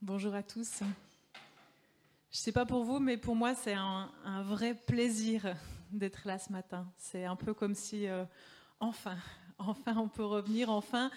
Bonjour 0.00 0.32
à 0.32 0.44
tous. 0.44 0.78
Je 0.78 0.86
ne 0.86 1.34
sais 2.30 2.52
pas 2.52 2.64
pour 2.64 2.84
vous, 2.84 3.00
mais 3.00 3.16
pour 3.16 3.34
moi, 3.34 3.56
c'est 3.56 3.74
un, 3.74 4.08
vrai 4.44 4.74
plaisir 4.74 5.56
d'être 5.90 6.20
là 6.24 6.38
ce 6.38 6.52
matin. 6.52 6.86
C'est 6.98 7.24
un 7.24 7.34
peu 7.34 7.52
comme 7.52 7.74
si, 7.74 8.06
euh, 8.06 8.24
enfin, 8.78 9.16
enfin, 9.58 9.96
on 9.96 10.06
peut 10.06 10.24
revenir, 10.24 10.70
enfin, 10.70 11.10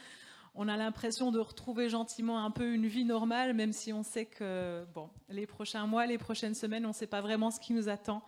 on 0.55 0.67
a 0.67 0.77
l'impression 0.77 1.31
de 1.31 1.37
retrouver 1.37 1.89
gentiment 1.89 2.43
un 2.43 2.49
peu 2.49 2.73
une 2.73 2.87
vie 2.87 3.05
normale, 3.05 3.53
même 3.53 3.71
si 3.71 3.93
on 3.93 4.01
sait 4.01 4.25
que, 4.25 4.83
bon, 4.95 5.11
les 5.29 5.45
prochains 5.45 5.85
mois, 5.85 6.07
les 6.07 6.17
prochaines 6.17 6.55
semaines, 6.55 6.85
on 6.85 6.89
ne 6.89 6.93
sait 6.93 7.05
pas 7.05 7.21
vraiment 7.21 7.51
ce 7.51 7.59
qui 7.59 7.73
nous 7.73 7.87
attend. 7.87 8.23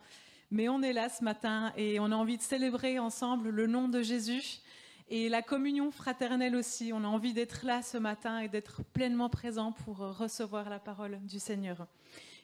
Mais 0.51 0.69
on 0.69 0.83
est 0.83 0.93
là 0.93 1.09
ce 1.09 1.23
matin 1.23 1.73
et 1.77 1.99
on 1.99 2.11
a 2.11 2.15
envie 2.15 2.37
de 2.37 2.43
célébrer 2.43 2.99
ensemble 2.99 3.49
le 3.49 3.65
nom 3.65 3.87
de 3.87 4.03
Jésus 4.03 4.59
et 5.07 5.29
la 5.29 5.41
communion 5.41 5.91
fraternelle 5.91 6.55
aussi, 6.55 6.91
on 6.93 7.03
a 7.03 7.07
envie 7.07 7.33
d'être 7.33 7.65
là 7.65 7.81
ce 7.81 7.97
matin 7.97 8.39
et 8.39 8.47
d'être 8.47 8.83
pleinement 8.83 9.29
présent 9.29 9.71
pour 9.71 9.97
recevoir 9.97 10.69
la 10.69 10.79
parole 10.79 11.19
du 11.23 11.39
Seigneur. 11.39 11.87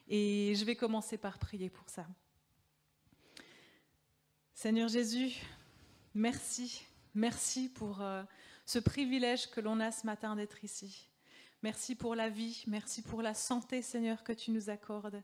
Et 0.07 0.53
je 0.55 0.65
vais 0.65 0.75
commencer 0.75 1.17
par 1.17 1.37
prier 1.37 1.69
pour 1.69 1.89
ça. 1.89 2.05
Seigneur 4.53 4.89
Jésus, 4.89 5.35
merci. 6.13 6.83
Merci 7.15 7.69
pour 7.69 8.01
euh, 8.01 8.23
ce 8.65 8.77
privilège 8.77 9.49
que 9.49 9.61
l'on 9.61 9.79
a 9.79 9.91
ce 9.91 10.05
matin 10.05 10.35
d'être 10.35 10.63
ici. 10.63 11.07
Merci 11.63 11.95
pour 11.95 12.15
la 12.15 12.29
vie, 12.29 12.63
merci 12.67 13.01
pour 13.01 13.21
la 13.21 13.33
santé, 13.33 13.81
Seigneur, 13.81 14.23
que 14.23 14.31
tu 14.31 14.51
nous 14.51 14.69
accordes 14.69 15.21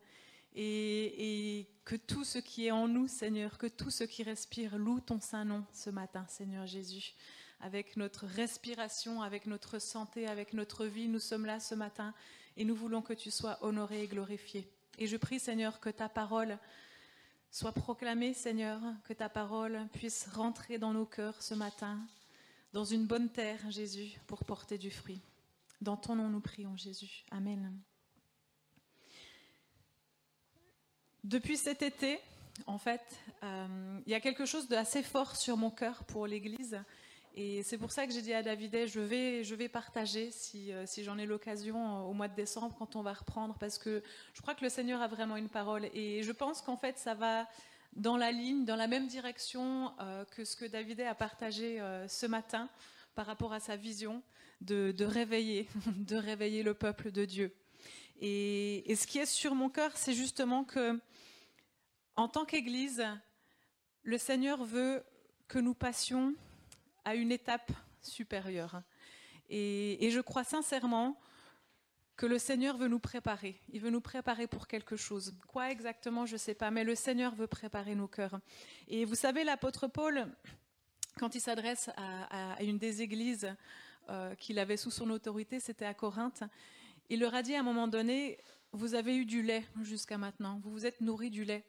et, 0.55 1.67
que 1.83 1.95
tout 1.95 2.23
ce 2.23 2.39
qui 2.39 2.65
est 2.65 2.71
en 2.71 2.87
nous, 2.87 3.07
Seigneur, 3.07 3.59
que 3.59 3.67
tout 3.67 3.91
ce 3.91 4.03
qui 4.03 4.23
respire 4.23 4.77
loue 4.77 4.99
ton 4.99 5.19
saint 5.19 5.45
nom 5.45 5.63
ce 5.71 5.91
matin, 5.91 6.25
Seigneur 6.27 6.65
Jésus. 6.65 7.13
Avec 7.59 7.95
notre 7.95 8.25
respiration, 8.25 9.21
avec 9.21 9.45
notre 9.45 9.77
santé, 9.77 10.27
avec 10.27 10.53
notre 10.53 10.85
vie, 10.85 11.07
nous 11.07 11.19
sommes 11.19 11.45
là 11.45 11.59
ce 11.59 11.75
matin 11.75 12.13
et 12.57 12.65
nous 12.65 12.75
voulons 12.75 13.03
que 13.03 13.13
tu 13.13 13.29
sois 13.29 13.59
honoré 13.61 14.03
et 14.03 14.07
glorifié. 14.07 14.67
Et 14.97 15.05
je 15.05 15.17
prie, 15.17 15.39
Seigneur, 15.39 15.79
que 15.79 15.89
ta 15.89 16.09
parole 16.09 16.57
soit 17.51 17.71
proclamée, 17.71 18.33
Seigneur, 18.33 18.81
que 19.03 19.13
ta 19.13 19.29
parole 19.29 19.87
puisse 19.93 20.27
rentrer 20.33 20.77
dans 20.77 20.93
nos 20.93 21.05
cœurs 21.05 21.41
ce 21.41 21.53
matin, 21.53 21.99
dans 22.73 22.85
une 22.85 23.05
bonne 23.05 23.29
terre, 23.29 23.59
Jésus, 23.69 24.19
pour 24.27 24.43
porter 24.43 24.77
du 24.77 24.91
fruit. 24.91 25.21
Dans 25.81 25.97
ton 25.97 26.15
nom, 26.15 26.29
nous 26.29 26.41
prions, 26.41 26.75
Jésus. 26.77 27.25
Amen. 27.31 27.79
Depuis 31.25 31.57
cet 31.57 31.81
été, 31.81 32.19
en 32.67 32.77
fait, 32.77 33.01
euh, 33.41 33.99
il 34.05 34.11
y 34.11 34.13
a 34.13 34.19
quelque 34.19 34.45
chose 34.45 34.67
d'assez 34.67 35.01
fort 35.01 35.35
sur 35.35 35.57
mon 35.57 35.71
cœur 35.71 36.03
pour 36.03 36.27
l'Église. 36.27 36.79
Et 37.33 37.63
c'est 37.63 37.79
pour 37.79 37.91
ça 37.91 38.05
que 38.05 38.13
j'ai 38.13 38.21
dit 38.21 38.31
à 38.31 38.43
David, 38.43 38.85
je 38.85 38.99
vais, 38.99 39.43
je 39.43 39.55
vais 39.55 39.67
partager 39.67 40.29
si, 40.29 40.71
euh, 40.71 40.85
si 40.85 41.03
j'en 41.03 41.17
ai 41.17 41.25
l'occasion 41.25 41.77
euh, 41.77 42.01
au 42.01 42.13
mois 42.13 42.27
de 42.27 42.35
décembre 42.35 42.75
quand 42.77 42.95
on 42.95 43.01
va 43.01 43.13
reprendre, 43.13 43.55
parce 43.59 43.79
que 43.79 44.03
je 44.35 44.41
crois 44.43 44.53
que 44.53 44.63
le 44.63 44.69
Seigneur 44.69 45.01
a 45.01 45.07
vraiment 45.07 45.35
une 45.35 45.49
parole. 45.49 45.89
Et 45.95 46.21
je 46.21 46.31
pense 46.31 46.61
qu'en 46.61 46.77
fait, 46.77 46.99
ça 46.99 47.15
va 47.15 47.49
dans 47.93 48.17
la 48.17 48.31
ligne, 48.31 48.63
dans 48.63 48.75
la 48.75 48.85
même 48.87 49.07
direction 49.07 49.93
que 50.35 50.45
ce 50.45 50.55
que 50.55 50.65
David 50.65 51.01
a 51.01 51.15
partagé 51.15 51.81
ce 52.07 52.27
matin 52.27 52.69
par 53.15 53.25
rapport 53.25 53.51
à 53.51 53.59
sa 53.59 53.77
vision 53.77 54.21
de, 54.61 54.91
de 54.91 55.05
réveiller, 55.05 55.67
de 55.87 56.17
réveiller 56.17 56.61
le 56.61 56.75
peuple 56.75 57.11
de 57.11 57.25
Dieu. 57.25 57.55
Et, 58.21 58.91
et 58.91 58.95
ce 58.95 59.07
qui 59.07 59.17
est 59.17 59.25
sur 59.25 59.55
mon 59.55 59.69
cœur, 59.69 59.91
c'est 59.95 60.13
justement 60.13 60.63
que 60.63 60.99
en 62.15 62.27
tant 62.27 62.45
qu'Église, 62.45 63.05
le 64.03 64.17
Seigneur 64.17 64.63
veut 64.63 65.03
que 65.47 65.59
nous 65.59 65.73
passions 65.73 66.33
à 67.03 67.15
une 67.15 67.31
étape 67.31 67.71
supérieure. 68.01 68.81
Et, 69.49 70.09
je 70.11 70.21
crois 70.21 70.43
sincèrement 70.43 71.19
que 72.15 72.25
le 72.25 72.39
Seigneur 72.39 72.77
veut 72.77 72.87
nous 72.87 72.99
préparer. 72.99 73.59
Il 73.69 73.81
veut 73.81 73.89
nous 73.89 74.01
préparer 74.01 74.47
pour 74.47 74.67
quelque 74.67 74.95
chose. 74.95 75.35
Quoi 75.47 75.69
exactement, 75.71 76.25
je 76.25 76.33
ne 76.33 76.37
sais 76.37 76.55
pas, 76.55 76.71
mais 76.71 76.83
le 76.83 76.95
Seigneur 76.95 77.35
veut 77.35 77.47
préparer 77.47 77.93
nos 77.93 78.07
cœurs. 78.07 78.39
Et 78.87 79.05
vous 79.05 79.15
savez, 79.15 79.43
l'apôtre 79.43 79.87
Paul, 79.87 80.27
quand 81.19 81.35
il 81.35 81.41
s'adresse 81.41 81.89
à, 81.97 82.63
une 82.63 82.77
des 82.77 83.01
églises 83.01 83.53
euh, 84.09 84.33
qu'il 84.35 84.59
avait 84.59 84.77
sous 84.77 84.91
son 84.91 85.09
autorité, 85.09 85.59
c'était 85.59 85.85
à 85.85 85.93
Corinthe, 85.93 86.43
il 87.09 87.19
leur 87.19 87.35
a 87.35 87.43
dit 87.43 87.53
à 87.53 87.59
un 87.59 87.63
moment 87.63 87.87
donné, 87.87 88.39
vous 88.71 88.95
avez 88.95 89.15
eu 89.15 89.25
du 89.25 89.41
lait 89.41 89.65
jusqu'à 89.83 90.17
maintenant, 90.17 90.59
vous 90.63 90.71
vous 90.71 90.85
êtes 90.85 91.01
nourris 91.01 91.29
du 91.29 91.43
lait 91.43 91.65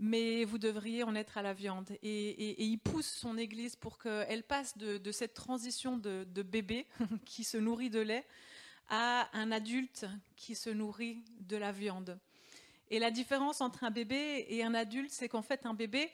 mais 0.00 0.44
vous 0.44 0.56
devriez 0.56 1.02
en 1.04 1.14
être 1.14 1.36
à 1.36 1.42
la 1.42 1.52
viande. 1.52 1.90
Et, 2.02 2.64
il 2.64 2.78
pousse 2.78 3.06
son 3.06 3.36
Église 3.36 3.76
pour 3.76 3.98
qu'elle 3.98 4.42
passe 4.42 4.76
de, 4.78 5.12
cette 5.12 5.34
transition 5.34 5.98
de, 5.98 6.42
bébé 6.42 6.86
qui 7.26 7.44
se 7.44 7.58
nourrit 7.58 7.90
de 7.90 8.00
lait 8.00 8.26
à 8.88 9.28
un 9.38 9.52
adulte 9.52 10.06
qui 10.36 10.54
se 10.54 10.70
nourrit 10.70 11.22
de 11.40 11.56
la 11.56 11.70
viande. 11.70 12.18
Et 12.88 12.98
la 12.98 13.10
différence 13.10 13.60
entre 13.60 13.84
un 13.84 13.90
bébé 13.90 14.46
et 14.48 14.64
un 14.64 14.74
adulte, 14.74 15.12
c'est 15.12 15.28
qu'en 15.28 15.42
fait, 15.42 15.64
un 15.66 15.74
bébé, 15.74 16.10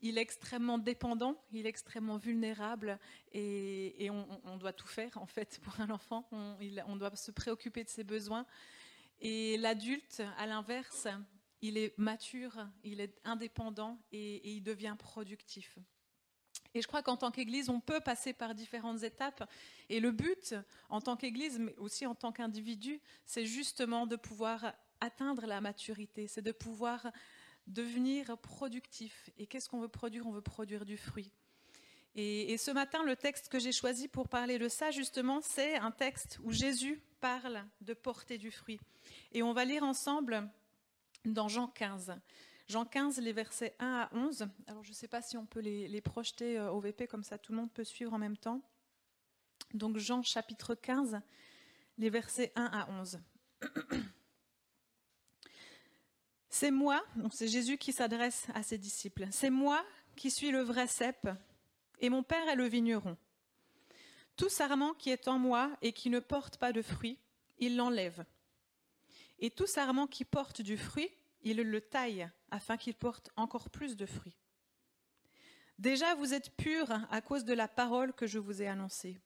il 0.00 0.16
est 0.16 0.22
extrêmement 0.22 0.78
dépendant, 0.78 1.36
il 1.52 1.66
est 1.66 1.68
extrêmement 1.68 2.16
vulnérable 2.16 2.98
et, 3.34 4.08
on, 4.10 4.56
doit 4.56 4.72
tout 4.72 4.88
faire 4.88 5.18
en 5.18 5.26
fait 5.26 5.60
pour 5.62 5.78
un 5.80 5.90
enfant. 5.90 6.26
On, 6.32 6.56
on 6.86 6.96
doit 6.96 7.14
se 7.14 7.30
préoccuper 7.30 7.84
de 7.84 7.90
ses 7.90 8.04
besoins. 8.04 8.46
Et 9.20 9.58
l'adulte, 9.58 10.22
à 10.38 10.46
l'inverse, 10.46 11.08
il 11.60 11.76
est 11.76 11.96
mature, 11.98 12.68
il 12.84 13.00
est 13.00 13.18
indépendant 13.24 13.98
et, 14.12 14.56
il 14.56 14.62
devient 14.62 14.96
productif. 14.98 15.78
Et 16.74 16.82
je 16.82 16.86
crois 16.86 17.02
qu'en 17.02 17.16
tant 17.16 17.30
qu'Église, 17.30 17.70
on 17.70 17.80
peut 17.80 18.00
passer 18.00 18.32
par 18.32 18.54
différentes 18.54 19.02
étapes. 19.02 19.48
Et 19.88 20.00
le 20.00 20.12
but, 20.12 20.54
en 20.90 21.00
tant 21.00 21.16
qu'Église, 21.16 21.58
mais 21.58 21.74
aussi 21.76 22.06
en 22.06 22.14
tant 22.14 22.30
qu'individu, 22.30 23.00
c'est 23.24 23.46
justement 23.46 24.06
de 24.06 24.16
pouvoir 24.16 24.74
atteindre 25.00 25.46
la 25.46 25.60
maturité, 25.60 26.26
c'est 26.28 26.42
de 26.42 26.52
pouvoir 26.52 27.10
devenir 27.66 28.36
productif. 28.38 29.30
Et 29.38 29.46
qu'est-ce 29.46 29.68
qu'on 29.68 29.80
veut 29.80 29.88
produire? 29.88 30.26
On 30.26 30.32
veut 30.32 30.42
produire 30.42 30.84
du 30.84 30.96
fruit. 30.96 31.32
Et, 32.14 32.52
et 32.52 32.58
ce 32.58 32.70
matin, 32.70 33.02
le 33.04 33.16
texte 33.16 33.48
que 33.48 33.58
j'ai 33.58 33.72
choisi 33.72 34.08
pour 34.08 34.28
parler 34.28 34.58
de 34.58 34.68
ça, 34.68 34.90
justement, 34.90 35.40
c'est 35.40 35.76
un 35.76 35.90
texte 35.90 36.38
où 36.42 36.52
Jésus 36.52 37.00
parle 37.20 37.64
de 37.80 37.94
porter 37.94 38.38
du 38.38 38.50
fruit. 38.50 38.80
Et 39.32 39.42
on 39.42 39.52
va 39.52 39.64
lire 39.64 39.82
ensemble 39.82 40.48
dans 41.32 41.48
Jean 41.48 41.68
15. 41.68 42.14
Jean 42.68 42.84
15, 42.84 43.18
les 43.20 43.32
versets 43.32 43.74
1 43.78 43.86
à 43.86 44.14
11. 44.14 44.48
Alors 44.66 44.84
je 44.84 44.90
ne 44.90 44.94
sais 44.94 45.08
pas 45.08 45.22
si 45.22 45.36
on 45.36 45.46
peut 45.46 45.60
les, 45.60 46.00
projeter 46.00 46.58
euh, 46.58 46.70
au 46.70 46.80
VP, 46.80 47.06
comme 47.06 47.24
ça 47.24 47.38
tout 47.38 47.52
le 47.52 47.58
monde 47.58 47.72
peut 47.72 47.84
suivre 47.84 48.12
en 48.12 48.18
même 48.18 48.36
temps. 48.36 48.62
Donc 49.74 49.96
Jean 49.98 50.22
chapitre 50.22 50.74
15, 50.74 51.20
les 51.96 52.10
versets 52.10 52.52
1 52.56 52.64
à 52.64 52.90
11. 52.90 53.20
C'est 56.50 56.70
moi, 56.72 57.04
c'est 57.30 57.46
Jésus 57.46 57.78
qui 57.78 57.92
s'adresse 57.92 58.48
à 58.52 58.64
ses 58.64 58.78
disciples, 58.78 59.28
c'est 59.30 59.50
moi 59.50 59.84
qui 60.16 60.28
suis 60.28 60.50
le 60.50 60.60
vrai 60.60 60.88
cep, 60.88 61.28
et 62.00 62.08
mon 62.10 62.24
Père 62.24 62.48
est 62.48 62.56
le 62.56 62.64
vigneron. 62.64 63.16
Tout 64.34 64.48
sarment 64.48 64.94
qui 64.94 65.10
est 65.10 65.28
en 65.28 65.38
moi 65.38 65.70
et 65.82 65.92
qui 65.92 66.10
ne 66.10 66.18
porte 66.18 66.56
pas 66.56 66.72
de 66.72 66.82
fruit, 66.82 67.18
il 67.58 67.76
l'enlève 67.76 68.24
et 69.38 69.50
tout 69.50 69.66
sarment 69.66 70.06
qui 70.06 70.24
porte 70.24 70.62
du 70.62 70.76
fruit, 70.76 71.10
il 71.42 71.58
le 71.58 71.80
taille 71.80 72.28
afin 72.50 72.76
qu'il 72.76 72.94
porte 72.94 73.30
encore 73.36 73.70
plus 73.70 73.96
de 73.96 74.06
fruits. 74.06 74.36
Déjà 75.78 76.14
vous 76.14 76.34
êtes 76.34 76.56
purs 76.56 76.90
à 77.10 77.20
cause 77.20 77.44
de 77.44 77.54
la 77.54 77.68
parole 77.68 78.12
que 78.12 78.26
je 78.26 78.38
vous 78.38 78.62
ai 78.62 78.66
annoncée. 78.66 79.20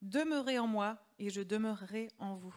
Demeurez 0.00 0.58
en 0.58 0.66
moi 0.66 0.98
et 1.18 1.30
je 1.30 1.42
demeurerai 1.42 2.08
en 2.18 2.34
vous. 2.34 2.54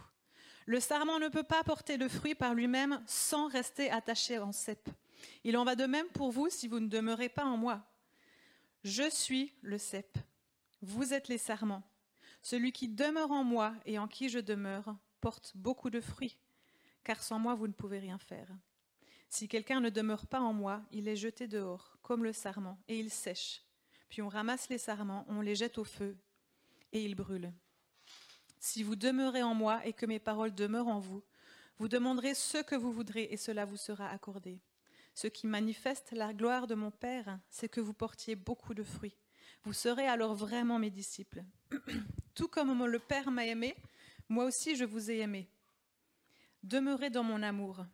Le 0.65 0.79
sarment 0.79 1.19
ne 1.19 1.27
peut 1.27 1.43
pas 1.43 1.63
porter 1.63 1.97
de 1.97 2.07
fruits 2.07 2.33
par 2.33 2.53
lui-même 2.53 3.03
sans 3.05 3.47
rester 3.47 3.91
attaché 3.91 4.39
en 4.39 4.51
cep. 4.51 4.89
Il 5.43 5.57
en 5.57 5.65
va 5.65 5.75
de 5.75 5.85
même 5.85 6.07
pour 6.07 6.31
vous 6.31 6.49
si 6.49 6.67
vous 6.67 6.79
ne 6.79 6.87
demeurez 6.87 7.29
pas 7.29 7.45
en 7.45 7.57
moi. 7.57 7.85
Je 8.83 9.09
suis 9.09 9.53
le 9.61 9.77
cep. 9.77 10.17
Vous 10.81 11.13
êtes 11.13 11.27
les 11.27 11.37
sarments. 11.37 11.83
Celui 12.41 12.71
qui 12.71 12.87
demeure 12.87 13.31
en 13.31 13.43
moi 13.43 13.73
et 13.85 13.99
en 13.99 14.07
qui 14.07 14.29
je 14.29 14.39
demeure 14.39 14.95
porte 15.19 15.51
beaucoup 15.55 15.89
de 15.89 16.01
fruits 16.01 16.37
car 17.05 17.21
sans 17.23 17.39
moi 17.39 17.55
vous 17.55 17.67
ne 17.67 17.73
pouvez 17.73 17.99
rien 17.99 18.17
faire. 18.17 18.49
Si 19.35 19.49
quelqu'un 19.49 19.81
ne 19.81 19.89
demeure 19.89 20.27
pas 20.27 20.39
en 20.39 20.53
moi, 20.53 20.81
il 20.93 21.09
est 21.09 21.17
jeté 21.17 21.45
dehors, 21.45 21.97
comme 22.01 22.23
le 22.23 22.31
sarment, 22.31 22.79
et 22.87 22.97
il 22.97 23.09
sèche. 23.09 23.63
Puis 24.07 24.21
on 24.21 24.29
ramasse 24.29 24.69
les 24.69 24.77
sarments, 24.77 25.25
on 25.27 25.41
les 25.41 25.55
jette 25.55 25.77
au 25.77 25.83
feu, 25.83 26.15
et 26.93 27.03
ils 27.03 27.15
brûlent. 27.15 27.51
Si 28.61 28.81
vous 28.81 28.95
demeurez 28.95 29.43
en 29.43 29.53
moi 29.53 29.85
et 29.85 29.91
que 29.91 30.05
mes 30.05 30.19
paroles 30.19 30.55
demeurent 30.55 30.87
en 30.87 30.99
vous, 30.99 31.21
vous 31.79 31.89
demanderez 31.89 32.33
ce 32.33 32.59
que 32.59 32.75
vous 32.75 32.93
voudrez, 32.93 33.27
et 33.29 33.35
cela 33.35 33.65
vous 33.65 33.75
sera 33.75 34.07
accordé. 34.07 34.61
Ce 35.15 35.27
qui 35.27 35.47
manifeste 35.47 36.13
la 36.13 36.33
gloire 36.33 36.65
de 36.65 36.75
mon 36.75 36.91
Père, 36.91 37.37
c'est 37.49 37.67
que 37.67 37.81
vous 37.81 37.93
portiez 37.93 38.37
beaucoup 38.37 38.73
de 38.73 38.83
fruits. 38.83 39.17
Vous 39.65 39.73
serez 39.73 40.07
alors 40.07 40.33
vraiment 40.33 40.79
mes 40.79 40.91
disciples. 40.91 41.43
Tout 42.35 42.47
comme 42.47 42.85
le 42.85 42.99
Père 42.99 43.31
m'a 43.31 43.45
aimé, 43.45 43.75
moi 44.29 44.45
aussi 44.45 44.77
je 44.77 44.85
vous 44.85 45.11
ai 45.11 45.19
aimé. 45.19 45.49
Demeurez 46.63 47.09
dans 47.09 47.23
mon 47.23 47.43
amour. 47.43 47.85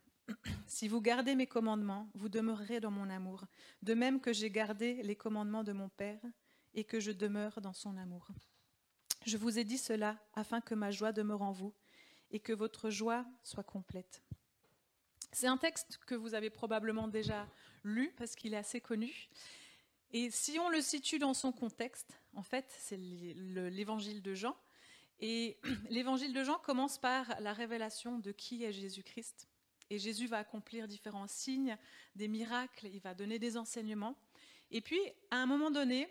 Si 0.67 0.87
vous 0.87 1.01
gardez 1.01 1.35
mes 1.35 1.47
commandements, 1.47 2.09
vous 2.13 2.29
demeurerez 2.29 2.79
dans 2.79 2.91
mon 2.91 3.09
amour, 3.09 3.45
de 3.81 3.93
même 3.93 4.19
que 4.19 4.33
j'ai 4.33 4.49
gardé 4.49 5.01
les 5.03 5.15
commandements 5.15 5.63
de 5.63 5.73
mon 5.73 5.89
Père 5.89 6.21
et 6.73 6.83
que 6.83 6.99
je 6.99 7.11
demeure 7.11 7.61
dans 7.61 7.73
son 7.73 7.97
amour. 7.97 8.27
Je 9.25 9.37
vous 9.37 9.59
ai 9.59 9.63
dit 9.63 9.77
cela 9.77 10.17
afin 10.33 10.61
que 10.61 10.73
ma 10.73 10.91
joie 10.91 11.11
demeure 11.11 11.41
en 11.41 11.51
vous 11.51 11.73
et 12.31 12.39
que 12.39 12.53
votre 12.53 12.89
joie 12.89 13.25
soit 13.43 13.63
complète. 13.63 14.21
C'est 15.31 15.47
un 15.47 15.57
texte 15.57 15.99
que 16.05 16.15
vous 16.15 16.33
avez 16.33 16.49
probablement 16.49 17.07
déjà 17.07 17.47
lu 17.83 18.13
parce 18.17 18.35
qu'il 18.35 18.53
est 18.53 18.57
assez 18.57 18.81
connu. 18.81 19.29
Et 20.11 20.29
si 20.29 20.59
on 20.59 20.69
le 20.69 20.81
situe 20.81 21.19
dans 21.19 21.33
son 21.33 21.51
contexte, 21.51 22.19
en 22.33 22.43
fait, 22.43 22.65
c'est 22.79 22.97
l'évangile 22.97 24.21
de 24.21 24.33
Jean. 24.33 24.57
Et 25.19 25.57
l'évangile 25.89 26.33
de 26.33 26.43
Jean 26.43 26.57
commence 26.57 26.97
par 26.97 27.39
la 27.39 27.53
révélation 27.53 28.19
de 28.19 28.31
qui 28.31 28.63
est 28.63 28.73
Jésus-Christ. 28.73 29.47
Et 29.91 29.99
Jésus 29.99 30.25
va 30.25 30.37
accomplir 30.37 30.87
différents 30.87 31.27
signes, 31.27 31.77
des 32.15 32.29
miracles, 32.29 32.87
il 32.87 33.01
va 33.01 33.13
donner 33.13 33.39
des 33.39 33.57
enseignements. 33.57 34.15
Et 34.71 34.79
puis, 34.79 35.01
à 35.31 35.35
un 35.35 35.45
moment 35.45 35.69
donné, 35.69 36.07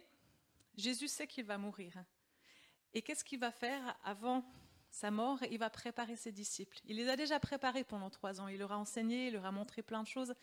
Jésus 0.76 1.08
sait 1.08 1.26
qu'il 1.26 1.46
va 1.46 1.56
mourir. 1.56 1.94
Et 2.92 3.00
qu'est-ce 3.00 3.24
qu'il 3.24 3.40
va 3.40 3.50
faire 3.50 3.96
avant 4.04 4.44
sa 4.90 5.10
mort? 5.10 5.38
Il 5.50 5.58
va 5.58 5.70
préparer 5.70 6.16
ses 6.16 6.30
disciples. 6.30 6.78
Il 6.84 6.96
les 6.96 7.08
a 7.08 7.16
déjà 7.16 7.40
préparés 7.40 7.82
pendant 7.82 8.10
trois 8.10 8.38
ans. 8.42 8.48
Il 8.48 8.58
leur 8.58 8.72
a 8.72 8.76
enseigné, 8.76 9.28
il 9.28 9.32
leur 9.32 9.46
a 9.46 9.50
montré 9.50 9.80
plein 9.80 10.02
de 10.02 10.08
choses. 10.08 10.34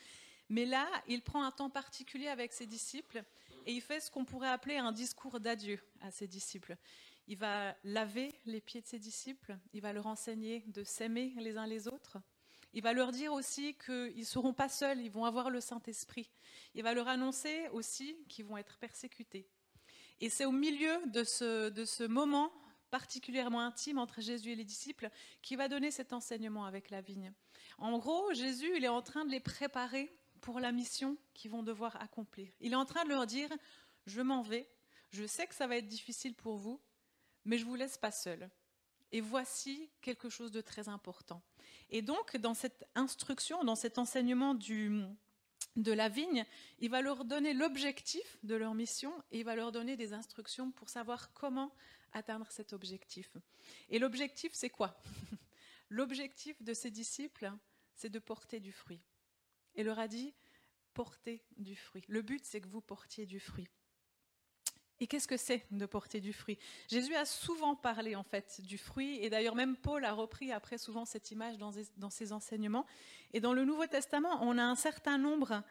Mais 0.49 0.65
là, 0.65 0.89
il 1.07 1.21
prend 1.21 1.43
un 1.43 1.51
temps 1.51 1.69
particulier 1.69 2.29
avec 2.29 2.53
ses 2.53 2.65
disciples 2.65 3.23
et 3.67 3.71
il 3.71 3.81
fait 3.81 3.99
ce 3.99 4.09
qu'on 4.09 4.25
pourrait 4.25 4.49
appeler 4.49 4.77
un 4.77 4.91
discours 4.91 5.39
d'adieu 5.39 5.79
à 6.01 6.09
ses 6.09 6.25
disciples. 6.25 6.75
Il 7.27 7.37
va 7.37 7.75
laver 7.83 8.33
les 8.45 8.61
pieds 8.61 8.81
de 8.81 8.87
ses 8.87 8.97
disciples, 8.97 9.59
il 9.73 9.81
va 9.81 9.93
leur 9.93 10.07
enseigner 10.07 10.63
de 10.67 10.83
s'aimer 10.83 11.35
les 11.37 11.55
uns 11.57 11.67
les 11.67 11.87
autres. 11.87 12.17
Il 12.73 12.83
va 12.83 12.93
leur 12.93 13.11
dire 13.11 13.33
aussi 13.33 13.75
qu'ils 13.75 14.19
ne 14.19 14.23
seront 14.23 14.53
pas 14.53 14.69
seuls, 14.69 14.99
ils 14.99 15.11
vont 15.11 15.25
avoir 15.25 15.49
le 15.49 15.61
Saint-Esprit. 15.61 16.29
Il 16.75 16.83
va 16.83 16.93
leur 16.93 17.07
annoncer 17.07 17.67
aussi 17.69 18.15
qu'ils 18.27 18.45
vont 18.45 18.57
être 18.57 18.77
persécutés. 18.77 19.47
Et 20.19 20.29
c'est 20.29 20.45
au 20.45 20.51
milieu 20.51 20.99
de 21.07 21.23
ce, 21.23 21.69
de 21.69 21.85
ce 21.85 22.03
moment 22.03 22.51
particulièrement 22.89 23.61
intime 23.61 23.97
entre 23.97 24.21
Jésus 24.21 24.51
et 24.51 24.55
les 24.55 24.63
disciples 24.63 25.09
qui 25.41 25.55
va 25.55 25.67
donner 25.67 25.91
cet 25.91 26.13
enseignement 26.13 26.65
avec 26.65 26.89
la 26.89 27.01
vigne. 27.01 27.33
En 27.77 27.97
gros, 27.97 28.33
Jésus, 28.33 28.71
il 28.75 28.83
est 28.83 28.89
en 28.89 29.01
train 29.01 29.25
de 29.25 29.31
les 29.31 29.39
préparer 29.39 30.11
pour 30.41 30.59
la 30.59 30.71
mission 30.71 31.17
qu'ils 31.33 31.51
vont 31.51 31.63
devoir 31.63 32.01
accomplir. 32.01 32.51
Il 32.61 32.73
est 32.73 32.77
en 32.77 32.85
train 32.85 33.03
de 33.03 33.09
leur 33.09 33.27
dire, 33.27 33.49
je 34.05 34.21
m'en 34.21 34.41
vais, 34.41 34.69
je 35.11 35.25
sais 35.25 35.47
que 35.47 35.55
ça 35.55 35.67
va 35.67 35.77
être 35.77 35.87
difficile 35.87 36.33
pour 36.33 36.57
vous, 36.57 36.79
mais 37.45 37.57
je 37.57 37.65
ne 37.65 37.69
vous 37.69 37.75
laisse 37.75 37.97
pas 37.97 38.11
seul. 38.11 38.49
Et 39.11 39.21
voici 39.21 39.89
quelque 40.01 40.29
chose 40.29 40.51
de 40.51 40.61
très 40.61 40.89
important. 40.89 41.41
Et 41.89 42.01
donc, 42.01 42.35
dans 42.37 42.53
cette 42.53 42.85
instruction, 42.95 43.63
dans 43.63 43.75
cet 43.75 43.97
enseignement 43.97 44.53
de 44.53 45.91
la 45.91 46.09
vigne, 46.09 46.45
il 46.79 46.89
va 46.89 47.01
leur 47.01 47.23
donner 47.23 47.53
l'objectif 47.53 48.37
de 48.43 48.55
leur 48.55 48.73
mission 48.73 49.13
et 49.31 49.39
il 49.39 49.45
va 49.45 49.55
leur 49.55 49.71
donner 49.71 49.95
des 49.95 50.13
instructions 50.13 50.71
pour 50.71 50.89
savoir 50.89 51.33
comment 51.33 51.71
atteindre 52.13 52.47
cet 52.51 52.73
objectif. 52.73 53.29
Et 53.89 53.99
l'objectif, 53.99 54.53
c'est 54.53 54.69
quoi? 54.69 54.99
L'objectif 55.89 56.61
de 56.61 56.73
ces 56.73 56.91
disciples, 56.91 57.51
c'est 57.95 58.09
de 58.09 58.19
porter 58.19 58.59
du 58.59 58.73
fruit 58.73 59.01
et 59.77 59.83
leur 59.83 59.99
a 59.99 60.07
dit, 60.07 60.33
portez 60.93 61.45
du 61.57 61.75
fruit. 61.75 62.03
Le 62.07 62.21
but, 62.21 62.43
c'est 62.43 62.59
que 62.59 62.67
vous 62.67 62.81
portiez 62.81 63.25
du 63.25 63.39
fruit. 63.39 63.69
Et 64.99 65.07
qu'est-ce 65.07 65.27
que 65.27 65.37
c'est 65.37 65.65
de 65.71 65.85
porter 65.85 66.21
du 66.21 66.33
fruit? 66.33 66.57
Jésus 66.87 67.15
a 67.15 67.25
souvent 67.25 67.75
parlé 67.75 68.15
en 68.15 68.23
fait 68.23 68.61
du 68.61 68.77
fruit, 68.77 69.19
et 69.23 69.29
d'ailleurs 69.29 69.55
même 69.55 69.75
Paul 69.75 70.03
a 70.05 70.13
repris 70.13 70.51
après 70.51 70.77
souvent 70.77 71.05
cette 71.05 71.29
image 71.31 71.57
dans, 71.57 72.09
ses 72.09 72.33
enseignements. 72.33 72.85
Et 73.33 73.39
dans 73.39 73.53
le 73.53 73.63
Nouveau 73.63 73.85
Testament, 73.85 74.39
on 74.41 74.57
a 74.57 74.63
un 74.63 74.75
certain 74.75 75.19
nombre 75.19 75.61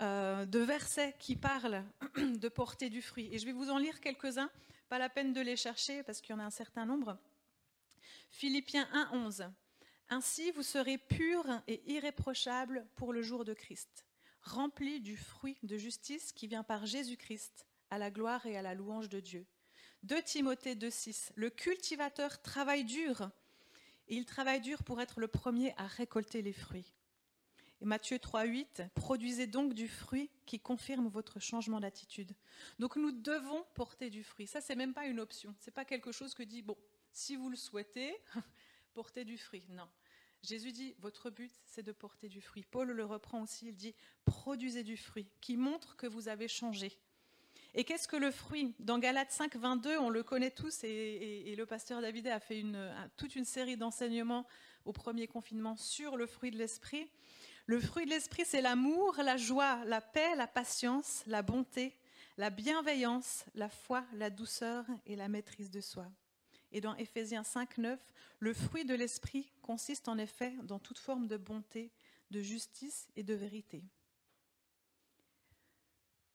euh, 0.00 0.46
de 0.46 0.58
versets 0.58 1.14
qui 1.20 1.36
parlent 1.36 1.84
de 2.16 2.48
porter 2.48 2.90
du 2.90 3.02
fruit. 3.02 3.28
Et 3.32 3.38
je 3.38 3.46
vais 3.46 3.52
vous 3.52 3.70
en 3.70 3.78
lire 3.78 4.00
quelques-uns, 4.00 4.50
pas 4.88 4.98
la 4.98 5.08
peine 5.08 5.32
de 5.32 5.40
les 5.40 5.56
chercher 5.56 6.02
parce 6.02 6.20
qu'il 6.20 6.34
y 6.34 6.38
en 6.38 6.40
a 6.40 6.44
un 6.44 6.50
certain 6.50 6.84
nombre. 6.84 7.16
Philippiens 8.30 8.88
1, 8.92 9.10
11. 9.12 9.44
Ainsi, 10.08 10.50
vous 10.50 10.62
serez 10.62 10.98
purs 10.98 11.62
et 11.68 11.82
irréprochables 11.86 12.86
pour 12.96 13.12
le 13.12 13.22
jour 13.22 13.44
de 13.44 13.54
Christ, 13.54 14.04
remplis 14.42 15.00
du 15.00 15.16
fruit 15.16 15.56
de 15.62 15.76
justice 15.76 16.32
qui 16.32 16.48
vient 16.48 16.64
par 16.64 16.84
Jésus-Christ, 16.84 17.66
à 17.92 17.98
la 17.98 18.10
gloire 18.10 18.46
et 18.46 18.56
à 18.56 18.62
la 18.62 18.72
louange 18.72 19.10
de 19.10 19.20
Dieu. 19.20 19.44
2 20.04 20.22
Timothée 20.22 20.74
2,6 20.74 21.30
Le 21.34 21.50
cultivateur 21.50 22.40
travaille 22.40 22.84
dur, 22.84 23.30
et 24.08 24.16
il 24.16 24.24
travaille 24.24 24.62
dur 24.62 24.82
pour 24.82 25.02
être 25.02 25.20
le 25.20 25.28
premier 25.28 25.74
à 25.76 25.86
récolter 25.86 26.40
les 26.40 26.54
fruits. 26.54 26.90
Et 27.82 27.84
Matthieu 27.84 28.16
3,8 28.16 28.88
Produisez 28.94 29.46
donc 29.46 29.74
du 29.74 29.88
fruit 29.88 30.30
qui 30.46 30.58
confirme 30.58 31.08
votre 31.08 31.38
changement 31.38 31.80
d'attitude. 31.80 32.32
Donc 32.78 32.96
nous 32.96 33.12
devons 33.12 33.62
porter 33.74 34.08
du 34.08 34.24
fruit. 34.24 34.46
Ça, 34.46 34.62
c'est 34.62 34.74
même 34.74 34.94
pas 34.94 35.04
une 35.04 35.20
option. 35.20 35.54
C'est 35.58 35.70
pas 35.70 35.84
quelque 35.84 36.12
chose 36.12 36.32
que 36.32 36.42
dit 36.42 36.62
bon, 36.62 36.78
si 37.12 37.36
vous 37.36 37.50
le 37.50 37.56
souhaitez, 37.56 38.16
portez 38.94 39.26
du 39.26 39.36
fruit. 39.36 39.64
Non. 39.68 39.88
Jésus 40.42 40.72
dit, 40.72 40.94
votre 40.98 41.28
but, 41.28 41.52
c'est 41.66 41.82
de 41.82 41.92
porter 41.92 42.30
du 42.30 42.40
fruit. 42.40 42.64
Paul 42.64 42.90
le 42.90 43.04
reprend 43.04 43.42
aussi, 43.42 43.68
il 43.68 43.76
dit, 43.76 43.94
produisez 44.24 44.82
du 44.82 44.96
fruit, 44.96 45.28
qui 45.42 45.58
montre 45.58 45.94
que 45.94 46.06
vous 46.06 46.28
avez 46.28 46.48
changé. 46.48 46.98
Et 47.74 47.84
qu'est-ce 47.84 48.06
que 48.06 48.16
le 48.16 48.30
fruit? 48.30 48.74
Dans 48.80 48.98
Galates 48.98 49.30
5, 49.30 49.56
22, 49.56 49.96
on 49.96 50.10
le 50.10 50.22
connaît 50.22 50.50
tous, 50.50 50.84
et, 50.84 51.54
le 51.56 51.64
pasteur 51.64 52.02
David 52.02 52.26
a 52.26 52.38
fait 52.38 52.62
toute 53.16 53.34
une 53.34 53.46
série 53.46 53.78
d'enseignements 53.78 54.46
au 54.84 54.92
premier 54.92 55.26
confinement 55.26 55.76
sur 55.76 56.18
le 56.18 56.26
fruit 56.26 56.50
de 56.50 56.58
l'esprit. 56.58 57.08
Le 57.64 57.80
fruit 57.80 58.04
de 58.04 58.10
l'esprit, 58.10 58.42
c'est 58.44 58.60
l'amour, 58.60 59.16
la 59.24 59.38
joie, 59.38 59.82
la 59.86 60.02
paix, 60.02 60.34
la 60.36 60.46
patience, 60.46 61.22
la 61.26 61.40
bonté, 61.40 61.96
la 62.36 62.50
bienveillance, 62.50 63.46
la 63.54 63.70
foi, 63.70 64.04
la 64.14 64.28
douceur 64.28 64.84
et 65.06 65.16
la 65.16 65.28
maîtrise 65.28 65.70
de 65.70 65.80
soi. 65.80 66.06
Et 66.72 66.82
dans 66.82 66.94
Éphésiens 66.96 67.44
5, 67.44 67.78
9, 67.78 67.98
le 68.38 68.52
fruit 68.52 68.84
de 68.84 68.94
l'esprit 68.94 69.50
consiste 69.62 70.08
en 70.08 70.18
effet 70.18 70.52
dans 70.64 70.78
toute 70.78 70.98
forme 70.98 71.26
de 71.26 71.38
bonté, 71.38 71.90
de 72.30 72.42
justice 72.42 73.08
et 73.16 73.22
de 73.22 73.34
vérité. 73.34 73.82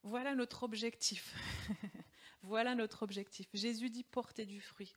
Voilà 0.03 0.35
notre 0.35 0.63
objectif. 0.63 1.35
voilà 2.43 2.75
notre 2.75 3.03
objectif. 3.03 3.47
Jésus 3.53 3.89
dit 3.89 4.03
portez 4.03 4.45
du 4.45 4.61
fruit. 4.61 4.95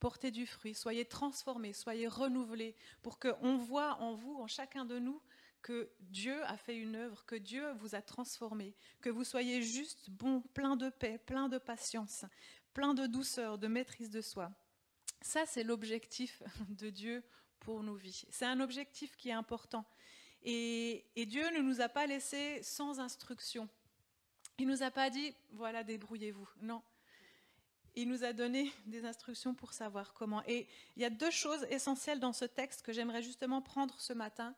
Portez 0.00 0.30
du 0.30 0.46
fruit, 0.46 0.74
soyez 0.74 1.04
transformés, 1.04 1.72
soyez 1.72 2.08
renouvelés 2.08 2.74
pour 3.02 3.20
qu'on 3.20 3.56
voit 3.56 3.94
en 4.00 4.14
vous, 4.14 4.34
en 4.34 4.48
chacun 4.48 4.84
de 4.84 4.98
nous, 4.98 5.22
que 5.62 5.92
Dieu 6.00 6.42
a 6.44 6.56
fait 6.56 6.76
une 6.76 6.96
œuvre, 6.96 7.24
que 7.24 7.36
Dieu 7.36 7.70
vous 7.74 7.94
a 7.94 8.02
transformé, 8.02 8.74
que 9.00 9.10
vous 9.10 9.22
soyez 9.22 9.62
juste, 9.62 10.10
bon, 10.10 10.40
plein 10.54 10.74
de 10.76 10.90
paix, 10.90 11.18
plein 11.18 11.48
de 11.48 11.58
patience, 11.58 12.24
plein 12.74 12.94
de 12.94 13.06
douceur, 13.06 13.58
de 13.58 13.68
maîtrise 13.68 14.10
de 14.10 14.20
soi. 14.20 14.50
Ça, 15.20 15.46
c'est 15.46 15.62
l'objectif 15.62 16.42
de 16.68 16.90
Dieu 16.90 17.22
pour 17.60 17.82
nos 17.82 17.94
vies. 17.94 18.24
C'est 18.30 18.44
un 18.44 18.60
objectif 18.60 19.16
qui 19.16 19.28
est 19.28 19.32
important. 19.32 19.86
Et, 20.42 21.04
Dieu 21.14 21.44
ne 21.56 21.62
nous 21.62 21.80
a 21.80 21.88
pas 21.88 22.06
laissés 22.06 22.60
sans 22.62 22.98
instruction. 22.98 23.68
Il 24.58 24.66
nous 24.68 24.82
a 24.82 24.90
pas 24.90 25.10
dit, 25.10 25.34
voilà, 25.52 25.82
débrouillez-vous. 25.82 26.48
Non. 26.60 26.82
Il 27.94 28.08
nous 28.08 28.24
a 28.24 28.32
donné 28.32 28.72
des 28.86 29.04
instructions 29.04 29.54
pour 29.54 29.72
savoir 29.72 30.14
comment. 30.14 30.42
Et 30.46 30.66
il 30.96 31.02
y 31.02 31.04
a 31.04 31.10
deux 31.10 31.30
choses 31.30 31.64
essentielles 31.70 32.20
dans 32.20 32.32
ce 32.32 32.44
texte 32.44 32.82
que 32.82 32.92
j'aimerais 32.92 33.22
justement 33.22 33.60
prendre 33.60 34.00
ce 34.00 34.12
matin 34.12 34.54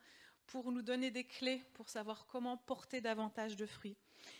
pour 0.46 0.70
nous 0.70 0.82
donner 0.82 1.10
des 1.10 1.24
clés 1.24 1.64
pour 1.74 1.88
savoir 1.88 2.26
comment 2.26 2.56
porter 2.56 3.00
davantage 3.00 3.56
de 3.56 3.66
fruits. 3.66 3.96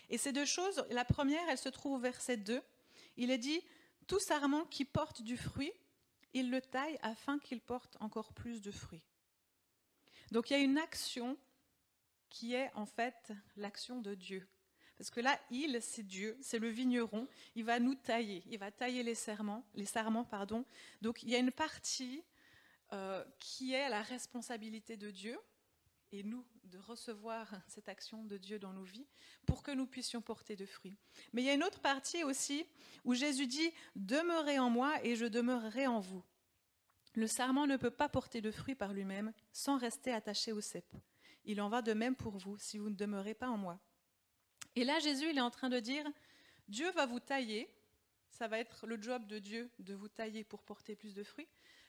Et 0.09 0.17
ces 0.17 0.31
deux 0.31 0.45
choses, 0.45 0.85
la 0.89 1.05
première, 1.05 1.47
elle 1.49 1.57
se 1.57 1.69
trouve 1.69 1.93
au 1.93 1.99
verset 1.99 2.37
2. 2.37 2.61
Il 3.17 3.31
est 3.31 3.37
dit, 3.37 3.61
tout 4.07 4.19
sarment 4.19 4.65
qui 4.65 4.85
porte 4.85 5.21
du 5.21 5.37
fruit, 5.37 5.73
il 6.33 6.51
le 6.51 6.61
taille 6.61 6.97
afin 7.01 7.39
qu'il 7.39 7.61
porte 7.61 7.97
encore 7.99 8.33
plus 8.33 8.61
de 8.61 8.71
fruits. 8.71 9.03
Donc 10.31 10.49
il 10.49 10.53
y 10.53 10.55
a 10.57 10.63
une 10.63 10.77
action 10.77 11.37
qui 12.29 12.53
est 12.53 12.71
en 12.75 12.85
fait 12.85 13.31
l'action 13.55 14.01
de 14.01 14.13
Dieu. 14.15 14.47
Parce 14.97 15.09
que 15.09 15.19
là, 15.19 15.39
il, 15.51 15.81
c'est 15.81 16.03
Dieu, 16.03 16.37
c'est 16.41 16.59
le 16.59 16.69
vigneron, 16.69 17.27
il 17.55 17.65
va 17.65 17.79
nous 17.79 17.95
tailler, 17.95 18.43
il 18.49 18.57
va 18.57 18.71
tailler 18.71 19.03
les 19.03 19.15
serments, 19.15 19.63
pardon. 20.29 20.65
Donc 21.01 21.23
il 21.23 21.29
y 21.29 21.35
a 21.35 21.39
une 21.39 21.51
partie 21.51 22.23
euh, 22.93 23.23
qui 23.39 23.73
est 23.73 23.89
la 23.89 24.01
responsabilité 24.01 24.95
de 24.95 25.11
Dieu, 25.11 25.37
et 26.11 26.23
nous 26.23 26.45
de 26.65 26.77
recevoir 26.77 27.49
cette 27.67 27.89
action 27.89 28.23
de 28.23 28.37
Dieu 28.37 28.59
dans 28.59 28.73
nos 28.73 28.83
vies 28.83 29.07
pour 29.45 29.63
que 29.63 29.71
nous 29.71 29.85
puissions 29.85 30.21
porter 30.21 30.55
de 30.55 30.65
fruits. 30.65 30.97
Mais 31.33 31.41
il 31.41 31.45
y 31.45 31.49
a 31.49 31.53
une 31.53 31.63
autre 31.63 31.79
partie 31.79 32.23
aussi 32.23 32.65
où 33.03 33.13
Jésus 33.13 33.47
dit 33.47 33.71
Demeurez 33.95 34.59
en 34.59 34.69
moi 34.69 34.93
et 35.03 35.15
je 35.15 35.25
demeurerai 35.25 35.87
en 35.87 35.99
vous. 35.99 36.23
Le 37.15 37.27
sarment 37.27 37.67
ne 37.67 37.77
peut 37.77 37.91
pas 37.91 38.09
porter 38.09 38.41
de 38.41 38.51
fruits 38.51 38.75
par 38.75 38.93
lui-même 38.93 39.33
sans 39.51 39.77
rester 39.77 40.11
attaché 40.11 40.51
au 40.51 40.61
cep. 40.61 40.85
Il 41.45 41.61
en 41.61 41.69
va 41.69 41.81
de 41.81 41.93
même 41.93 42.15
pour 42.15 42.37
vous 42.37 42.57
si 42.57 42.77
vous 42.77 42.89
ne 42.89 42.95
demeurez 42.95 43.33
pas 43.33 43.49
en 43.49 43.57
moi. 43.57 43.79
Et 44.75 44.83
là, 44.83 44.99
Jésus, 44.99 45.29
il 45.29 45.37
est 45.37 45.41
en 45.41 45.51
train 45.51 45.69
de 45.69 45.79
dire 45.79 46.05
Dieu 46.67 46.89
va 46.91 47.05
vous 47.05 47.19
tailler. 47.19 47.69
Ça 48.29 48.47
va 48.47 48.59
être 48.59 48.85
le 48.85 49.01
job 49.01 49.25
de 49.27 49.39
Dieu 49.39 49.69
de 49.79 49.93
vous 49.93 50.09
tailler 50.09 50.43
pour 50.43 50.63
porter 50.63 50.95
plus 50.95 51.13
de 51.13 51.23
fruits. 51.23 51.47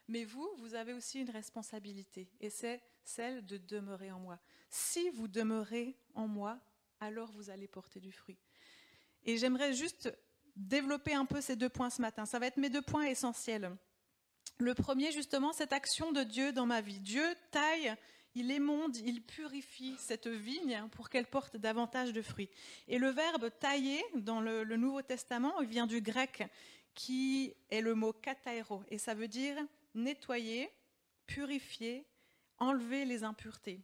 Mais 0.08 0.24
vous, 0.24 0.48
vous 0.58 0.74
avez 0.74 0.92
aussi 0.92 1.20
une 1.20 1.30
responsabilité, 1.30 2.30
et 2.40 2.48
c'est 2.48 2.80
celle 3.02 3.44
de 3.44 3.56
demeurer 3.56 4.12
en 4.12 4.20
moi. 4.20 4.38
Si 4.70 5.10
vous 5.10 5.26
demeurez 5.26 5.96
en 6.14 6.28
moi, 6.28 6.60
alors 7.00 7.32
vous 7.32 7.50
allez 7.50 7.66
porter 7.66 7.98
du 7.98 8.12
fruit. 8.12 8.38
Et 9.24 9.36
j'aimerais 9.36 9.72
juste 9.72 10.12
développer 10.54 11.14
un 11.14 11.26
peu 11.26 11.40
ces 11.40 11.56
deux 11.56 11.68
points 11.68 11.90
ce 11.90 12.00
matin. 12.00 12.24
Ça 12.24 12.38
va 12.38 12.46
être 12.46 12.56
mes 12.56 12.70
deux 12.70 12.82
points 12.82 13.06
essentiels. 13.06 13.76
Le 14.58 14.74
premier, 14.74 15.10
justement, 15.12 15.52
cette 15.52 15.72
action 15.72 16.12
de 16.12 16.22
Dieu 16.22 16.52
dans 16.52 16.66
ma 16.66 16.80
vie. 16.80 17.00
Dieu 17.00 17.26
taille, 17.50 17.94
il 18.36 18.50
émonde, 18.50 18.94
il 18.98 19.22
purifie 19.22 19.96
cette 19.98 20.26
vigne 20.26 20.86
pour 20.92 21.08
qu'elle 21.08 21.26
porte 21.26 21.56
davantage 21.56 22.12
de 22.12 22.20
fruits. 22.20 22.50
Et 22.86 22.98
le 22.98 23.08
verbe 23.08 23.48
tailler 23.58 24.04
dans 24.14 24.42
le, 24.42 24.64
Nouveau 24.76 25.00
Testament, 25.00 25.62
vient 25.62 25.86
du 25.86 26.02
grec 26.02 26.46
qui 26.94 27.54
est 27.70 27.80
le 27.80 27.94
mot 27.94 28.12
katairo. 28.12 28.82
Et 28.90 28.98
ça 28.98 29.14
veut 29.14 29.26
dire 29.26 29.56
nettoyer, 29.94 30.70
purifier, 31.26 32.04
enlever 32.58 33.06
les 33.06 33.24
impuretés. 33.24 33.80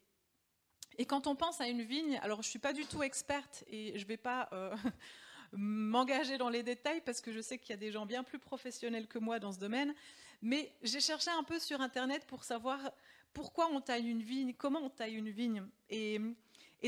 Et 0.99 1.07
quand 1.07 1.27
on 1.27 1.35
pense 1.35 1.63
à 1.63 1.69
une 1.69 1.83
vigne, 1.83 2.19
alors 2.23 2.43
je 2.43 2.49
ne 2.49 2.51
suis 2.51 2.59
pas 2.59 2.75
du 2.75 2.85
tout 2.85 3.03
experte 3.03 3.65
et 3.69 3.99
je 3.99 4.05
ne 4.05 4.09
vais 4.09 4.19
pas 4.19 4.51
euh, 4.53 4.77
m'engager 5.53 6.37
dans 6.37 6.51
les 6.51 6.63
détails 6.63 7.01
parce 7.01 7.23
que 7.23 7.33
je 7.33 7.41
sais 7.41 7.57
qu'il 7.57 7.71
y 7.71 7.73
a 7.73 7.79
des 7.79 7.91
gens 7.91 8.05
bien 8.05 8.23
plus 8.23 8.39
professionnels 8.39 9.07
que 9.07 9.19
moi 9.19 9.39
dans 9.39 9.53
ce 9.53 9.59
domaine, 9.59 9.95
mais 10.43 10.71
j'ai 10.83 11.01
cherché 11.01 11.31
un 11.31 11.43
peu 11.43 11.59
sur 11.59 11.81
Internet 11.81 12.27
pour 12.27 12.45
savoir 12.45 12.93
pourquoi 13.33 13.69
on 13.71 13.81
taille 13.81 14.09
une 14.09 14.23
vigne, 14.23 14.55
comment 14.55 14.81
on 14.81 14.91
taille 14.91 15.15
une 15.15 15.31
vigne. 15.31 15.67
Et, 15.91 16.21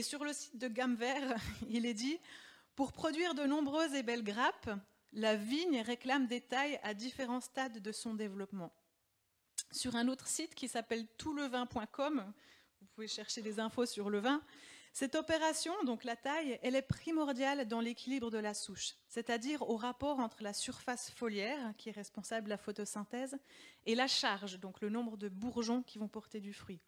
sur 0.03 0.25
le 0.25 0.33
site 0.33 0.59
de 0.59 0.69
Gamme 0.69 0.97
Vert, 0.97 1.37
il 1.69 1.87
est 1.87 1.95
dit 1.95 2.19
Pour 2.75 2.93
produire 2.93 3.35
de 3.35 3.45
nombreuses 3.45 3.95
et 3.95 4.03
belles 4.03 4.25
grappes, 4.25 4.71
la 5.13 5.37
vigne 5.37 5.81
réclame 5.81 6.27
des 6.27 6.41
tailles 6.41 6.81
à 6.83 6.95
différents 6.95 7.41
stades 7.41 7.79
de 7.79 7.93
son 7.93 8.15
développement. 8.15 8.73
Sur 9.71 9.97
un 9.97 10.09
autre 10.09 10.27
site 10.27 10.55
qui 10.55 10.69
s'appelle 10.69 11.07
toutlevin.com, 11.17 12.33
vous 12.81 12.87
pouvez 12.95 13.09
chercher 13.09 13.43
des 13.43 13.61
infos 13.61 13.87
sur 13.87 14.11
le 14.11 14.19
vin, 14.19 14.43
cette 14.95 15.17
opération, 15.17 15.75
donc 15.83 16.05
la 16.05 16.15
taille, 16.15 16.57
elle 16.63 16.77
est 16.77 16.83
primordiale 16.83 17.67
dans 17.67 17.81
l'équilibre 17.81 18.31
de 18.31 18.39
la 18.39 18.55
souche, 18.55 18.95
c'est-à-dire 19.09 19.69
au 19.69 19.77
rapport 19.77 20.21
entre 20.21 20.45
la 20.45 20.53
surface 20.53 21.11
foliaire, 21.11 21.75
qui 21.77 21.89
est 21.89 21.93
responsable 21.93 22.45
de 22.45 22.51
la 22.51 22.59
photosynthèse, 22.59 23.37
et 23.87 23.97
la 23.97 24.07
charge, 24.07 24.61
donc 24.61 24.81
le 24.81 24.91
nombre 24.91 25.17
de 25.17 25.29
bourgeons 25.29 25.83
qui 25.83 25.99
vont 25.99 26.07
porter 26.07 26.39
du 26.39 26.53
fruit. 26.53 26.81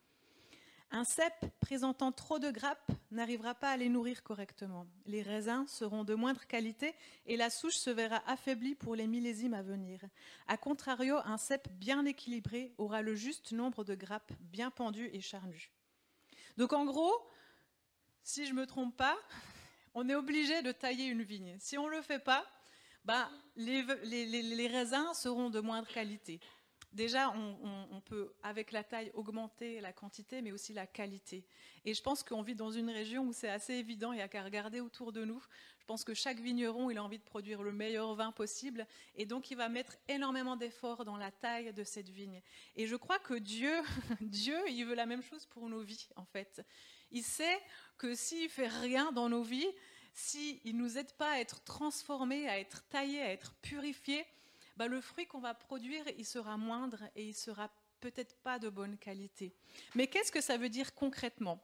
Un 0.93 1.03
cep 1.03 1.35
présentant 1.59 2.13
trop 2.13 2.39
de 2.39 2.53
grappes 2.53 2.93
n'arrivera 3.11 3.57
pas 3.57 3.71
à 3.71 3.77
les 3.77 3.89
nourrir 3.89 4.23
correctement. 4.23 4.87
Les 5.07 5.23
raisins 5.23 5.67
seront 5.67 6.05
de 6.05 6.15
moindre 6.15 6.47
qualité 6.47 6.95
et 7.27 7.37
la 7.37 7.51
souche 7.51 7.75
se 7.75 7.91
verra 7.91 8.23
affaiblie 8.29 8.77
pour 8.77 8.95
les 8.95 9.09
millésimes 9.09 9.55
à 9.55 9.63
venir. 9.63 9.99
A 10.47 10.57
contrario, 10.57 11.17
un 11.25 11.39
cep 11.39 11.69
bien 11.73 12.05
équilibré 12.05 12.73
aura 12.79 13.03
le 13.03 13.17
juste 13.17 13.51
nombre 13.51 13.83
de 13.83 13.97
grappes 13.97 14.33
bien 14.39 14.71
pendues 14.71 15.11
et 15.13 15.21
charnues. 15.21 15.73
Donc 16.57 16.73
en 16.73 16.85
gros, 16.85 17.27
si 18.27 18.45
je 18.45 18.53
ne 18.53 18.57
me 18.57 18.67
trompe 18.67 18.97
pas, 18.97 19.17
on 19.95 20.09
est 20.09 20.15
obligé 20.17 20.61
de 20.61 20.73
tailler 20.73 21.07
une 21.07 21.23
vigne. 21.23 21.57
Si 21.61 21.79
on 21.79 21.87
ne 21.87 21.93
le 21.93 22.03
fait 22.03 22.19
pas, 22.19 22.45
bah, 23.05 23.31
les, 23.55 23.83
les, 24.05 24.67
raisins 24.67 25.15
seront 25.15 25.49
de 25.49 25.61
moindre 25.61 25.87
qualité. 25.87 26.41
Déjà, 26.93 27.31
on, 27.31 28.01
peut, 28.01 28.33
avec 28.43 28.73
la 28.73 28.83
taille, 28.83 29.13
augmenter 29.15 29.81
la 29.81 29.93
quantité, 29.93 30.43
mais 30.43 30.51
aussi 30.51 30.73
la 30.73 30.89
qualité. 30.89 31.47
Et 31.85 31.95
je 31.95 32.03
pense 32.03 32.25
qu'on 32.25 32.43
vit 32.43 32.57
dans 32.57 32.71
une 32.73 32.91
région 32.91 33.23
où 33.27 33.33
c'est 33.33 33.49
assez 33.49 33.75
évident, 33.75 34.11
il 34.11 34.17
n'y 34.17 34.23
a 34.23 34.29
qu'à 34.29 34.43
regarder 34.43 34.81
autour 34.81 35.13
de 35.13 35.25
nous. 35.25 35.43
Je 35.87 35.93
pense 35.93 36.03
que 36.03 36.15
chaque 36.15 36.41
vigneron, 36.41 36.91
il 36.91 36.99
a 36.99 37.05
envie 37.05 37.21
de 37.21 37.23
produire 37.23 37.63
le 37.63 37.71
meilleur 37.71 38.13
vin 38.17 38.33
possible, 38.33 38.89
et 39.15 39.25
donc 39.25 39.53
il 39.53 39.57
va 39.57 39.69
mettre 39.69 39.97
énormément 40.09 40.57
d'efforts 40.57 41.05
dans 41.05 41.17
la 41.17 41.31
taille 41.31 41.73
de 41.73 41.85
cette 41.85 42.09
vigne. 42.09 42.43
Et 42.75 42.89
je 42.89 42.97
crois 42.97 43.21
que 43.21 43.35
Dieu, 43.35 43.73
Dieu, 44.21 44.59
il 44.69 44.85
veut 44.85 44.97
la 44.97 45.07
même 45.07 45.23
chose 45.23 45.47
pour 45.47 45.69
nos 45.69 45.83
vies, 45.83 46.09
en 46.17 46.25
fait. 46.25 46.61
Il 47.13 47.23
sait 47.23 47.61
que 47.99 48.17
s'il 48.17 48.49
fait 48.49 48.67
rien 48.67 49.13
dans 49.13 49.29
nos 49.29 49.45
vies, 49.45 49.71
s'il 50.13 50.59
ne 50.65 50.73
nous 50.73 50.99
aide 50.99 51.13
pas 51.13 51.35
à 51.35 51.39
être 51.39 51.63
transformés, 51.63 52.49
à 52.49 52.59
être 52.59 52.83
taillés, 52.89 53.23
à 53.23 53.31
être 53.31 53.55
purifiés, 53.63 54.25
bah, 54.77 54.89
le 54.89 55.01
fruit 55.01 55.29
qu'on 55.29 55.39
va 55.39 55.55
produire, 55.55 56.03
il 56.19 56.27
sera 56.27 56.57
moindre 56.57 57.05
et 57.15 57.29
il 57.29 57.35
sera 57.35 57.71
peut-être 58.01 58.35
pas 58.39 58.59
de 58.59 58.71
bonne 58.71 58.99
qualité. 58.99 59.55
Mais 59.95 60.09
qu'est-ce 60.09 60.33
que 60.33 60.41
ça 60.41 60.57
veut 60.57 60.69
dire 60.69 60.97
concrètement? 60.97 61.63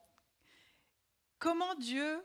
Comment 1.41 1.75
Dieu 1.75 2.23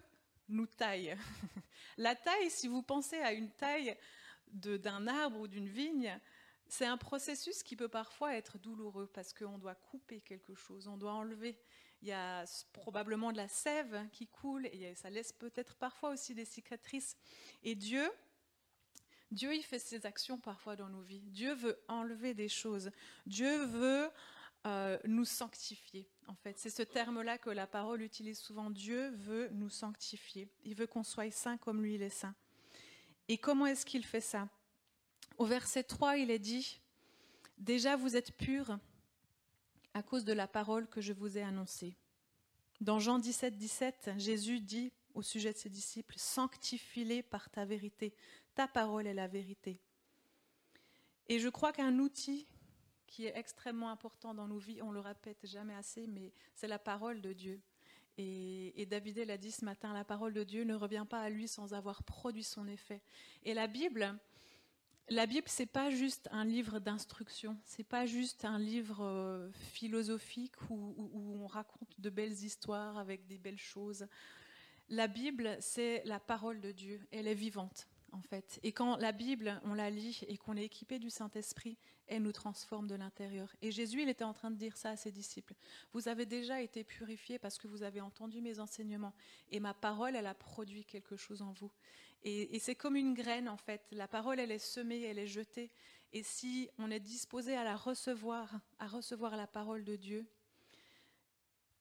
nous 0.49 0.67
taille 0.67 1.17
La 1.97 2.15
taille, 2.15 2.49
si 2.49 2.67
vous 2.67 2.81
pensez 2.81 3.17
à 3.17 3.33
une 3.33 3.49
taille 3.49 3.97
d'un 4.51 5.07
arbre 5.07 5.39
ou 5.41 5.47
d'une 5.47 5.67
vigne, 5.67 6.19
c'est 6.67 6.85
un 6.85 6.97
processus 6.97 7.63
qui 7.63 7.75
peut 7.75 7.89
parfois 7.89 8.35
être 8.35 8.57
douloureux 8.57 9.09
parce 9.13 9.33
qu'on 9.33 9.57
doit 9.57 9.75
couper 9.75 10.21
quelque 10.21 10.53
chose, 10.53 10.87
on 10.87 10.97
doit 10.97 11.13
enlever 11.13 11.57
il 12.01 12.07
y 12.07 12.11
a 12.11 12.45
probablement 12.73 13.31
de 13.31 13.37
la 13.37 13.47
sève 13.47 14.07
qui 14.11 14.27
coule, 14.27 14.67
et 14.67 14.93
ça 14.95 15.09
laisse 15.09 15.33
peut-être 15.33 15.75
parfois 15.75 16.11
aussi 16.11 16.35
des 16.35 16.45
cicatrices. 16.45 17.17
Et 17.63 17.75
Dieu, 17.75 18.07
Dieu, 19.31 19.53
il 19.55 19.63
fait 19.63 19.79
ses 19.79 20.05
actions 20.05 20.39
parfois 20.39 20.75
dans 20.75 20.89
nos 20.89 21.01
vies. 21.01 21.23
Dieu 21.31 21.53
veut 21.53 21.79
enlever 21.87 22.33
des 22.33 22.49
choses. 22.49 22.91
Dieu 23.25 23.65
veut 23.65 24.09
euh, 24.65 24.97
nous 25.05 25.25
sanctifier. 25.25 26.07
En 26.27 26.35
fait, 26.35 26.59
c'est 26.59 26.69
ce 26.69 26.83
terme-là 26.83 27.37
que 27.37 27.49
la 27.49 27.67
parole 27.67 28.01
utilise 28.01 28.39
souvent. 28.39 28.69
Dieu 28.69 29.11
veut 29.11 29.49
nous 29.53 29.69
sanctifier. 29.69 30.49
Il 30.65 30.75
veut 30.75 30.87
qu'on 30.87 31.03
soit 31.03 31.31
saint 31.31 31.57
comme 31.57 31.81
lui, 31.81 31.95
il 31.95 32.01
est 32.01 32.09
saint. 32.09 32.35
Et 33.29 33.37
comment 33.37 33.65
est-ce 33.65 33.85
qu'il 33.85 34.05
fait 34.05 34.21
ça? 34.21 34.49
Au 35.37 35.45
verset 35.45 35.83
3, 35.83 36.17
il 36.17 36.31
est 36.31 36.39
dit 36.39 36.79
Déjà, 37.57 37.95
vous 37.95 38.15
êtes 38.15 38.35
purs 38.35 38.77
à 39.93 40.03
cause 40.03 40.25
de 40.25 40.33
la 40.33 40.47
parole 40.47 40.87
que 40.87 41.01
je 41.01 41.13
vous 41.13 41.37
ai 41.37 41.41
annoncée. 41.41 41.95
Dans 42.81 42.99
Jean 42.99 43.19
17, 43.19 43.57
17, 43.57 44.11
Jésus 44.17 44.59
dit 44.59 44.91
au 45.13 45.21
sujet 45.23 45.53
de 45.53 45.57
ses 45.57 45.69
disciples, 45.69 46.15
Sanctifie-les 46.17 47.23
par 47.23 47.49
ta 47.49 47.65
vérité, 47.65 48.13
ta 48.53 48.67
parole 48.67 49.07
est 49.07 49.13
la 49.13 49.27
vérité. 49.27 49.79
Et 51.27 51.39
je 51.39 51.49
crois 51.49 51.73
qu'un 51.73 51.97
outil 51.99 52.47
qui 53.07 53.25
est 53.25 53.33
extrêmement 53.35 53.89
important 53.89 54.33
dans 54.33 54.47
nos 54.47 54.59
vies, 54.59 54.81
on 54.81 54.91
le 54.91 54.99
répète 54.99 55.45
jamais 55.45 55.73
assez, 55.73 56.07
mais 56.07 56.31
c'est 56.53 56.67
la 56.67 56.79
parole 56.79 57.21
de 57.21 57.33
Dieu. 57.33 57.61
Et, 58.17 58.85
David 58.89 59.19
l'a 59.19 59.37
dit 59.37 59.51
ce 59.51 59.63
matin, 59.63 59.93
la 59.93 60.03
parole 60.03 60.33
de 60.33 60.43
Dieu 60.43 60.63
ne 60.63 60.73
revient 60.73 61.05
pas 61.07 61.21
à 61.21 61.29
lui 61.29 61.47
sans 61.47 61.73
avoir 61.73 62.03
produit 62.03 62.43
son 62.43 62.67
effet. 62.67 63.01
Et 63.43 63.53
la 63.53 63.67
Bible, 63.67 64.17
la 65.09 65.25
Bible, 65.27 65.47
c'est 65.47 65.67
pas 65.67 65.91
juste 65.91 66.27
un 66.31 66.43
livre 66.43 66.79
d'instruction, 66.79 67.57
c'est 67.63 67.83
pas 67.83 68.05
juste 68.05 68.43
un 68.43 68.57
livre 68.57 69.03
euh, 69.03 69.51
philosophique 69.51 70.55
où, 70.69 70.95
on 71.13 71.47
raconte 71.47 71.99
de 71.99 72.09
belles 72.09 72.43
histoires 72.43 72.97
avec 72.97 73.27
des 73.27 73.37
belles 73.37 73.59
choses. 73.59 74.07
La 74.89 75.07
Bible, 75.07 75.55
c'est 75.59 76.01
la 76.05 76.19
parole 76.19 76.59
de 76.59 76.71
Dieu, 76.71 77.07
elle 77.11 77.27
est 77.27 77.35
vivante 77.35 77.87
en 78.11 78.21
fait. 78.21 78.59
Et 78.63 78.71
quand 78.71 78.97
la 78.97 79.11
Bible, 79.11 79.59
on 79.63 79.73
la 79.73 79.89
lit 79.89 80.21
et 80.27 80.37
qu'on 80.37 80.57
est 80.57 80.65
équipé 80.65 80.99
du 80.99 81.09
Saint-Esprit, 81.09 81.77
elle 82.07 82.23
nous 82.23 82.31
transforme 82.31 82.87
de 82.87 82.95
l'intérieur. 82.95 83.53
Et 83.61 83.71
Jésus, 83.71 84.01
il 84.01 84.09
était 84.09 84.23
en 84.23 84.33
train 84.33 84.51
de 84.51 84.55
dire 84.55 84.77
ça 84.77 84.91
à 84.91 84.95
ses 84.95 85.11
disciples. 85.11 85.53
Vous 85.93 86.07
avez 86.07 86.25
déjà 86.25 86.61
été 86.61 86.83
purifiés 86.83 87.39
parce 87.39 87.57
que 87.57 87.67
vous 87.67 87.83
avez 87.83 88.01
entendu 88.01 88.41
mes 88.41 88.59
enseignements. 88.59 89.13
Et 89.49 89.59
ma 89.59 89.73
parole, 89.73 90.15
elle 90.15 90.27
a 90.27 90.33
produit 90.33 90.85
quelque 90.85 91.17
chose 91.17 91.41
en 91.41 91.51
vous. 91.51 91.71
Et, 92.23 92.59
c'est 92.59 92.75
comme 92.75 92.95
une 92.95 93.13
graine, 93.13 93.47
en 93.47 93.57
fait. 93.57 93.81
La 93.91 94.07
parole, 94.07 94.39
elle 94.39 94.51
est 94.51 94.59
semée, 94.59 95.01
elle 95.03 95.19
est 95.19 95.27
jetée. 95.27 95.71
Et 96.13 96.23
si 96.23 96.69
on 96.77 96.89
est 96.91 96.99
disposé 96.99 97.55
à 97.55 97.63
la 97.63 97.75
recevoir, 97.75 98.59
à 98.79 98.87
recevoir 98.87 99.37
la 99.37 99.47
parole 99.47 99.83
de 99.83 99.95
Dieu, 99.95 100.25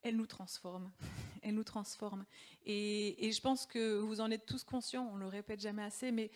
elle 0.02 0.16
nous 0.16 0.26
transforme. 0.26 0.90
Elle 1.42 1.54
nous 1.54 1.64
transforme. 1.64 2.24
Et, 2.64 3.30
je 3.30 3.40
pense 3.40 3.66
que 3.66 3.98
vous 3.98 4.20
en 4.20 4.32
êtes 4.32 4.46
tous 4.46 4.64
conscients, 4.64 5.08
on 5.12 5.16
le 5.16 5.28
répète 5.28 5.60
jamais 5.60 5.84
assez, 5.84 6.10
mais 6.10 6.32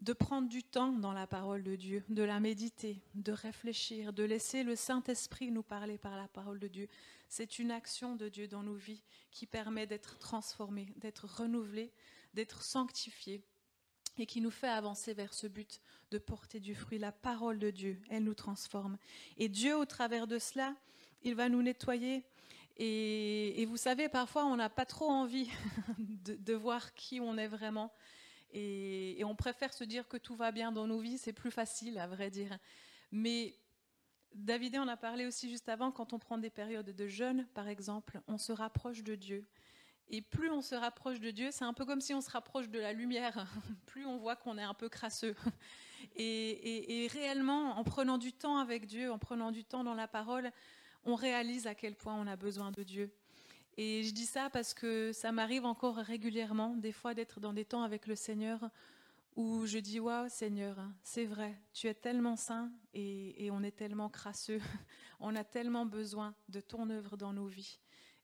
de 0.00 0.12
prendre 0.12 0.48
du 0.48 0.62
temps 0.62 0.92
dans 0.92 1.12
la 1.12 1.26
parole 1.26 1.64
de 1.64 1.74
Dieu, 1.74 2.04
de 2.08 2.22
la 2.22 2.38
méditer, 2.38 3.02
de 3.16 3.32
réfléchir, 3.32 4.12
de 4.12 4.22
laisser 4.22 4.62
le 4.62 4.76
Saint-Esprit 4.76 5.50
nous 5.50 5.64
parler 5.64 5.98
par 5.98 6.16
la 6.16 6.28
parole 6.28 6.60
de 6.60 6.68
Dieu. 6.68 6.88
C'est 7.28 7.58
une 7.58 7.72
action 7.72 8.14
de 8.14 8.28
Dieu 8.28 8.46
dans 8.46 8.62
nos 8.62 8.76
vies 8.76 9.02
qui 9.32 9.46
permet 9.46 9.88
d'être 9.88 10.18
transformé, 10.18 10.86
d'être 10.98 11.24
renouvelé, 11.24 11.90
d'être 12.34 12.62
sanctifié 12.62 13.42
et 14.18 14.26
qui 14.26 14.40
nous 14.40 14.50
fait 14.50 14.68
avancer 14.68 15.14
vers 15.14 15.34
ce 15.34 15.46
but 15.46 15.80
de 16.10 16.18
porter 16.18 16.60
du 16.60 16.74
fruit. 16.74 16.98
La 16.98 17.12
parole 17.12 17.58
de 17.58 17.70
Dieu, 17.70 18.00
elle 18.10 18.24
nous 18.24 18.34
transforme. 18.34 18.98
Et 19.36 19.48
Dieu, 19.48 19.76
au 19.76 19.84
travers 19.84 20.26
de 20.26 20.38
cela, 20.38 20.76
il 21.22 21.34
va 21.34 21.48
nous 21.48 21.62
nettoyer. 21.62 22.24
Et, 22.76 23.64
vous 23.68 23.76
savez, 23.76 24.08
parfois, 24.08 24.44
on 24.46 24.56
n'a 24.56 24.68
pas 24.68 24.84
trop 24.84 25.08
envie 25.08 25.48
de, 25.98 26.54
voir 26.54 26.94
qui 26.94 27.20
on 27.20 27.36
est 27.38 27.48
vraiment. 27.48 27.92
Et, 28.52 29.20
et, 29.20 29.24
on 29.24 29.36
préfère 29.36 29.72
se 29.72 29.84
dire 29.84 30.08
que 30.08 30.16
tout 30.16 30.34
va 30.34 30.52
bien 30.52 30.72
dans 30.72 30.86
nos 30.86 30.98
vies, 30.98 31.18
c'est 31.18 31.32
plus 31.32 31.50
facile, 31.50 31.98
à 31.98 32.06
vrai 32.06 32.30
dire. 32.30 32.58
Mais 33.12 33.56
David 34.34 34.76
en 34.78 34.88
a 34.88 34.96
parlé 34.96 35.26
aussi 35.26 35.48
juste 35.48 35.68
avant, 35.68 35.92
quand 35.92 36.12
on 36.12 36.18
prend 36.18 36.38
des 36.38 36.50
périodes 36.50 36.90
de 36.90 37.06
jeûne, 37.08 37.46
par 37.54 37.68
exemple, 37.68 38.20
on 38.26 38.38
se 38.38 38.52
rapproche 38.52 39.02
de 39.02 39.14
Dieu. 39.14 39.46
Et 40.08 40.20
plus 40.20 40.50
on 40.50 40.60
se 40.60 40.74
rapproche 40.74 41.20
de 41.20 41.30
Dieu, 41.30 41.48
c'est 41.50 41.64
un 41.64 41.72
peu 41.72 41.86
comme 41.86 42.00
si 42.00 42.12
on 42.12 42.20
se 42.20 42.30
rapproche 42.30 42.68
de 42.68 42.78
la 42.78 42.92
lumière, 42.92 43.46
plus 43.86 44.04
on 44.04 44.18
voit 44.18 44.36
qu'on 44.36 44.58
est 44.58 44.62
un 44.62 44.74
peu 44.74 44.88
crasseux. 44.88 45.34
Et, 46.16 47.08
réellement, 47.12 47.76
en 47.78 47.82
prenant 47.82 48.18
du 48.18 48.32
temps 48.32 48.58
avec 48.58 48.86
Dieu, 48.86 49.10
en 49.10 49.18
prenant 49.18 49.50
du 49.50 49.64
temps 49.64 49.82
dans 49.82 49.94
la 49.94 50.06
parole, 50.06 50.52
on 51.04 51.14
réalise 51.14 51.66
à 51.66 51.74
quel 51.74 51.94
point 51.94 52.14
on 52.14 52.26
a 52.26 52.36
besoin 52.36 52.70
de 52.70 52.82
Dieu. 52.82 53.10
Et 53.76 54.04
je 54.04 54.12
dis 54.12 54.26
ça 54.26 54.50
parce 54.50 54.72
que 54.72 55.12
ça 55.12 55.32
m'arrive 55.32 55.64
encore 55.64 55.96
régulièrement, 55.96 56.76
des 56.76 56.92
fois, 56.92 57.14
d'être 57.14 57.40
dans 57.40 57.52
des 57.52 57.64
temps 57.64 57.82
avec 57.82 58.06
le 58.06 58.14
Seigneur 58.14 58.70
où 59.36 59.66
je 59.66 59.78
dis 59.78 59.98
Waouh, 59.98 60.28
Seigneur, 60.28 60.76
c'est 61.02 61.24
vrai, 61.24 61.60
tu 61.72 61.88
es 61.88 61.94
tellement 61.94 62.36
saint 62.36 62.70
et, 62.92 63.48
on 63.50 63.62
est 63.62 63.76
tellement 63.76 64.08
crasseux. 64.08 64.60
on 65.20 65.34
a 65.34 65.44
tellement 65.44 65.86
besoin 65.86 66.34
de 66.48 66.60
ton 66.60 66.88
œuvre 66.90 67.16
dans 67.16 67.32
nos 67.32 67.46
vies. 67.46 67.80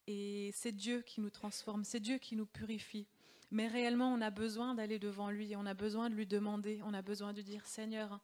Et 0.06 0.50
c'est 0.54 0.72
Dieu 0.72 1.02
qui 1.02 1.20
nous 1.20 1.30
transforme, 1.30 1.84
c'est 1.84 2.00
Dieu 2.00 2.18
qui 2.18 2.36
nous 2.36 2.46
purifie. 2.46 3.06
Mais 3.50 3.66
réellement, 3.66 4.12
on 4.12 4.20
a 4.20 4.30
besoin 4.30 4.74
d'aller 4.74 5.00
devant 5.00 5.30
lui, 5.30 5.56
on 5.56 5.66
a 5.66 5.74
besoin 5.74 6.08
de 6.08 6.14
lui 6.14 6.26
demander, 6.26 6.80
on 6.84 6.94
a 6.94 7.02
besoin 7.02 7.32
de 7.32 7.42
dire 7.42 7.66
Seigneur, 7.66 8.20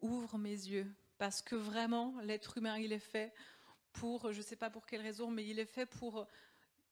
ouvre 0.00 0.38
mes 0.38 0.50
yeux. 0.50 0.92
Parce 1.18 1.42
que 1.42 1.56
vraiment, 1.56 2.14
l'être 2.22 2.58
humain, 2.58 2.78
il 2.78 2.92
est 2.92 2.98
fait 2.98 3.32
pour, 3.92 4.32
je 4.32 4.38
ne 4.38 4.42
sais 4.42 4.56
pas 4.56 4.70
pour 4.70 4.86
quelle 4.86 5.02
raison, 5.02 5.30
mais 5.30 5.46
il 5.46 5.58
est 5.58 5.64
fait 5.66 5.86
pour 5.86 6.26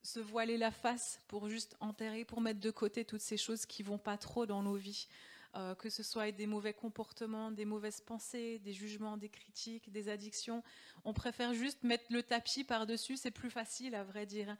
se 0.02 0.20
voiler 0.20 0.56
la 0.56 0.70
face, 0.70 1.20
pour 1.28 1.48
juste 1.48 1.76
enterrer, 1.80 2.24
pour 2.24 2.40
mettre 2.40 2.60
de 2.60 2.70
côté 2.70 3.04
toutes 3.04 3.20
ces 3.20 3.36
choses 3.36 3.66
qui 3.66 3.82
vont 3.82 3.98
pas 3.98 4.16
trop 4.16 4.46
dans 4.46 4.62
nos 4.62 4.76
vies. 4.76 5.08
Euh, 5.56 5.74
que 5.74 5.88
ce 5.88 6.02
soit 6.02 6.32
des 6.32 6.46
mauvais 6.46 6.74
comportements, 6.74 7.50
des 7.50 7.64
mauvaises 7.64 8.02
pensées, 8.02 8.58
des 8.58 8.74
jugements, 8.74 9.16
des 9.16 9.30
critiques, 9.30 9.90
des 9.90 10.10
addictions. 10.10 10.62
On 11.04 11.14
préfère 11.14 11.54
juste 11.54 11.82
mettre 11.82 12.04
le 12.10 12.22
tapis 12.22 12.62
par-dessus, 12.62 13.16
c'est 13.16 13.30
plus 13.30 13.48
facile 13.48 13.94
à 13.94 14.04
vrai 14.04 14.26
dire. 14.26 14.54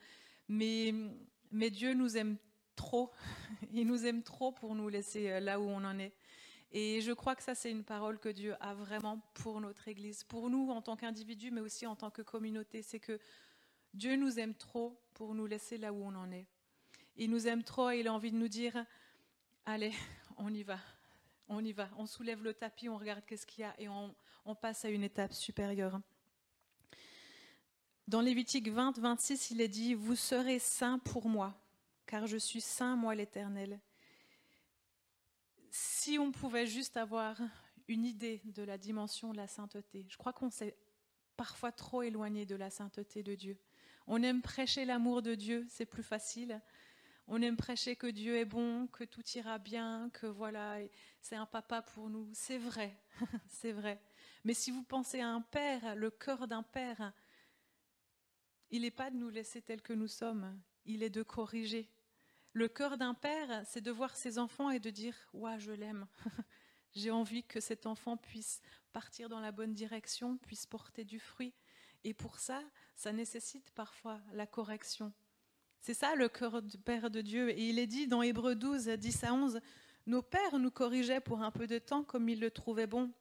Mais, 0.49 0.95
mais 1.53 1.69
Dieu 1.69 1.93
nous 1.93 2.17
aime 2.17 2.39
trop, 2.77 3.11
il 3.75 3.87
nous 3.87 4.07
aime 4.07 4.23
trop 4.23 4.53
pour 4.53 4.75
nous 4.75 4.89
laisser 4.89 5.29
euh, 5.29 5.41
là 5.41 5.61
où 5.61 5.65
on 5.65 5.85
en 5.85 5.99
est. 5.99 6.15
Et 6.73 7.01
je 7.01 7.13
crois 7.13 7.37
que 7.37 7.43
ça, 7.43 7.55
c'est 7.55 7.71
une 7.71 7.85
parole 7.85 8.19
que 8.19 8.29
Dieu 8.29 8.55
a 8.61 8.75
vraiment 8.75 9.21
pour 9.35 9.61
notre 9.61 9.89
Église, 9.89 10.25
pour 10.25 10.51
nous 10.51 10.71
en 10.71 10.83
tant 10.83 10.97
qu'individus, 10.97 11.51
mais 11.51 11.61
aussi 11.61 11.87
en 11.87 11.97
tant 11.97 12.11
que 12.11 12.23
communauté. 12.23 12.83
C'est 12.83 13.01
que 13.01 13.19
Dieu 13.95 14.17
nous 14.17 14.39
aime 14.39 14.55
trop 14.55 15.01
pour 15.15 15.35
nous 15.35 15.47
laisser 15.47 15.79
là 15.79 15.93
où 15.93 16.03
on 16.03 16.15
en 16.15 16.31
est. 16.31 16.47
Il 17.17 17.31
nous 17.31 17.47
aime 17.47 17.63
trop 17.63 17.91
et 17.91 18.01
il 18.01 18.09
a 18.09 18.13
envie 18.13 18.31
de 18.31 18.37
nous 18.37 18.49
dire, 18.49 18.85
allez, 19.65 19.93
on 20.37 20.53
y 20.53 20.63
va, 20.63 20.79
on 21.49 21.65
y 21.65 21.73
va, 21.73 21.89
on 21.97 22.07
soulève 22.07 22.43
le 22.43 22.53
tapis, 22.53 22.89
on 22.89 22.99
regarde 22.99 23.25
qu'est-ce 23.25 23.47
qu'il 23.47 23.63
y 23.63 23.65
a 23.65 23.75
et 23.79 23.89
on, 23.89 24.15
passe 24.61 24.85
à 24.85 24.91
une 24.91 25.03
étape 25.03 25.33
supérieure. 25.33 26.01
Dans 28.07 28.21
Lévitique 28.21 28.69
20, 28.69 28.99
26, 28.99 29.51
il 29.51 29.61
est 29.61 29.69
dit, 29.69 29.95
vous 29.95 30.15
serez 30.15 30.59
saints 30.59 31.01
pour 31.01 31.29
moi, 31.29 31.59
car 32.07 32.27
je 32.27 32.37
suis 32.37 32.61
saint, 32.61 32.95
moi 32.97 33.15
l'Éternel. 33.15 33.81
Si 36.07 36.21
on 36.21 36.31
pouvait 36.31 36.69
juste 36.69 36.97
avoir 36.97 37.37
une 37.89 38.05
idée 38.05 38.41
de 38.45 38.63
la 38.63 38.79
dimension 38.79 39.33
de 39.33 39.37
la 39.39 39.49
sainteté, 39.49 40.07
je 40.09 40.17
crois 40.17 40.33
qu'on 40.33 40.51
s'est 40.51 40.77
parfois 41.37 41.73
trop 41.73 42.01
éloigné 42.03 42.47
de 42.47 42.55
la 42.55 42.71
sainteté 42.71 43.25
de 43.25 43.35
Dieu. 43.35 43.59
On 44.07 44.23
aime 44.23 44.41
prêcher 44.41 44.85
l'amour 44.85 45.21
de 45.21 45.35
Dieu, 45.35 45.67
c'est 45.69 45.85
plus 45.85 46.05
facile. 46.05 46.63
On 47.27 47.43
aime 47.43 47.57
prêcher 47.57 47.97
que 47.97 48.07
Dieu 48.07 48.37
est 48.37 48.45
bon, 48.45 48.87
que 48.87 49.03
tout 49.03 49.25
ira 49.35 49.59
bien, 49.59 50.09
que 50.11 50.29
voilà, 50.29 50.77
c'est 51.23 51.35
un 51.35 51.45
papa 51.45 51.83
pour 51.83 52.09
nous. 52.09 52.31
C'est 52.35 52.59
vrai, 52.59 52.97
c'est 53.49 53.73
vrai. 53.73 54.01
Mais 54.45 54.55
si 54.55 54.71
vous 54.71 54.85
pensez 54.85 55.19
à 55.19 55.31
un 55.31 55.41
père, 55.41 55.97
le 55.97 56.13
cœur 56.13 56.47
d'un 56.47 56.63
père, 56.63 57.13
il 58.71 58.83
n'est 58.83 58.93
pas 58.93 59.11
de 59.11 59.17
nous 59.17 59.29
laisser 59.29 59.61
tels 59.61 59.83
que 59.83 59.93
nous 59.93 60.07
sommes, 60.07 60.57
il 60.85 61.03
est 61.03 61.11
de 61.11 61.25
corriger. 61.25 61.91
Le 62.57 62.69
cœur 62.69 62.97
d'un 62.97 63.13
père, 63.13 63.63
c'est 63.67 63.83
de 63.83 63.91
voir 63.91 64.17
ses 64.17 64.39
enfants 64.39 64.71
et 64.71 64.81
de 64.81 64.89
dire 64.89 65.15
Ouais, 65.35 65.61
je 65.61 65.73
l'aime. 65.73 66.07
J'ai 66.95 67.11
envie 67.11 67.45
que 67.45 67.61
cet 67.61 67.85
enfant 67.85 68.17
puisse 68.17 68.63
partir 68.95 69.29
dans 69.29 69.41
la 69.41 69.53
bonne 69.53 69.75
direction, 69.75 70.39
puisse 70.39 70.65
porter 70.65 71.05
du 71.05 71.21
fruit. 71.21 71.53
Et 72.03 72.15
pour 72.15 72.39
ça, 72.39 72.63
ça 72.95 73.13
nécessite 73.13 73.71
parfois 73.73 74.23
la 74.33 74.47
correction. 74.47 75.13
C'est 75.83 75.93
ça 75.93 76.15
le 76.15 76.31
cœur 76.31 76.63
du 76.63 76.79
Père 76.79 77.11
de 77.11 77.21
Dieu. 77.21 77.51
Et 77.51 77.69
il 77.69 77.79
est 77.79 77.87
dit 77.87 78.07
dans 78.07 78.23
Hébreu 78.23 78.55
12, 78.55 78.87
10 78.89 79.25
à 79.25 79.35
11, 79.35 79.61
Nos 80.07 80.23
pères 80.23 80.59
nous 80.59 80.71
corrigeaient 80.71 81.21
pour 81.21 81.43
un 81.43 81.51
peu 81.51 81.67
de 81.67 81.79
temps 81.79 82.05
comme 82.05 82.27
ils 82.31 82.41
le 82.41 82.51
trouvaient 82.51 82.87
bon, 82.87 83.13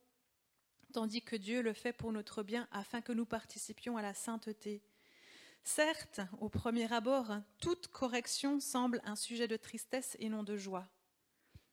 tandis 0.93 1.21
que 1.21 1.35
Dieu 1.35 1.61
le 1.61 1.73
fait 1.73 1.91
pour 1.91 2.13
notre 2.13 2.41
bien 2.41 2.69
afin 2.71 3.01
que 3.01 3.11
nous 3.11 3.25
participions 3.25 3.97
à 3.97 4.01
la 4.01 4.13
sainteté. 4.13 4.81
Certes, 5.65 6.21
au 6.39 6.47
premier 6.47 6.93
abord, 6.93 7.39
toute 7.59 7.87
correction 7.87 8.59
semble 8.59 9.01
un 9.03 9.15
sujet 9.15 9.47
de 9.47 9.57
tristesse 9.57 10.15
et 10.19 10.29
non 10.29 10.43
de 10.43 10.55
joie, 10.55 10.87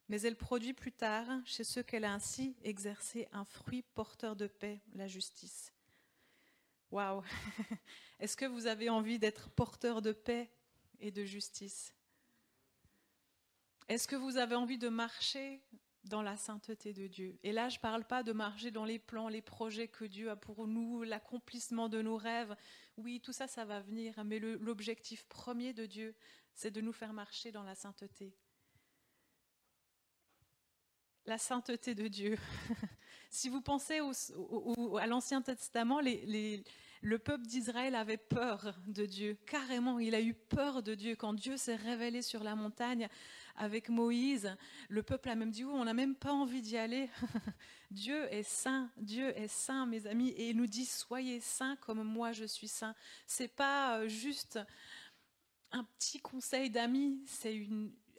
mais 0.08 0.22
elle 0.22 0.36
produit 0.36 0.72
plus 0.72 0.92
tard, 0.92 1.28
chez 1.44 1.62
ceux 1.62 1.82
qu'elle 1.82 2.06
a 2.06 2.12
ainsi 2.12 2.56
exercé, 2.64 3.28
un 3.32 3.44
fruit 3.44 3.82
porteur 3.94 4.34
de 4.34 4.46
paix, 4.46 4.80
la 4.94 5.08
justice. 5.08 5.74
Waouh 6.90 7.22
Est-ce 8.18 8.36
que 8.36 8.46
vous 8.46 8.66
avez 8.66 8.88
envie 8.88 9.18
d'être 9.18 9.50
porteur 9.50 10.00
de 10.00 10.12
paix 10.12 10.50
et 10.98 11.10
de 11.10 11.24
justice? 11.24 11.94
Est-ce 13.88 14.08
que 14.08 14.16
vous 14.16 14.38
avez 14.38 14.54
envie 14.54 14.78
de 14.78 14.88
marcher 14.88 15.60
dans 16.04 16.22
la 16.22 16.38
sainteté 16.38 16.94
de 16.94 17.08
Dieu? 17.08 17.38
Et 17.42 17.52
là, 17.52 17.68
je 17.68 17.76
ne 17.76 17.82
parle 17.82 18.04
pas 18.04 18.22
de 18.22 18.32
marcher 18.32 18.70
dans 18.70 18.86
les 18.86 18.98
plans, 18.98 19.28
les 19.28 19.42
projets 19.42 19.88
que 19.88 20.06
Dieu 20.06 20.30
a 20.30 20.36
pour 20.36 20.66
nous, 20.66 21.02
l'accomplissement 21.02 21.90
de 21.90 22.00
nos 22.00 22.16
rêves. 22.16 22.56
Oui, 22.96 23.20
tout 23.20 23.32
ça, 23.32 23.48
ça 23.48 23.64
va 23.64 23.80
venir, 23.80 24.22
mais 24.24 24.38
l'objectif 24.38 25.24
premier 25.28 25.72
de 25.74 25.86
Dieu, 25.86 26.14
c'est 26.54 26.70
de 26.70 26.80
nous 26.80 26.92
faire 26.92 27.12
marcher 27.12 27.52
dans 27.52 27.62
la 27.62 27.74
sainteté. 27.74 28.34
La 31.26 31.38
sainteté 31.38 31.94
de 31.94 32.06
Dieu. 32.08 32.38
si 33.32 33.48
vous 33.48 33.62
pensez 33.62 33.98
à 35.00 35.06
l'Ancien 35.06 35.40
Testament, 35.40 36.00
le 36.02 37.18
peuple 37.18 37.46
d'Israël 37.46 37.94
avait 37.94 38.18
peur 38.18 38.74
de 38.86 39.06
Dieu, 39.06 39.38
carrément, 39.46 39.98
il 39.98 40.14
a 40.14 40.20
eu 40.20 40.34
peur 40.34 40.82
de 40.82 40.94
Dieu. 40.94 41.16
Quand 41.16 41.32
Dieu 41.32 41.56
s'est 41.56 41.76
révélé 41.76 42.20
sur 42.20 42.44
la 42.44 42.54
montagne 42.54 43.08
avec 43.56 43.88
Moïse, 43.88 44.54
le 44.90 45.02
peuple 45.02 45.30
a 45.30 45.34
même 45.34 45.50
dit, 45.50 45.64
on 45.64 45.84
n'a 45.84 45.94
même 45.94 46.14
pas 46.14 46.32
envie 46.32 46.60
d'y 46.60 46.76
aller. 46.76 47.08
Dieu 47.90 48.30
est 48.32 48.42
saint, 48.42 48.90
Dieu 48.98 49.36
est 49.36 49.48
saint, 49.48 49.86
mes 49.86 50.06
amis, 50.06 50.28
et 50.28 50.50
il 50.50 50.56
nous 50.56 50.66
dit, 50.66 50.84
soyez 50.84 51.40
saints 51.40 51.76
comme 51.76 52.02
moi 52.02 52.32
je 52.32 52.44
suis 52.44 52.68
saint. 52.68 52.94
C'est 53.26 53.48
pas 53.48 53.98
euh, 53.98 54.08
juste 54.08 54.58
un 55.72 55.84
petit 55.84 56.20
conseil 56.20 56.68
d'amis, 56.68 57.22
c'est 57.26 57.66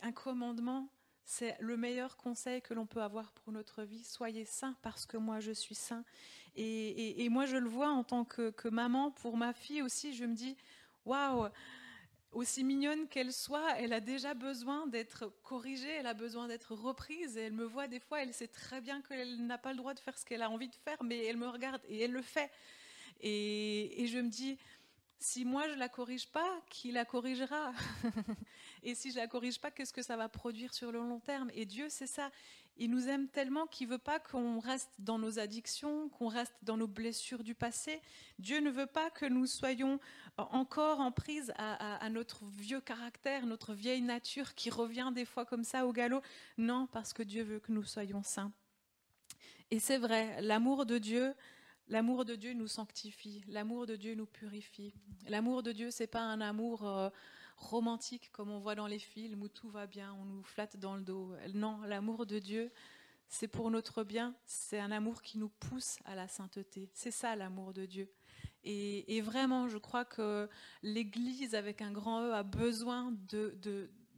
un 0.02 0.12
commandement 0.12 0.90
c'est 1.26 1.56
le 1.60 1.78
meilleur 1.78 2.18
conseil 2.18 2.62
que 2.62 2.74
l'on 2.74 2.86
peut 2.86 3.02
avoir 3.02 3.32
pour 3.32 3.54
notre 3.54 3.84
vie. 3.84 4.04
Soyez 4.04 4.46
saints 4.46 4.76
parce 4.82 5.06
que 5.06 5.18
moi 5.18 5.40
je 5.40 5.52
suis 5.52 5.76
saint. 5.76 6.04
Et, 6.56 7.28
moi 7.30 7.46
je 7.46 7.58
le 7.58 7.68
vois 7.68 7.90
en 7.90 8.04
tant 8.04 8.26
que, 8.26 8.68
maman, 8.70 9.12
pour 9.12 9.38
ma 9.38 9.54
fille 9.54 9.82
aussi, 9.82 10.14
je 10.14 10.26
me 10.26 10.36
dis, 10.36 10.56
waouh, 11.06 11.48
aussi 12.32 12.64
mignonne 12.64 13.08
qu'elle 13.08 13.32
soit, 13.32 13.78
elle 13.78 13.94
a 13.94 14.00
déjà 14.00 14.34
besoin 14.34 14.88
d'être 14.88 15.32
corrigée, 15.44 15.90
elle 15.90 16.08
a 16.08 16.14
besoin 16.14 16.48
d'être 16.48 16.74
reprise. 16.74 17.38
Et 17.38 17.42
elle 17.42 17.54
me 17.54 17.66
voit 17.66 17.88
des 17.88 18.00
fois, 18.00 18.22
elle 18.22 18.34
sait 18.34 18.48
très 18.48 18.82
bien 18.82 19.02
qu'elle 19.02 19.46
n'a 19.46 19.58
pas 19.58 19.72
le 19.72 19.78
droit 19.78 19.94
de 19.94 20.00
faire 20.00 20.18
ce 20.18 20.26
qu'elle 20.26 20.42
a 20.42 20.50
envie 20.50 20.70
de 20.70 20.76
faire, 20.76 21.02
mais 21.04 21.26
elle 21.26 21.38
me 21.38 21.48
regarde 21.48 21.82
et 21.88 22.02
elle 22.02 22.12
le 22.12 22.22
fait. 22.22 22.52
Et, 23.22 24.04
et 24.04 24.08
je 24.08 24.20
me 24.20 24.30
dis, 24.30 24.58
si 25.24 25.46
moi 25.46 25.70
je 25.70 25.76
la 25.76 25.88
corrige 25.88 26.28
pas, 26.28 26.62
qui 26.70 26.92
la 26.92 27.06
corrigera 27.06 27.72
Et 28.84 28.94
si 28.94 29.10
je 29.10 29.16
la 29.16 29.28
corrige 29.28 29.58
pas, 29.58 29.72
qu'est-ce 29.72 29.94
que 29.94 30.02
ça 30.02 30.18
va 30.18 30.28
produire 30.28 30.74
sur 30.74 30.92
le 30.92 31.00
long 31.00 31.22
terme? 31.22 31.50
Et 31.54 31.66
Dieu, 31.66 31.88
c'est 31.88 32.08
ça. 32.08 32.30
Il 32.76 32.92
nous 32.92 33.08
aime 33.08 33.30
tellement 33.30 33.66
qu'il 33.66 33.88
veut 33.88 33.98
pas 33.98 34.20
qu'on 34.20 34.60
reste 34.60 34.92
dans 35.00 35.18
nos 35.18 35.40
addictions, 35.40 36.10
qu'on 36.10 36.28
reste 36.28 36.54
dans 36.64 36.76
nos 36.76 36.88
blessures 36.88 37.42
du 37.42 37.56
passé. 37.56 38.02
Dieu 38.38 38.60
ne 38.60 38.70
veut 38.70 38.86
pas 38.86 39.10
que 39.12 39.26
nous 39.26 39.46
soyons 39.46 39.98
encore 40.36 41.00
en 41.00 41.14
prise 41.14 41.54
à, 41.58 42.10
notre 42.10 42.44
vieux 42.46 42.82
caractère, 42.82 43.46
notre 43.46 43.74
vieille 43.74 44.02
nature 44.02 44.56
qui 44.56 44.70
revient 44.70 45.12
des 45.16 45.24
fois 45.26 45.46
comme 45.46 45.64
ça 45.64 45.86
au 45.86 45.94
galop. 45.94 46.22
Non, 46.58 46.86
parce 46.92 47.14
que 47.14 47.24
Dieu 47.24 47.44
veut 47.44 47.60
que 47.60 47.72
nous 47.72 47.86
soyons 47.86 48.24
saints. 48.24 48.52
Et 49.72 49.80
c'est 49.80 49.98
vrai, 49.98 50.42
l'amour 50.42 50.86
de 50.86 50.98
Dieu, 50.98 51.34
L'amour 51.88 52.26
de 52.26 52.36
Dieu 52.36 52.54
nous 52.54 52.68
sanctifie, 52.68 53.44
l'amour 53.48 53.86
de 53.86 53.96
Dieu 53.96 54.16
nous 54.16 54.26
purifie. 54.26 54.94
L'amour 55.28 55.64
de 55.64 55.72
Dieu, 55.72 55.92
c'est 55.92 56.08
pas 56.08 56.22
un 56.22 56.42
amour 56.42 56.88
euh, 56.88 57.10
romantique 57.58 58.30
comme 58.32 58.50
on 58.50 58.60
voit 58.60 58.76
dans 58.76 58.88
les 58.88 59.00
films 59.00 59.44
où 59.44 59.50
tout 59.50 59.70
va 59.70 59.86
bien, 59.86 60.16
on 60.22 60.26
nous 60.26 60.44
flatte 60.44 60.78
dans 60.78 60.96
le 60.96 61.02
dos. 61.02 61.34
Non, 61.54 61.82
l'amour 61.82 62.26
de 62.26 62.40
Dieu, 62.40 62.72
c'est 63.28 63.48
pour 63.48 63.72
notre 63.72 64.04
bien, 64.04 64.36
c'est 64.46 64.80
un 64.80 64.92
amour 64.92 65.22
qui 65.22 65.38
nous 65.38 65.50
pousse 65.50 65.98
à 66.06 66.16
la 66.16 66.28
sainteté. 66.28 66.90
C'est 66.94 67.12
ça 67.12 67.36
l'amour 67.36 67.74
de 67.74 67.86
Dieu. 67.86 68.10
Et, 68.66 69.20
vraiment, 69.22 69.68
je 69.68 69.78
crois 69.78 70.06
que 70.06 70.50
l'Église 70.84 71.54
avec 71.54 71.82
un 71.82 71.92
grand 71.92 72.22
E 72.22 72.32
a 72.32 72.44
besoin 72.44 73.14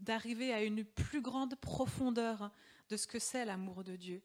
d'arriver 0.01 0.53
à 0.53 0.63
une 0.63 0.83
plus 0.83 1.21
grande 1.21 1.55
profondeur 1.55 2.51
de 2.89 2.97
ce 2.97 3.07
que 3.07 3.17
c'est 3.17 3.45
l'amour 3.45 3.83
de 3.83 3.95
Dieu. 3.95 4.21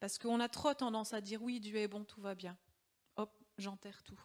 Parce 0.00 0.18
qu'on 0.18 0.40
a 0.40 0.48
trop 0.48 0.74
tendance 0.74 1.12
à 1.12 1.20
dire 1.20 1.42
oui, 1.42 1.60
Dieu 1.60 1.76
est 1.76 1.88
bon, 1.88 2.04
tout 2.04 2.20
va 2.20 2.34
bien. 2.34 2.56
Hop, 3.16 3.30
j'enterre 3.56 4.02
tout. 4.02 4.20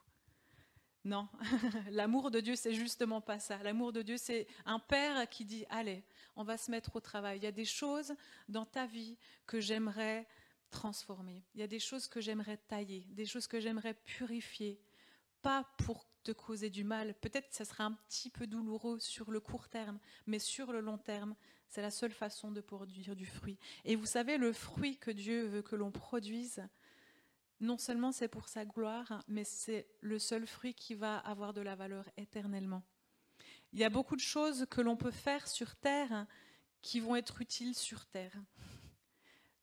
Non, 1.06 1.28
l'amour 1.92 2.32
de 2.32 2.40
Dieu, 2.40 2.56
c'est 2.56 2.74
justement 2.74 3.20
pas 3.20 3.38
ça. 3.38 3.62
L'amour 3.62 3.92
de 3.92 4.02
Dieu, 4.02 4.18
c'est 4.18 4.48
un 4.66 4.80
père 4.80 5.28
qui 5.30 5.44
dit 5.44 5.66
Allez, 5.70 6.04
on 6.36 6.44
va 6.44 6.58
se 6.58 6.72
mettre 6.72 6.96
au 6.96 7.02
travail. 7.02 7.40
Il 7.40 7.44
y 7.44 7.48
a 7.48 7.52
des 7.52 7.66
choses 7.66 8.14
dans 8.48 8.66
ta 8.66 8.86
vie 8.86 9.18
que 9.46 9.60
j'aimerais 9.60 10.26
transformer. 10.70 11.44
Il 11.54 11.60
y 11.60 11.64
a 11.64 11.68
des 11.68 11.80
choses 11.80 12.08
que 12.08 12.22
j'aimerais 12.22 12.58
tailler, 12.58 13.06
des 13.10 13.26
choses 13.26 13.48
que 13.48 13.60
j'aimerais 13.60 13.94
purifier 13.94 14.80
pas 15.42 15.66
pour 15.78 16.06
te 16.24 16.32
causer 16.32 16.70
du 16.70 16.86
mal. 16.86 17.14
Peut-être 17.16 17.50
que 17.50 17.56
ça 17.56 17.66
sera 17.66 17.84
un 17.84 17.92
petit 17.92 18.30
peu 18.30 18.48
douloureux 18.48 19.00
sur 19.00 19.30
le 19.30 19.42
court 19.42 19.68
terme, 19.68 20.00
mais 20.26 20.40
sur 20.40 20.72
le 20.72 20.80
long 20.80 20.98
terme, 20.98 21.36
c'est 21.74 21.82
la 21.82 21.90
seule 21.90 22.12
façon 22.12 22.52
de 22.52 22.62
produire 22.62 23.16
du 23.16 23.26
fruit. 23.26 23.58
Et 23.84 23.96
vous 23.96 24.06
savez, 24.06 24.38
le 24.38 24.54
fruit 24.54 24.96
que 24.98 25.10
Dieu 25.10 25.48
veut 25.48 25.64
que 25.64 25.76
l'on 25.76 25.90
produise, 25.90 26.62
non 27.62 27.80
seulement 27.80 28.12
c'est 28.12 28.28
pour 28.28 28.48
sa 28.48 28.64
gloire, 28.64 29.24
mais 29.28 29.44
c'est 29.44 29.88
le 30.02 30.20
seul 30.20 30.46
fruit 30.46 30.76
qui 30.76 30.94
va 30.94 31.18
avoir 31.18 31.52
de 31.52 31.62
la 31.62 31.74
valeur 31.76 32.08
éternellement. 32.16 32.84
Il 33.72 33.80
y 33.80 33.84
a 33.84 33.90
beaucoup 33.90 34.16
de 34.16 34.22
choses 34.22 34.68
que 34.70 34.82
l'on 34.82 34.96
peut 34.96 35.10
faire 35.10 35.48
sur 35.48 35.76
terre 35.76 36.28
qui 36.84 37.00
vont 37.00 37.16
être 37.16 37.42
utiles 37.42 37.74
sur 37.74 38.06
terre. 38.06 38.40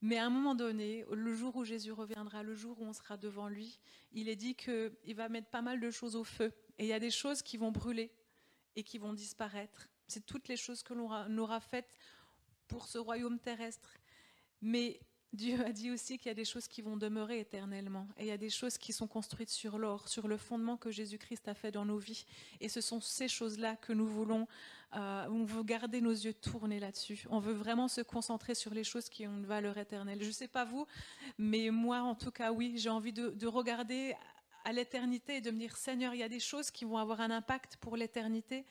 Mais 0.00 0.18
à 0.18 0.26
un 0.26 0.30
moment 0.30 0.56
donné, 0.56 1.04
le 1.12 1.32
jour 1.32 1.54
où 1.54 1.64
Jésus 1.64 1.92
reviendra, 1.92 2.42
le 2.42 2.56
jour 2.56 2.80
où 2.80 2.86
on 2.86 2.92
sera 2.92 3.18
devant 3.18 3.46
lui, 3.46 3.78
il 4.10 4.28
est 4.28 4.34
dit 4.34 4.56
qu'il 4.56 5.14
va 5.14 5.28
mettre 5.28 5.48
pas 5.48 5.62
mal 5.62 5.78
de 5.78 5.90
choses 5.92 6.16
au 6.16 6.24
feu. 6.24 6.52
Et 6.76 6.86
il 6.86 6.88
y 6.88 6.92
a 6.92 6.98
des 6.98 7.12
choses 7.12 7.40
qui 7.40 7.56
vont 7.56 7.70
brûler 7.70 8.10
et 8.74 8.82
qui 8.82 8.98
vont 8.98 9.12
disparaître. 9.12 9.86
C'est 10.10 10.26
toutes 10.26 10.48
les 10.48 10.56
choses 10.56 10.82
que 10.82 10.92
l'on 10.92 11.38
aura 11.38 11.60
faites 11.60 11.94
pour 12.68 12.86
ce 12.86 12.98
royaume 12.98 13.38
terrestre. 13.38 13.94
Mais 14.60 15.00
Dieu 15.32 15.64
a 15.64 15.70
dit 15.70 15.92
aussi 15.92 16.18
qu'il 16.18 16.26
y 16.26 16.32
a 16.32 16.34
des 16.34 16.44
choses 16.44 16.66
qui 16.66 16.82
vont 16.82 16.96
demeurer 16.96 17.38
éternellement. 17.38 18.08
Et 18.16 18.24
il 18.24 18.26
y 18.26 18.32
a 18.32 18.36
des 18.36 18.50
choses 18.50 18.76
qui 18.76 18.92
sont 18.92 19.06
construites 19.06 19.50
sur 19.50 19.78
l'or, 19.78 20.08
sur 20.08 20.26
le 20.26 20.36
fondement 20.36 20.76
que 20.76 20.90
Jésus-Christ 20.90 21.46
a 21.46 21.54
fait 21.54 21.70
dans 21.70 21.84
nos 21.84 21.98
vies. 21.98 22.26
Et 22.60 22.68
ce 22.68 22.80
sont 22.80 23.00
ces 23.00 23.28
choses-là 23.28 23.76
que 23.76 23.92
nous 23.92 24.08
voulons, 24.08 24.48
euh, 24.96 25.26
on 25.30 25.44
veut 25.44 25.62
garder 25.62 26.00
nos 26.00 26.10
yeux 26.10 26.34
tournés 26.34 26.80
là-dessus. 26.80 27.24
On 27.30 27.38
veut 27.38 27.52
vraiment 27.52 27.86
se 27.86 28.00
concentrer 28.00 28.56
sur 28.56 28.74
les 28.74 28.82
choses 28.82 29.08
qui 29.08 29.28
ont 29.28 29.36
une 29.36 29.46
valeur 29.46 29.78
éternelle. 29.78 30.18
Je 30.20 30.28
ne 30.28 30.32
sais 30.32 30.48
pas 30.48 30.64
vous, 30.64 30.84
mais 31.38 31.70
moi, 31.70 32.00
en 32.00 32.16
tout 32.16 32.32
cas, 32.32 32.50
oui, 32.50 32.74
j'ai 32.76 32.90
envie 32.90 33.12
de, 33.12 33.28
de 33.28 33.46
regarder 33.46 34.16
à 34.64 34.72
l'éternité 34.72 35.36
et 35.36 35.40
de 35.40 35.50
me 35.50 35.58
dire, 35.58 35.76
Seigneur, 35.76 36.12
il 36.14 36.18
y 36.18 36.22
a 36.24 36.28
des 36.28 36.40
choses 36.40 36.70
qui 36.70 36.84
vont 36.84 36.98
avoir 36.98 37.20
un 37.20 37.30
impact 37.30 37.76
pour 37.76 37.96
l'éternité. 37.96 38.66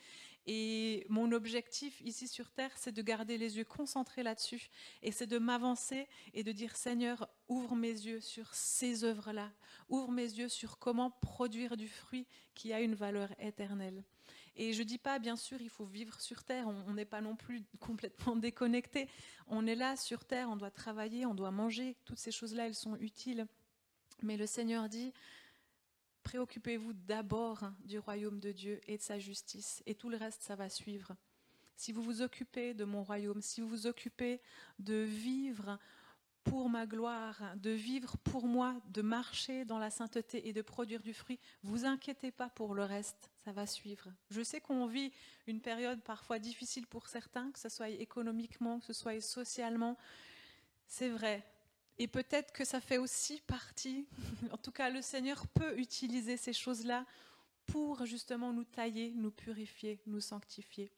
Et 0.46 1.06
mon 1.08 1.32
objectif 1.32 2.00
ici 2.00 2.26
sur 2.26 2.50
Terre, 2.50 2.72
c'est 2.76 2.92
de 2.92 3.02
garder 3.02 3.38
les 3.38 3.58
yeux 3.58 3.64
concentrés 3.64 4.22
là-dessus. 4.22 4.70
Et 5.02 5.12
c'est 5.12 5.26
de 5.26 5.38
m'avancer 5.38 6.08
et 6.34 6.42
de 6.42 6.52
dire, 6.52 6.76
Seigneur, 6.76 7.28
ouvre 7.48 7.76
mes 7.76 7.92
yeux 7.92 8.20
sur 8.20 8.54
ces 8.54 9.04
œuvres-là. 9.04 9.50
Ouvre 9.88 10.10
mes 10.10 10.22
yeux 10.22 10.48
sur 10.48 10.78
comment 10.78 11.10
produire 11.10 11.76
du 11.76 11.88
fruit 11.88 12.26
qui 12.54 12.72
a 12.72 12.80
une 12.80 12.94
valeur 12.94 13.28
éternelle. 13.38 14.02
Et 14.56 14.72
je 14.72 14.82
dis 14.82 14.98
pas, 14.98 15.18
bien 15.18 15.36
sûr, 15.36 15.60
il 15.60 15.70
faut 15.70 15.84
vivre 15.84 16.20
sur 16.20 16.42
Terre. 16.42 16.66
On 16.86 16.94
n'est 16.94 17.04
pas 17.04 17.20
non 17.20 17.36
plus 17.36 17.62
complètement 17.80 18.36
déconnecté. 18.36 19.08
On 19.46 19.66
est 19.66 19.74
là 19.74 19.96
sur 19.96 20.24
Terre, 20.24 20.48
on 20.50 20.56
doit 20.56 20.70
travailler, 20.70 21.26
on 21.26 21.34
doit 21.34 21.50
manger. 21.50 21.96
Toutes 22.04 22.18
ces 22.18 22.32
choses-là, 22.32 22.66
elles 22.66 22.74
sont 22.74 22.96
utiles. 22.96 23.46
Mais 24.22 24.36
le 24.36 24.46
Seigneur 24.46 24.88
dit, 24.88 25.12
Préoccupez-vous 26.22 26.92
d'abord 26.92 27.70
du 27.84 27.98
royaume 27.98 28.40
de 28.40 28.52
Dieu 28.52 28.80
et 28.86 28.96
de 28.96 29.02
sa 29.02 29.18
justice, 29.18 29.82
et 29.86 29.94
tout 29.94 30.10
le 30.10 30.16
reste, 30.16 30.42
ça 30.42 30.54
va 30.54 30.68
suivre. 30.68 31.16
Si 31.76 31.92
vous 31.92 32.02
vous 32.02 32.20
occupez 32.20 32.74
de 32.74 32.84
mon 32.84 33.02
royaume, 33.02 33.40
si 33.40 33.60
vous 33.60 33.68
vous 33.68 33.86
occupez 33.86 34.40
de 34.78 34.96
vivre 34.96 35.78
pour 36.44 36.68
ma 36.68 36.86
gloire, 36.86 37.40
de 37.56 37.70
vivre 37.70 38.16
pour 38.18 38.46
moi, 38.46 38.80
de 38.88 39.02
marcher 39.02 39.64
dans 39.64 39.78
la 39.78 39.90
sainteté 39.90 40.48
et 40.48 40.52
de 40.52 40.62
produire 40.62 41.02
du 41.02 41.14
fruit, 41.14 41.38
vous 41.62 41.84
inquiétez 41.84 42.30
pas 42.30 42.48
pour 42.50 42.74
le 42.74 42.84
reste, 42.84 43.30
ça 43.44 43.52
va 43.52 43.66
suivre. 43.66 44.12
Je 44.30 44.42
sais 44.42 44.60
qu'on 44.60 44.86
vit 44.86 45.12
une 45.46 45.60
période 45.60 46.02
parfois 46.02 46.38
difficile 46.38 46.86
pour 46.86 47.08
certains, 47.08 47.50
que 47.50 47.58
ce 47.58 47.68
soit 47.68 47.88
économiquement, 47.88 48.80
que 48.80 48.86
ce 48.86 48.92
soit 48.92 49.20
socialement. 49.20 49.96
C'est 50.86 51.08
vrai, 51.08 51.44
et 52.00 52.08
peut-être 52.08 52.50
que 52.52 52.64
ça 52.64 52.80
fait 52.80 52.96
aussi 52.96 53.42
partie, 53.46 54.08
en 54.52 54.56
tout 54.56 54.72
cas 54.72 54.88
le 54.88 55.02
Seigneur 55.02 55.46
peut 55.48 55.78
utiliser 55.78 56.38
ces 56.38 56.54
choses-là 56.54 57.04
pour 57.66 58.06
justement 58.06 58.54
nous 58.54 58.64
tailler, 58.64 59.12
nous 59.14 59.30
purifier, 59.30 60.00
nous 60.06 60.22
sanctifier. 60.22 60.90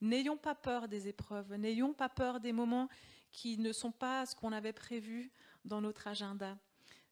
N'ayons 0.00 0.36
pas 0.36 0.54
peur 0.54 0.86
des 0.86 1.08
épreuves, 1.08 1.52
n'ayons 1.56 1.92
pas 1.92 2.08
peur 2.08 2.38
des 2.38 2.52
moments 2.52 2.88
qui 3.32 3.58
ne 3.58 3.72
sont 3.72 3.90
pas 3.90 4.26
ce 4.26 4.36
qu'on 4.36 4.52
avait 4.52 4.72
prévu 4.72 5.32
dans 5.64 5.80
notre 5.80 6.06
agenda. 6.06 6.56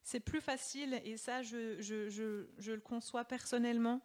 C'est 0.05 0.21
plus 0.21 0.41
facile, 0.41 1.01
et 1.05 1.17
ça 1.17 1.43
je, 1.43 1.81
le 1.81 2.81
conçois 2.81 3.25
personnellement, 3.25 4.03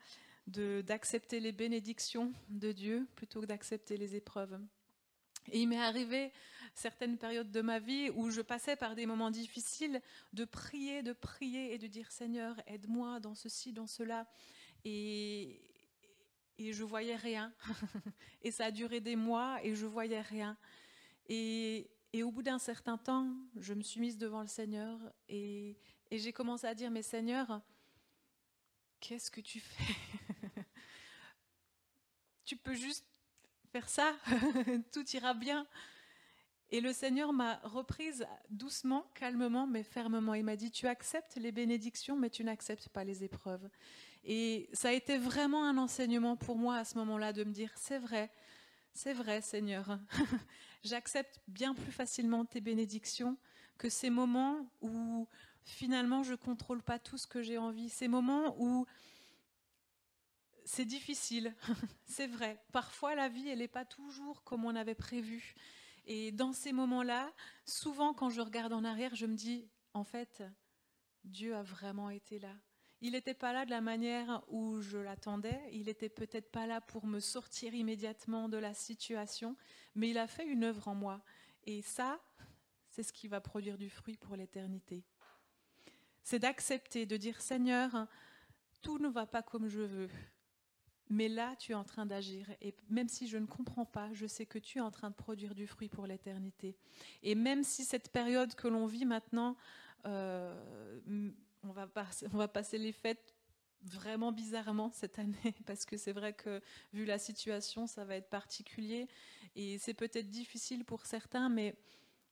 d'accepter 0.47 1.39
les 1.39 1.51
bénédictions 1.51 2.33
de 2.49 2.71
Dieu 2.71 3.07
plutôt 3.15 3.41
que 3.41 3.45
d'accepter 3.45 3.97
les 3.97 4.15
épreuves. 4.15 4.59
Et 5.51 5.61
il 5.61 5.67
m'est 5.67 5.79
arrivé 5.79 6.31
certaines 6.73 7.17
périodes 7.17 7.51
de 7.51 7.61
ma 7.61 7.79
vie 7.79 8.09
où 8.11 8.29
je 8.29 8.41
passais 8.41 8.75
par 8.75 8.95
des 8.95 9.05
moments 9.05 9.31
difficiles 9.31 10.01
de 10.33 10.45
prier, 10.45 11.01
de 11.01 11.13
prier 11.13 11.73
et 11.73 11.77
de 11.77 11.87
dire 11.87 12.11
Seigneur, 12.11 12.55
aide-moi 12.67 13.19
dans 13.19 13.35
ceci, 13.35 13.73
dans 13.73 13.87
cela. 13.87 14.27
Et, 14.85 15.61
et 16.57 16.73
je 16.73 16.83
voyais 16.83 17.15
rien. 17.15 17.53
et 18.41 18.51
ça 18.51 18.65
a 18.65 18.71
duré 18.71 18.99
des 18.99 19.15
mois 19.15 19.59
et 19.63 19.75
je 19.75 19.85
voyais 19.85 20.21
rien. 20.21 20.57
Et, 21.27 21.89
et 22.13 22.23
au 22.23 22.31
bout 22.31 22.43
d'un 22.43 22.59
certain 22.59 22.97
temps, 22.97 23.33
je 23.57 23.73
me 23.73 23.81
suis 23.81 23.99
mise 23.99 24.17
devant 24.17 24.41
le 24.41 24.47
Seigneur 24.47 24.99
et, 25.29 25.77
et 26.11 26.19
j'ai 26.19 26.31
commencé 26.31 26.67
à 26.67 26.75
dire 26.75 26.91
Mais 26.91 27.01
Seigneur, 27.01 27.61
qu'est-ce 28.99 29.31
que 29.31 29.41
tu 29.41 29.59
fais? 29.59 29.93
Tu 32.47 32.55
peux 32.55 32.75
juste 32.75 33.05
ça, 33.85 34.15
tout 34.93 35.07
ira 35.13 35.33
bien. 35.33 35.67
Et 36.69 36.81
le 36.81 36.91
Seigneur 36.91 37.31
m'a 37.31 37.59
reprise 37.63 38.27
doucement, 38.49 39.05
calmement, 39.13 39.67
mais 39.67 39.83
fermement. 39.83 40.33
Il 40.33 40.43
m'a 40.43 40.57
dit, 40.57 40.69
tu 40.69 40.87
acceptes 40.87 41.37
les 41.37 41.53
bénédictions, 41.53 42.17
mais 42.17 42.29
tu 42.29 42.43
n'acceptes 42.43 42.89
pas 42.89 43.05
les 43.05 43.23
épreuves. 43.23 43.69
Et 44.25 44.69
ça 44.73 44.89
a 44.89 44.91
été 44.91 45.17
vraiment 45.17 45.65
un 45.65 45.77
enseignement 45.77 46.35
pour 46.35 46.57
moi 46.57 46.77
à 46.77 46.83
ce 46.83 46.97
moment-là 46.97 47.31
de 47.31 47.45
me 47.45 47.51
dire, 47.51 47.71
c'est 47.75 47.99
vrai, 47.99 48.29
c'est 48.93 49.13
vrai 49.13 49.41
Seigneur, 49.41 49.99
j'accepte 50.83 51.39
bien 51.47 51.73
plus 51.73 51.91
facilement 51.91 52.43
tes 52.43 52.59
bénédictions 52.59 53.37
que 53.77 53.89
ces 53.89 54.09
moments 54.09 54.69
où 54.81 55.27
finalement 55.63 56.23
je 56.23 56.33
contrôle 56.33 56.81
pas 56.81 56.99
tout 56.99 57.17
ce 57.17 57.27
que 57.27 57.41
j'ai 57.41 57.57
envie, 57.57 57.89
ces 57.89 58.07
moments 58.07 58.55
où 58.59 58.85
c'est 60.67 60.85
difficile, 60.85 61.55
c'est 62.05 62.27
vrai. 62.27 62.61
Parfois, 62.73 63.15
la 63.15 63.29
vie, 63.29 63.47
elle 63.47 63.59
n'est 63.59 63.69
pas 63.69 63.85
toujours 63.85 64.43
comme 64.43 64.65
on 64.65 64.75
avait 64.75 64.95
prévu. 64.95 65.55
Et 66.05 66.31
dans 66.33 66.51
ces 66.51 66.73
moments-là, 66.73 67.31
souvent, 67.65 68.13
quand 68.13 68.29
je 68.29 68.41
regarde 68.41 68.73
en 68.73 68.83
arrière, 68.83 69.15
je 69.15 69.25
me 69.25 69.35
dis, 69.35 69.69
en 69.93 70.03
fait, 70.03 70.43
Dieu 71.23 71.55
a 71.55 71.63
vraiment 71.63 72.09
été 72.09 72.37
là. 72.39 72.53
Il 72.99 73.13
n'était 73.13 73.33
pas 73.33 73.53
là 73.53 73.63
de 73.63 73.69
la 73.69 73.79
manière 73.79 74.43
où 74.49 74.81
je 74.81 74.97
l'attendais, 74.97 75.61
il 75.71 75.85
n'était 75.85 76.09
peut-être 76.09 76.51
pas 76.51 76.67
là 76.67 76.81
pour 76.81 77.05
me 77.05 77.19
sortir 77.19 77.73
immédiatement 77.73 78.49
de 78.49 78.57
la 78.57 78.73
situation, 78.73 79.55
mais 79.95 80.09
il 80.09 80.17
a 80.17 80.27
fait 80.27 80.45
une 80.45 80.65
œuvre 80.65 80.89
en 80.89 80.95
moi. 80.95 81.23
Et 81.63 81.81
ça, 81.81 82.19
c'est 82.89 83.03
ce 83.03 83.13
qui 83.13 83.27
va 83.27 83.39
produire 83.39 83.77
du 83.77 83.89
fruit 83.89 84.17
pour 84.17 84.35
l'éternité. 84.35 85.05
C'est 86.23 86.39
d'accepter, 86.39 87.05
de 87.05 87.15
dire 87.15 87.39
Seigneur, 87.39 88.07
tout 88.81 88.97
ne 88.97 89.07
va 89.07 89.25
pas 89.25 89.43
comme 89.43 89.67
je 89.67 89.81
veux, 89.81 90.09
mais 91.09 91.29
là, 91.29 91.55
tu 91.57 91.71
es 91.71 91.75
en 91.75 91.83
train 91.83 92.05
d'agir. 92.05 92.49
Et 92.61 92.73
même 92.89 93.07
si 93.07 93.27
je 93.27 93.37
ne 93.37 93.45
comprends 93.45 93.85
pas, 93.85 94.11
je 94.13 94.25
sais 94.25 94.45
que 94.45 94.59
tu 94.59 94.79
es 94.79 94.81
en 94.81 94.91
train 94.91 95.09
de 95.09 95.15
produire 95.15 95.55
du 95.55 95.67
fruit 95.67 95.89
pour 95.89 96.05
l'éternité. 96.05 96.75
Et 97.23 97.35
même 97.35 97.63
si 97.63 97.85
cette 97.85 98.11
période 98.11 98.55
que 98.55 98.67
l'on 98.67 98.85
vit 98.85 99.05
maintenant, 99.05 99.55
euh, 100.05 100.53
on, 101.63 101.71
va 101.71 101.87
passer, 102.47 102.77
les 102.77 102.91
fêtes 102.91 103.33
vraiment 103.83 104.31
bizarrement 104.31 104.91
cette 104.91 105.19
année, 105.19 105.55
parce 105.65 105.85
que 105.85 105.97
c'est 105.97 106.13
vrai 106.13 106.33
que 106.33 106.61
vu 106.93 107.05
la 107.05 107.17
situation, 107.17 107.87
ça 107.87 108.03
va 108.03 108.15
être 108.15 108.29
particulier. 108.29 109.07
Et 109.55 109.77
c'est 109.77 109.93
peut-être 109.93 110.29
difficile 110.29 110.83
pour 110.83 111.05
certains, 111.05 111.49
mais 111.49 111.75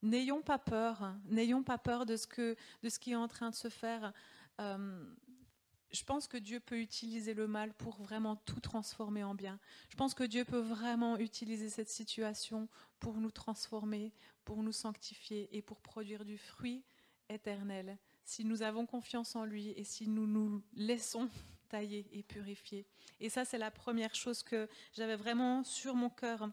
n'ayons 0.01 0.41
pas 0.41 0.59
peur. 0.59 1.15
N'ayons 1.25 1.63
pas 1.63 1.77
peur 1.77 2.05
de 2.05 2.17
ce, 2.17 2.27
que, 2.27 2.55
de 2.83 2.89
ce 2.89 2.99
qui 2.99 3.11
est 3.11 3.15
en 3.15 3.27
train 3.27 3.49
de 3.49 3.55
se 3.55 3.69
faire. 3.69 4.13
Euh, 4.59 5.05
je 5.91 6.03
pense 6.03 6.27
que 6.27 6.37
Dieu 6.37 6.59
peut 6.59 6.79
utiliser 6.79 7.33
le 7.33 7.47
mal 7.47 7.73
pour 7.73 7.95
vraiment 7.95 8.35
tout 8.35 8.59
transformer 8.59 9.23
en 9.23 9.35
bien. 9.35 9.59
Je 9.89 9.95
pense 9.95 10.13
que 10.13 10.23
Dieu 10.23 10.43
peut 10.43 10.59
vraiment 10.59 11.17
utiliser 11.17 11.69
cette 11.69 11.89
situation 11.89 12.67
pour 12.99 13.17
nous 13.17 13.31
transformer, 13.31 14.11
pour 14.43 14.61
nous 14.63 14.71
sanctifier 14.71 15.49
et 15.55 15.61
pour 15.61 15.79
produire 15.81 16.25
du 16.25 16.37
fruit 16.37 16.83
éternel. 17.29 17.97
Si 18.23 18.43
nous 18.43 18.61
avons 18.61 18.85
confiance 18.85 19.35
en 19.35 19.45
lui 19.45 19.69
et 19.69 19.83
si 19.83 20.07
nous 20.07 20.27
nous 20.27 20.63
laissons 20.73 21.29
tailler 21.69 22.07
et 22.11 22.23
purifier. 22.23 22.85
Et 23.19 23.29
ça, 23.29 23.45
c'est 23.45 23.57
la 23.57 23.71
première 23.71 24.15
chose 24.15 24.43
que 24.43 24.67
j'avais 24.93 25.15
vraiment 25.15 25.63
sur 25.63 25.95
mon 25.95 26.09
cœur. 26.09 26.49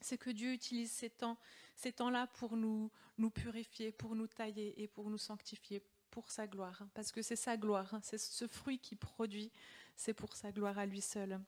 C'est 0.00 0.18
que 0.18 0.30
Dieu 0.30 0.52
utilise 0.52 0.92
ces 0.92 1.10
temps, 1.10 1.38
ces 1.74 1.92
temps-là 1.92 2.28
pour 2.34 2.56
nous, 2.56 2.90
nous 3.16 3.30
purifier, 3.30 3.92
pour 3.92 4.14
nous 4.14 4.26
tailler 4.26 4.80
et 4.80 4.86
pour 4.86 5.10
nous 5.10 5.18
sanctifier, 5.18 5.82
pour 6.18 6.32
sa 6.32 6.48
gloire, 6.48 6.82
parce 6.94 7.12
que 7.12 7.22
c'est 7.22 7.36
sa 7.36 7.56
gloire, 7.56 7.96
c'est 8.02 8.18
ce 8.18 8.48
fruit 8.48 8.80
qui 8.80 8.96
produit, 8.96 9.52
c'est 9.94 10.14
pour 10.14 10.34
sa 10.34 10.50
gloire 10.50 10.76
à 10.76 10.84
lui 10.84 11.00
seul. 11.00 11.38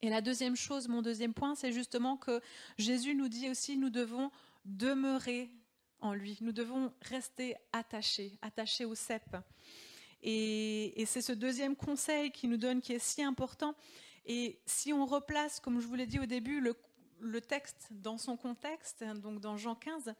Et 0.00 0.10
la 0.10 0.20
deuxième 0.20 0.54
chose, 0.54 0.86
mon 0.86 1.02
deuxième 1.02 1.34
point, 1.34 1.56
c'est 1.56 1.72
justement 1.72 2.16
que 2.16 2.40
Jésus 2.78 3.16
nous 3.16 3.26
dit 3.26 3.50
aussi, 3.50 3.76
nous 3.76 3.90
devons 3.90 4.30
demeurer 4.64 5.50
en 5.98 6.14
lui, 6.14 6.38
nous 6.40 6.52
devons 6.52 6.92
rester 7.00 7.56
attachés, 7.72 8.38
attachés 8.42 8.84
au 8.84 8.94
cep. 8.94 9.36
Et, 10.22 11.04
c'est 11.04 11.20
ce 11.20 11.32
deuxième 11.32 11.74
conseil 11.74 12.30
qui 12.30 12.46
nous 12.46 12.58
donne 12.58 12.80
qui 12.80 12.92
est 12.92 13.00
si 13.00 13.24
important. 13.24 13.74
Et 14.24 14.60
si 14.66 14.92
on 14.92 15.04
replace, 15.04 15.58
comme 15.58 15.80
je 15.80 15.86
vous 15.88 15.96
l'ai 15.96 16.06
dit 16.06 16.20
au 16.20 16.26
début, 16.26 16.60
le, 16.60 16.76
le, 17.18 17.40
texte 17.40 17.88
dans 17.90 18.18
son 18.18 18.36
contexte, 18.36 19.02
donc 19.02 19.40
dans 19.40 19.56
Jean 19.56 19.74
15, 19.74 20.14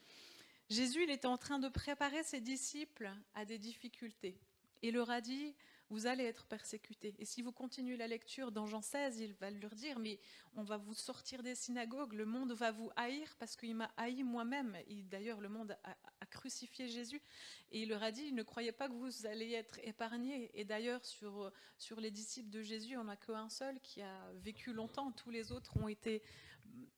Jésus 0.71 1.05
il 1.05 1.11
était 1.11 1.27
en 1.27 1.37
train 1.37 1.59
de 1.59 1.69
préparer 1.69 2.23
ses 2.23 2.41
disciples 2.41 3.11
à 3.35 3.45
des 3.45 3.59
difficultés. 3.59 4.39
Il 4.83 4.95
leur 4.95 5.11
a 5.11 5.21
dit, 5.21 5.55
vous 5.91 6.07
allez 6.07 6.25
être 6.25 6.47
persécutés. 6.47 7.15
Et 7.19 7.25
si 7.25 7.43
vous 7.43 7.53
continuez 7.53 7.97
la 7.97 8.07
lecture 8.07 8.51
dans 8.51 8.67
Jean 8.67 8.81
16, 8.81 9.21
il 9.21 9.35
va 9.35 9.51
leur 9.51 9.75
dire, 9.75 9.99
mais 9.99 10.19
on 10.57 10.63
va 10.63 10.77
vous 10.77 10.95
sortir 10.95 11.43
des 11.43 11.55
synagogues, 11.55 12.15
le 12.15 12.25
monde 12.25 12.53
va 12.53 12.73
vous 12.73 12.91
haïr 12.97 13.35
parce 13.39 13.57
qu'il 13.57 13.75
m'a 13.75 13.91
haï 13.97 14.23
moi-même. 14.23 14.77
D'ailleurs, 15.11 15.41
le 15.41 15.49
monde 15.49 15.77
a, 15.85 15.95
crucifié 16.27 16.89
Jésus. 16.89 17.23
Et 17.71 17.83
il 17.83 17.91
leur 17.91 18.03
a 18.03 18.11
dit, 18.11 18.33
ne 18.33 18.43
croyez 18.43 18.73
pas 18.73 18.89
que 18.89 18.95
vous 18.95 19.27
allez 19.27 19.53
être 19.53 19.79
épargnés. 19.85 20.51
Et 20.55 20.65
d'ailleurs, 20.65 21.05
sur, 21.05 21.53
sur 21.79 22.01
les 22.01 22.11
disciples 22.11 22.51
de 22.51 22.61
Jésus, 22.61 22.97
on 22.97 23.05
n'a 23.05 23.17
qu'un 23.17 23.49
seul 23.49 23.79
qui 23.81 24.03
a 24.03 24.33
vécu 24.43 24.73
longtemps. 24.73 25.13
Tous 25.13 25.31
les 25.31 25.53
autres 25.53 25.77
ont 25.77 25.87
été 25.87 26.23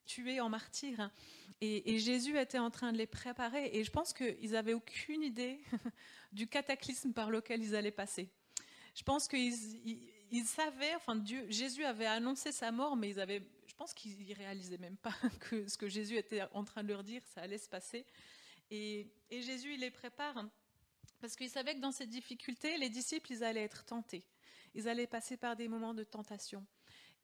tués 0.04 0.40
en 0.40 0.48
martyrs. 0.48 1.10
Et, 1.60 1.94
et, 1.94 1.98
Jésus 1.98 2.38
était 2.38 2.58
en 2.58 2.70
train 2.70 2.92
de 2.92 2.98
les 2.98 3.06
préparer. 3.06 3.70
Et 3.72 3.84
je 3.84 3.90
pense 3.90 4.12
qu'ils 4.12 4.50
n'avaient 4.50 4.74
aucune 4.74 5.22
idée 5.22 5.60
du 6.32 6.46
cataclysme 6.46 7.12
par 7.12 7.30
lequel 7.30 7.62
ils 7.62 7.74
allaient 7.74 7.90
passer. 7.90 8.30
Je 8.96 9.02
pense 9.02 9.28
qu'ils 9.28 10.46
savaient, 10.46 10.94
enfin 10.94 11.16
Dieu, 11.16 11.46
Jésus 11.50 11.84
avait 11.84 12.06
annoncé 12.06 12.50
sa 12.50 12.72
mort, 12.72 12.96
mais 12.96 13.10
ils 13.10 13.20
avaient, 13.20 13.42
je 13.66 13.74
pense 13.74 13.92
qu'ils 13.92 14.32
réalisaient 14.32 14.78
même 14.78 14.96
pas 14.96 15.14
que 15.40 15.68
ce 15.68 15.76
que 15.76 15.86
Jésus 15.86 16.16
était 16.16 16.42
en 16.52 16.64
train 16.64 16.82
de 16.82 16.88
leur 16.88 17.04
dire, 17.04 17.22
ça 17.34 17.42
allait 17.42 17.58
se 17.58 17.68
passer. 17.68 18.06
Et, 18.70 19.06
Jésus, 19.30 19.74
il 19.74 19.80
les 19.80 19.90
prépare 19.90 20.44
parce 21.20 21.36
qu'il 21.36 21.50
savait 21.50 21.74
que 21.74 21.80
dans 21.80 21.92
ces 21.92 22.06
difficultés, 22.06 22.76
les 22.78 22.88
disciples, 22.88 23.32
ils 23.32 23.44
allaient 23.44 23.62
être 23.62 23.84
tentés. 23.84 24.24
Ils 24.74 24.88
allaient 24.88 25.06
passer 25.06 25.36
par 25.36 25.56
des 25.56 25.68
moments 25.68 25.94
de 25.94 26.04
tentation. 26.04 26.66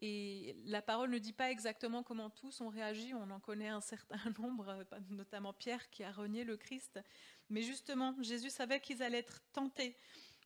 Et 0.04 0.56
la 0.64 0.82
parole 0.82 1.10
ne 1.10 1.18
dit 1.18 1.32
pas 1.32 1.50
exactement 1.50 2.02
comment 2.02 2.28
tous 2.28 2.60
ont 2.60 2.68
réagi. 2.68 3.14
On 3.14 3.30
en 3.30 3.38
connaît 3.38 3.68
un 3.68 3.80
certain 3.80 4.18
nombre, 4.38 4.84
notamment 5.10 5.52
Pierre 5.52 5.88
qui 5.90 6.02
a 6.02 6.10
renié 6.10 6.44
le 6.44 6.56
Christ. 6.56 7.00
Mais 7.48 7.62
justement, 7.62 8.14
Jésus 8.20 8.50
savait 8.50 8.80
qu'ils 8.80 9.02
allaient 9.02 9.18
être 9.18 9.40
tentés 9.52 9.96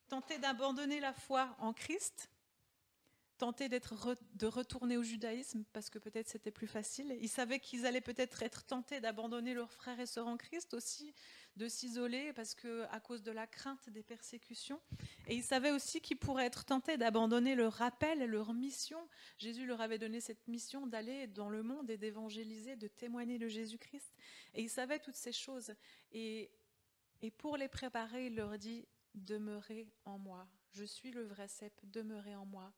tenter 0.09 0.39
d'abandonner 0.39 1.01
la 1.01 1.13
foi 1.13 1.55
en 1.59 1.73
Christ, 1.73 2.31
tenter 3.37 3.69
d'être 3.69 4.17
de 4.35 4.47
retourner 4.47 4.97
au 4.97 5.03
judaïsme 5.03 5.65
parce 5.73 5.91
que 5.91 5.99
peut-être 5.99 6.29
c'était 6.29 6.51
plus 6.51 6.67
facile. 6.67 7.17
Ils 7.21 7.29
savaient 7.29 7.61
qu'ils 7.61 7.87
allaient 7.87 8.01
peut-être 8.01 8.43
être 8.43 8.65
tentés 8.65 9.01
d'abandonner 9.01 9.55
leurs 9.55 9.73
frères 9.73 10.01
et 10.01 10.07
sœurs 10.07 10.27
en 10.27 10.37
Christ 10.37 10.75
aussi, 10.75 11.15
de 11.57 11.69
s'isoler 11.69 12.33
parce 12.33 12.55
que 12.55 12.85
à 12.91 13.01
cause 13.01 13.23
de 13.23 13.31
la 13.31 13.47
crainte 13.47 13.89
des 13.91 14.03
persécutions. 14.03 14.81
Et 15.27 15.35
ils 15.35 15.43
savaient 15.43 15.71
aussi 15.71 16.01
qu'ils 16.01 16.19
pourraient 16.19 16.47
être 16.47 16.65
tentés 16.65 16.97
d'abandonner 16.97 17.55
leur 17.55 17.73
rappel, 17.73 18.25
leur 18.25 18.55
mission. 18.55 19.09
Jésus 19.39 19.67
leur 19.67 19.81
avait 19.81 19.99
donné 19.99 20.21
cette 20.21 20.49
mission 20.49 20.87
d'aller 20.87 21.27
dans 21.27 21.49
le 21.49 21.63
monde 21.63 21.91
et 21.91 21.97
d'évangéliser, 21.97 22.77
de 22.77 22.89
témoigner 22.89 23.39
de 23.39 23.49
Jésus-Christ. 23.49 24.15
Et 24.55 24.63
ils 24.63 24.71
savaient 24.71 24.99
toutes 24.99 25.17
ces 25.17 25.33
choses. 25.33 25.75
Et, 26.13 26.51
et 27.23 27.31
pour 27.31 27.57
les 27.57 27.69
préparer, 27.69 28.27
il 28.27 28.37
leur 28.37 28.59
dit 28.59 28.87
demeurez 29.15 29.89
en 30.05 30.19
moi. 30.19 30.47
Je 30.73 30.85
suis 30.85 31.11
le 31.11 31.25
vrai 31.25 31.49
cep, 31.49 31.73
demeurez 31.85 32.37
en 32.37 32.45
moi. 32.45 32.73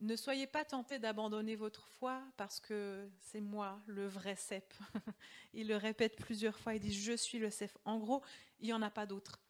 Ne 0.00 0.14
soyez 0.14 0.46
pas 0.46 0.64
tentés 0.64 0.98
d'abandonner 0.98 1.56
votre 1.56 1.88
foi 1.88 2.22
parce 2.36 2.60
que 2.60 3.08
c'est 3.20 3.40
moi 3.40 3.80
le 3.86 4.06
vrai 4.06 4.36
cep. 4.36 4.74
il 5.54 5.68
le 5.68 5.76
répète 5.76 6.16
plusieurs 6.16 6.58
fois, 6.58 6.74
il 6.74 6.80
dit 6.80 6.92
je 6.92 7.12
suis 7.12 7.38
le 7.38 7.50
cep. 7.50 7.70
En 7.84 7.98
gros, 7.98 8.22
il 8.60 8.66
n'y 8.66 8.72
en 8.72 8.82
a 8.82 8.90
pas 8.90 9.06
d'autre. 9.06 9.40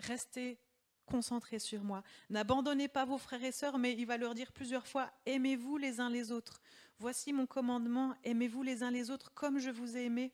Restez 0.00 0.58
concentrés 1.06 1.58
sur 1.58 1.84
moi. 1.84 2.02
N'abandonnez 2.30 2.88
pas 2.88 3.04
vos 3.04 3.18
frères 3.18 3.44
et 3.44 3.52
sœurs, 3.52 3.78
mais 3.78 3.92
il 3.92 4.06
va 4.06 4.16
leur 4.16 4.34
dire 4.34 4.52
plusieurs 4.52 4.86
fois 4.86 5.10
aimez-vous 5.26 5.76
les 5.76 6.00
uns 6.00 6.10
les 6.10 6.32
autres. 6.32 6.60
Voici 6.98 7.32
mon 7.32 7.46
commandement, 7.46 8.14
aimez-vous 8.24 8.62
les 8.62 8.82
uns 8.82 8.90
les 8.90 9.10
autres 9.10 9.32
comme 9.34 9.58
je 9.58 9.70
vous 9.70 9.96
ai 9.96 10.04
aimé. 10.04 10.32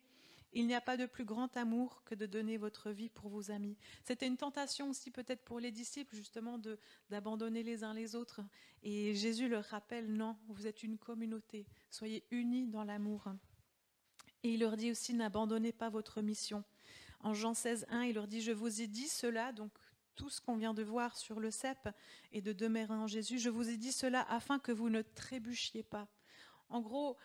Il 0.52 0.66
n'y 0.66 0.74
a 0.74 0.80
pas 0.80 0.96
de 0.96 1.06
plus 1.06 1.24
grand 1.24 1.56
amour 1.56 2.02
que 2.04 2.14
de 2.14 2.26
donner 2.26 2.56
votre 2.56 2.90
vie 2.90 3.08
pour 3.08 3.28
vos 3.28 3.50
amis. 3.50 3.76
C'était 4.02 4.26
une 4.26 4.36
tentation 4.36 4.90
aussi 4.90 5.10
peut-être 5.10 5.44
pour 5.44 5.60
les 5.60 5.70
disciples 5.70 6.16
justement 6.16 6.58
de 6.58 6.78
d'abandonner 7.08 7.62
les 7.62 7.84
uns 7.84 7.94
les 7.94 8.16
autres. 8.16 8.40
Et 8.82 9.14
Jésus 9.14 9.48
leur 9.48 9.64
rappelle 9.64 10.12
non, 10.12 10.36
vous 10.48 10.66
êtes 10.66 10.82
une 10.82 10.98
communauté, 10.98 11.66
soyez 11.90 12.24
unis 12.30 12.66
dans 12.66 12.84
l'amour. 12.84 13.28
Et 14.42 14.54
il 14.54 14.60
leur 14.60 14.76
dit 14.76 14.90
aussi 14.90 15.14
n'abandonnez 15.14 15.72
pas 15.72 15.88
votre 15.88 16.20
mission. 16.20 16.64
En 17.20 17.34
Jean 17.34 17.54
16, 17.54 17.86
1, 17.90 18.04
il 18.04 18.14
leur 18.14 18.26
dit 18.26 18.40
je 18.40 18.52
vous 18.52 18.80
ai 18.80 18.86
dit 18.86 19.08
cela 19.08 19.52
donc 19.52 19.70
tout 20.16 20.28
ce 20.28 20.40
qu'on 20.40 20.56
vient 20.56 20.74
de 20.74 20.82
voir 20.82 21.16
sur 21.16 21.40
le 21.40 21.50
cep 21.50 21.88
et 22.32 22.42
de 22.42 22.52
demeurer 22.52 22.92
en 22.92 23.06
Jésus, 23.06 23.38
je 23.38 23.48
vous 23.48 23.70
ai 23.70 23.76
dit 23.76 23.92
cela 23.92 24.22
afin 24.28 24.58
que 24.58 24.72
vous 24.72 24.90
ne 24.90 25.00
trébuchiez 25.00 25.82
pas. 25.82 26.08
En 26.68 26.80
gros, 26.80 27.16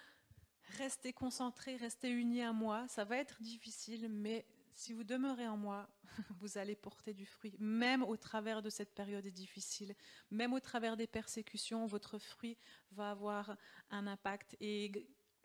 Restez 0.78 1.14
concentrés, 1.14 1.78
restez 1.78 2.10
unis 2.10 2.42
à 2.42 2.54
moi. 2.54 2.88
Ça 2.88 3.04
va 3.04 3.18
être 3.18 3.42
difficile, 3.42 4.10
mais 4.10 4.46
si 4.74 4.94
vous 4.94 5.04
demeurez 5.04 5.48
en 5.48 5.58
moi, 5.58 5.90
vous 6.40 6.58
allez 6.58 6.76
porter 6.76 7.14
du 7.14 7.26
fruit. 7.26 7.56
Même 7.60 8.04
au 8.04 8.18
travers 8.18 8.62
de 8.62 8.70
cette 8.70 8.94
période 8.94 9.26
difficile, 9.28 9.96
même 10.32 10.54
au 10.54 10.60
travers 10.60 10.98
des 10.98 11.08
persécutions, 11.08 11.86
votre 11.86 12.18
fruit 12.20 12.58
va 12.92 13.12
avoir 13.12 13.58
un 13.90 14.06
impact. 14.08 14.58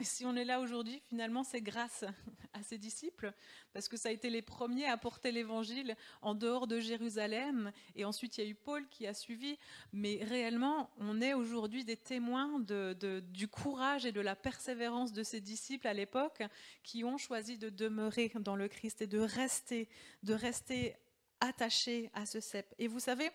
si 0.04 0.24
on 0.24 0.36
est 0.36 0.44
là 0.44 0.60
aujourd'hui, 0.60 1.02
finalement, 1.08 1.44
c'est 1.44 1.60
grâce 1.60 2.04
à 2.52 2.62
ses 2.62 2.78
disciples, 2.78 3.32
parce 3.72 3.88
que 3.88 3.96
ça 3.96 4.08
a 4.08 4.12
été 4.12 4.30
les 4.30 4.42
premiers 4.42 4.86
à 4.86 4.96
porter 4.96 5.32
l'évangile 5.32 5.96
en 6.22 6.34
dehors 6.34 6.66
de 6.66 6.80
Jérusalem, 6.80 7.72
et 7.94 8.04
ensuite 8.04 8.38
il 8.38 8.44
y 8.44 8.46
a 8.46 8.50
eu 8.50 8.54
Paul 8.54 8.88
qui 8.88 9.06
a 9.06 9.14
suivi, 9.14 9.58
mais 9.92 10.20
réellement, 10.22 10.90
on 10.98 11.20
est 11.20 11.34
aujourd'hui 11.34 11.84
des 11.84 11.96
témoins 11.96 12.60
du 12.60 13.48
courage 13.48 14.06
et 14.06 14.12
de 14.12 14.20
la 14.20 14.36
persévérance 14.36 15.12
de 15.12 15.22
ces 15.22 15.40
disciples 15.40 15.86
à 15.86 15.94
l'époque, 15.94 16.42
qui 16.82 17.04
ont 17.04 17.18
choisi 17.18 17.58
de 17.58 17.68
demeurer 17.68 18.32
dans 18.40 18.56
le 18.56 18.68
Christ 18.68 19.02
et 19.02 19.06
de 19.06 19.18
rester, 19.18 19.88
de 20.22 20.34
rester 20.34 20.96
attachés 21.40 22.10
à 22.14 22.26
ce 22.26 22.40
cep. 22.40 22.74
Et 22.78 22.88
vous 22.88 23.00
savez, 23.00 23.30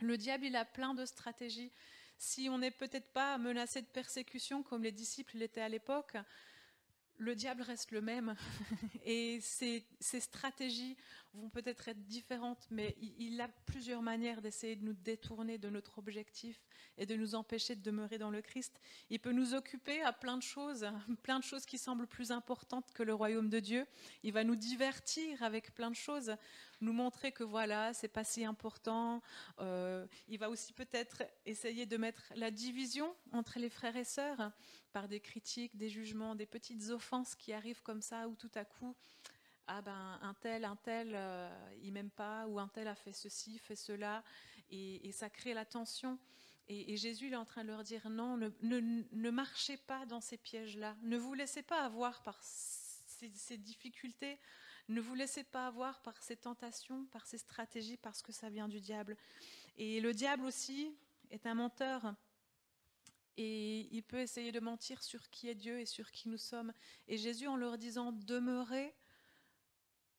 le 0.00 0.16
diable, 0.16 0.46
il 0.46 0.56
a 0.56 0.64
plein 0.64 0.94
de 0.94 1.04
stratégies 1.04 1.70
si 2.22 2.48
on 2.48 2.58
n'est 2.58 2.70
peut-être 2.70 3.12
pas 3.12 3.36
menacé 3.36 3.82
de 3.82 3.86
persécution 3.86 4.62
comme 4.62 4.84
les 4.84 4.92
disciples 4.92 5.36
l'étaient 5.36 5.60
à 5.60 5.68
l'époque, 5.68 6.16
le 7.18 7.34
diable 7.34 7.62
reste 7.62 7.90
le 7.90 8.00
même 8.00 8.36
et 9.04 9.40
ses, 9.40 9.84
stratégies 10.00 10.96
vont 11.34 11.50
peut-être 11.50 11.88
être 11.88 12.06
différentes, 12.06 12.68
mais 12.70 12.96
il, 13.00 13.40
a 13.40 13.48
plusieurs 13.66 14.02
manières 14.02 14.40
d'essayer 14.40 14.76
de 14.76 14.84
nous 14.84 14.92
détourner 14.92 15.58
de 15.58 15.68
notre 15.68 15.98
objectif 15.98 16.60
et 16.96 17.06
de 17.06 17.16
nous 17.16 17.34
empêcher 17.34 17.74
de 17.74 17.82
demeurer 17.82 18.18
dans 18.18 18.30
le 18.30 18.40
Christ. 18.40 18.80
Il 19.10 19.18
peut 19.18 19.32
nous 19.32 19.54
occuper 19.54 20.00
à 20.02 20.12
plein 20.12 20.36
de 20.36 20.42
choses, 20.42 20.86
plein 21.22 21.40
de 21.40 21.44
choses 21.44 21.66
qui 21.66 21.76
semblent 21.76 22.06
plus 22.06 22.30
importantes 22.30 22.92
que 22.92 23.02
le 23.02 23.14
royaume 23.14 23.48
de 23.48 23.58
Dieu. 23.58 23.84
Il 24.22 24.32
va 24.32 24.44
nous 24.44 24.56
divertir 24.56 25.42
avec 25.42 25.74
plein 25.74 25.90
de 25.90 25.96
choses 25.96 26.36
nous 26.82 26.92
montrer 26.92 27.32
que 27.32 27.44
voilà, 27.44 27.94
c'est 27.94 28.08
pas 28.08 28.24
si 28.24 28.44
important. 28.44 29.22
Euh, 29.60 30.06
il 30.28 30.38
va 30.38 30.50
aussi 30.50 30.72
peut-être 30.72 31.22
essayer 31.46 31.86
de 31.86 31.96
mettre 31.96 32.32
la 32.34 32.50
division 32.50 33.14
entre 33.32 33.58
les 33.58 33.70
frères 33.70 33.96
et 33.96 34.04
sœurs 34.04 34.50
par 34.92 35.08
des 35.08 35.20
critiques, 35.20 35.76
des 35.76 35.88
jugements, 35.88 36.34
des 36.34 36.46
petites 36.46 36.90
offenses 36.90 37.34
qui 37.34 37.52
arrivent 37.52 37.82
comme 37.82 38.02
ça, 38.02 38.28
ou 38.28 38.34
tout 38.34 38.50
à 38.54 38.64
coup, 38.64 38.94
ah 39.68 39.80
ben 39.80 40.18
un 40.20 40.34
tel, 40.34 40.64
un 40.64 40.76
tel, 40.76 41.12
euh, 41.14 41.48
il 41.82 41.92
m'aime 41.92 42.10
pas, 42.10 42.46
ou 42.48 42.58
un 42.58 42.68
tel 42.68 42.88
a 42.88 42.94
fait 42.94 43.12
ceci, 43.12 43.58
fait 43.58 43.76
cela, 43.76 44.24
et, 44.70 45.12
ça 45.12 45.30
crée 45.30 45.54
la 45.54 45.64
tension. 45.64 46.18
Et, 46.68 46.96
Jésus 46.96 47.30
est 47.30 47.36
en 47.36 47.44
train 47.44 47.62
de 47.62 47.68
leur 47.68 47.84
dire 47.84 48.10
non, 48.10 48.36
ne, 48.36 49.30
marchez 49.30 49.76
pas 49.76 50.04
dans 50.06 50.20
ces 50.20 50.36
pièges-là, 50.36 50.96
ne 51.02 51.16
vous 51.16 51.34
laissez 51.34 51.62
pas 51.62 51.84
avoir 51.84 52.22
par 52.22 52.38
ces 52.42 53.56
difficultés 53.56 54.38
ne 54.88 55.00
vous 55.00 55.14
laissez 55.14 55.44
pas 55.44 55.66
avoir 55.66 56.00
par 56.02 56.22
ces 56.22 56.36
tentations, 56.36 57.06
par 57.06 57.26
ces 57.26 57.38
stratégies, 57.38 57.96
parce 57.96 58.22
que 58.22 58.32
ça 58.32 58.50
vient 58.50 58.68
du 58.68 58.80
diable. 58.80 59.16
Et 59.76 60.00
le 60.00 60.12
diable 60.12 60.44
aussi 60.44 60.94
est 61.30 61.46
un 61.46 61.54
menteur. 61.54 62.14
Et 63.36 63.88
il 63.94 64.02
peut 64.02 64.20
essayer 64.20 64.52
de 64.52 64.60
mentir 64.60 65.02
sur 65.02 65.30
qui 65.30 65.48
est 65.48 65.54
Dieu 65.54 65.80
et 65.80 65.86
sur 65.86 66.10
qui 66.10 66.28
nous 66.28 66.38
sommes. 66.38 66.72
Et 67.08 67.16
Jésus, 67.16 67.46
en 67.46 67.56
leur 67.56 67.78
disant 67.78 68.12
demeurez 68.12 68.94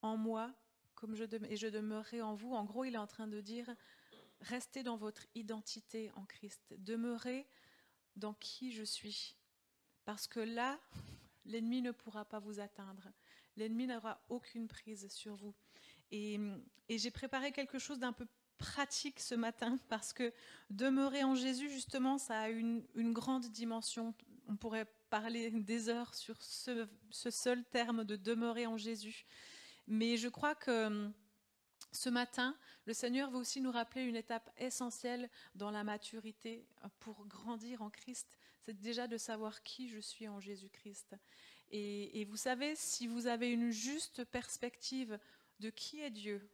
en 0.01 0.17
moi, 0.17 0.53
et 1.49 1.57
je 1.57 1.67
demeurerai 1.67 2.21
en 2.21 2.33
vous, 2.33 2.53
en 2.53 2.63
gros, 2.63 2.85
il 2.85 2.95
est 2.95 2.99
en 2.99 3.07
train 3.07 3.27
de 3.27 3.41
dire 3.41 3.75
restez 4.41 4.83
dans 4.83 4.97
votre 4.97 5.25
identité 5.35 6.11
en 6.15 6.25
Christ, 6.25 6.73
demeurez 6.77 7.47
dans 8.15 8.33
qui 8.33 8.71
je 8.71 8.83
suis. 8.83 9.35
Parce 10.05 10.27
que 10.27 10.39
là, 10.39 10.79
l'ennemi 11.45 11.81
ne 11.81 11.91
pourra 11.91 12.25
pas 12.25 12.39
vous 12.39 12.59
atteindre 12.59 13.09
l'ennemi 13.57 13.87
n'aura 13.87 14.21
aucune 14.29 14.67
prise 14.67 15.07
sur 15.09 15.35
vous. 15.35 15.53
Et, 16.11 16.39
j'ai 16.89 17.11
préparé 17.11 17.51
quelque 17.51 17.79
chose 17.79 17.97
d'un 17.97 18.13
peu 18.13 18.27
pratique 18.59 19.19
ce 19.19 19.33
matin 19.33 19.79
parce 19.89 20.13
que 20.13 20.31
demeurer 20.69 21.23
en 21.23 21.33
Jésus, 21.33 21.69
justement, 21.69 22.17
ça 22.17 22.41
a 22.41 22.49
une, 22.49 22.85
grande 22.95 23.47
dimension. 23.47 24.13
On 24.47 24.55
pourrait 24.55 24.85
parler 25.09 25.49
des 25.49 25.89
heures 25.89 26.13
sur 26.13 26.41
ce, 26.41 26.87
seul 27.09 27.63
terme 27.65 28.03
de 28.03 28.15
demeurer 28.15 28.67
en 28.67 28.77
Jésus. 28.77 29.25
Mais 29.87 30.17
je 30.17 30.29
crois 30.29 30.55
que 30.55 31.09
Ce 31.91 32.09
matin, 32.09 32.57
le 32.85 32.93
Seigneur 32.93 33.29
veut 33.29 33.37
aussi 33.37 33.61
nous 33.61 33.71
rappeler 33.71 34.03
une 34.03 34.15
étape 34.15 34.49
essentielle 34.57 35.29
dans 35.53 35.69
la 35.69 35.83
maturité 35.83 36.67
pour 36.99 37.27
grandir 37.27 37.83
en 37.83 37.91
Christ. 37.91 38.27
C'est 38.65 38.79
déjà 38.79 39.07
de 39.07 39.17
savoir 39.17 39.61
qui 39.61 39.89
je 39.89 39.99
suis 39.99 40.27
en 40.27 40.39
Jésus-Christ. 40.39 41.15
Et, 41.75 42.25
vous 42.25 42.37
savez, 42.37 42.75
si 42.75 43.07
vous 43.07 43.25
avez 43.25 43.51
une 43.51 43.71
juste 43.71 44.23
perspective 44.25 45.19
de 45.59 45.71
qui 45.71 46.01
est 46.01 46.11
Dieu 46.11 46.47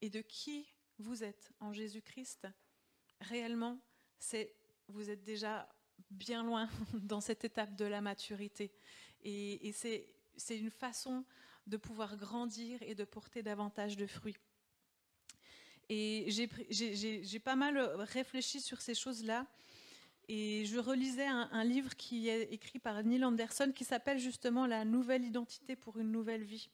et 0.00 0.08
de 0.08 0.20
qui 0.20 0.72
vous 1.00 1.24
êtes 1.24 1.50
en 1.58 1.72
Jésus-Christ, 1.72 2.46
réellement, 3.20 3.80
c'est 4.20 4.54
vous 4.86 5.10
êtes 5.10 5.24
déjà 5.24 5.68
bien 6.10 6.44
loin 6.44 6.70
dans 6.94 7.20
cette 7.20 7.44
étape 7.44 7.74
de 7.74 7.86
la 7.86 8.00
maturité. 8.00 8.70
Et 9.24 9.72
c'est 9.72 10.56
une 10.56 10.70
façon 10.70 11.24
de 11.66 11.76
pouvoir 11.76 12.16
grandir 12.16 12.80
et 12.82 12.94
de 12.94 13.04
porter 13.04 13.42
davantage 13.42 13.96
de 13.96 14.06
fruits. 14.06 14.36
Et 15.88 16.26
j'ai 16.70 17.40
pas 17.40 17.56
mal 17.56 17.78
réfléchi 17.98 18.60
sur 18.60 18.80
ces 18.80 18.94
choses-là. 18.94 19.44
Et 20.28 20.64
je 20.64 20.78
relisais 20.78 21.26
un, 21.26 21.64
livre 21.64 21.94
qui 21.94 22.28
est 22.28 22.52
écrit 22.52 22.80
par 22.80 23.02
Neil 23.04 23.24
Anderson 23.24 23.72
qui 23.74 23.84
s'appelle 23.84 24.18
justement 24.18 24.66
La 24.66 24.84
nouvelle 24.84 25.24
identité 25.24 25.76
pour 25.76 25.98
une 25.98 26.10
nouvelle 26.10 26.42
vie, 26.42 26.68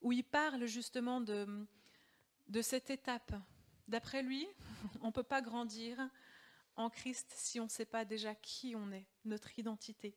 où 0.00 0.12
il 0.12 0.24
parle 0.24 0.64
justement 0.64 1.20
de, 1.20 1.46
de 2.48 2.62
cette 2.62 2.88
étape. 2.88 3.34
D'après 3.88 4.22
lui, 4.22 4.46
on 5.02 5.08
ne 5.08 5.12
peut 5.12 5.22
pas 5.22 5.42
grandir 5.42 5.98
en 6.76 6.88
Christ 6.88 7.32
si 7.36 7.60
on 7.60 7.64
ne 7.64 7.68
sait 7.68 7.84
pas 7.84 8.04
déjà 8.04 8.34
qui 8.34 8.74
on 8.74 8.90
est, 8.90 9.06
notre 9.24 9.58
identité. 9.58 10.16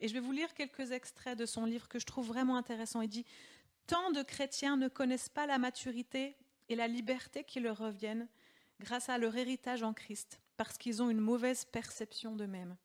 Et 0.00 0.08
je 0.08 0.14
vais 0.14 0.20
vous 0.20 0.32
lire 0.32 0.54
quelques 0.54 0.92
extraits 0.92 1.38
de 1.38 1.46
son 1.46 1.66
livre 1.66 1.88
que 1.88 1.98
je 1.98 2.06
trouve 2.06 2.26
vraiment 2.26 2.56
intéressant. 2.56 3.00
Il 3.02 3.08
dit 3.08 3.26
Tant 3.86 4.10
de 4.12 4.22
chrétiens 4.22 4.76
ne 4.76 4.88
connaissent 4.88 5.28
pas 5.28 5.46
la 5.46 5.58
maturité 5.58 6.36
et 6.68 6.74
la 6.74 6.88
liberté 6.88 7.44
qui 7.44 7.60
leur 7.60 7.78
reviennent 7.78 8.28
grâce 8.80 9.08
à 9.08 9.18
leur 9.18 9.36
héritage 9.36 9.82
en 9.82 9.92
Christ, 9.92 10.40
parce 10.56 10.78
qu'ils 10.78 11.02
ont 11.02 11.10
une 11.10 11.20
mauvaise 11.20 11.64
perception 11.64 12.36
d'eux-mêmes. 12.36 12.76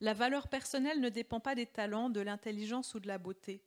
La 0.00 0.14
valeur 0.14 0.48
personnelle 0.48 1.00
ne 1.00 1.08
dépend 1.08 1.40
pas 1.40 1.54
des 1.54 1.66
talents, 1.66 2.08
de 2.08 2.20
l'intelligence 2.20 2.94
ou 2.94 3.00
de 3.00 3.08
la 3.08 3.18
beauté. 3.18 3.62